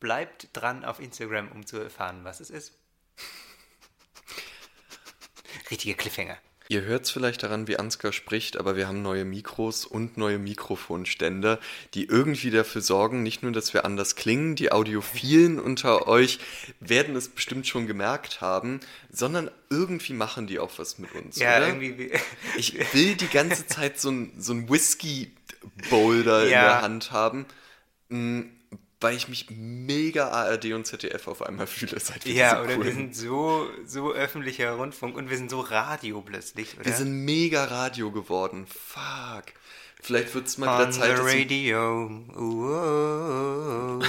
Bleibt 0.00 0.48
dran 0.52 0.84
auf 0.84 1.00
Instagram, 1.00 1.50
um 1.52 1.66
zu 1.66 1.78
erfahren, 1.78 2.24
was 2.24 2.40
es 2.40 2.50
ist. 2.50 2.78
Richtiger 5.70 5.96
Cliffhanger. 5.96 6.38
Ihr 6.72 6.84
hört 6.84 7.04
es 7.04 7.10
vielleicht 7.10 7.42
daran, 7.42 7.68
wie 7.68 7.76
Ansgar 7.76 8.14
spricht, 8.14 8.56
aber 8.56 8.76
wir 8.76 8.88
haben 8.88 9.02
neue 9.02 9.26
Mikros 9.26 9.84
und 9.84 10.16
neue 10.16 10.38
Mikrofonständer, 10.38 11.58
die 11.92 12.06
irgendwie 12.06 12.50
dafür 12.50 12.80
sorgen, 12.80 13.22
nicht 13.22 13.42
nur, 13.42 13.52
dass 13.52 13.74
wir 13.74 13.84
anders 13.84 14.16
klingen, 14.16 14.56
die 14.56 14.72
Audiophilen 14.72 15.60
unter 15.60 16.08
euch 16.08 16.38
werden 16.80 17.14
es 17.14 17.28
bestimmt 17.28 17.66
schon 17.66 17.86
gemerkt 17.86 18.40
haben, 18.40 18.80
sondern 19.10 19.50
irgendwie 19.68 20.14
machen 20.14 20.46
die 20.46 20.58
auch 20.58 20.70
was 20.78 20.98
mit 20.98 21.14
uns. 21.14 21.38
Ja, 21.38 21.58
oder? 21.58 21.66
irgendwie. 21.66 22.10
Ich 22.56 22.74
will 22.94 23.16
die 23.16 23.28
ganze 23.28 23.66
Zeit 23.66 24.00
so 24.00 24.10
ein, 24.10 24.32
so 24.38 24.54
ein 24.54 24.70
Whisky-Boulder 24.70 26.38
ja. 26.38 26.44
in 26.44 26.50
der 26.50 26.80
Hand 26.80 27.12
haben 27.12 27.44
mm, 28.08 28.40
weil 29.02 29.16
ich 29.16 29.28
mich 29.28 29.48
mega 29.50 30.28
ARD 30.28 30.72
und 30.72 30.86
ZDF 30.86 31.28
auf 31.28 31.42
einmal 31.42 31.66
fühle. 31.68 31.98
Seit 32.00 32.24
wir 32.24 32.34
ja, 32.34 32.62
oder 32.62 32.76
cool. 32.76 32.84
wir 32.84 32.92
sind 32.92 33.16
so, 33.16 33.68
so 33.84 34.12
öffentlicher 34.12 34.72
Rundfunk 34.72 35.16
und 35.16 35.30
wir 35.30 35.36
sind 35.36 35.50
so 35.50 35.60
Radio 35.60 36.20
plötzlich, 36.22 36.76
oder? 36.76 36.84
Wir 36.86 36.92
sind 36.92 37.24
mega 37.24 37.64
Radio 37.64 38.10
geworden. 38.10 38.66
Fuck. 38.66 39.52
Vielleicht 40.00 40.34
wird 40.34 40.48
es 40.48 40.58
mal 40.58 40.80
wieder 40.80 40.90
Zeit, 40.90 41.16
the 41.16 41.22
radio. 41.22 42.10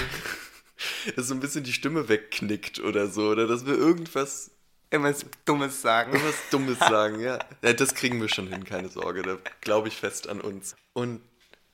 dass 1.16 1.28
so 1.28 1.34
ein 1.34 1.40
bisschen 1.40 1.62
die 1.62 1.72
Stimme 1.72 2.08
wegknickt 2.08 2.80
oder 2.80 3.06
so, 3.06 3.28
oder 3.28 3.46
dass 3.46 3.64
wir 3.64 3.74
irgendwas 3.74 4.50
Irgendwas 4.90 5.24
Dummes 5.44 5.82
sagen. 5.82 6.12
Irgendwas 6.12 6.36
Dummes 6.50 6.78
sagen, 6.78 7.20
ja. 7.20 7.40
ja. 7.62 7.72
Das 7.72 7.94
kriegen 7.94 8.20
wir 8.20 8.28
schon 8.28 8.46
hin, 8.46 8.64
keine 8.64 8.88
Sorge. 8.88 9.22
Da 9.22 9.38
glaube 9.60 9.88
ich 9.88 9.96
fest 9.96 10.28
an 10.28 10.40
uns. 10.40 10.76
Und 10.92 11.20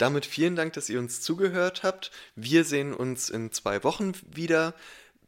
damit 0.01 0.27
vielen 0.27 0.57
Dank, 0.57 0.73
dass 0.73 0.89
ihr 0.89 0.99
uns 0.99 1.21
zugehört 1.21 1.83
habt. 1.83 2.11
Wir 2.35 2.65
sehen 2.65 2.95
uns 2.95 3.29
in 3.29 3.53
zwei 3.53 3.85
Wochen 3.85 4.13
wieder. 4.27 4.75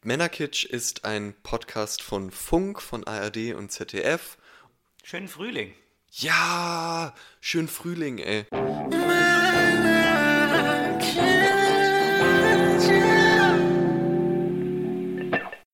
Männerkitsch 0.03 0.65
ist 0.65 1.05
ein 1.05 1.35
Podcast 1.43 2.03
von 2.03 2.31
Funk, 2.31 2.81
von 2.81 3.05
ARD 3.05 3.55
und 3.55 3.71
ZDF. 3.71 4.39
Schönen 5.05 5.29
Frühling. 5.29 5.75
Ja, 6.11 7.15
schönen 7.41 7.69
Frühling, 7.69 8.19
ey. 8.19 8.47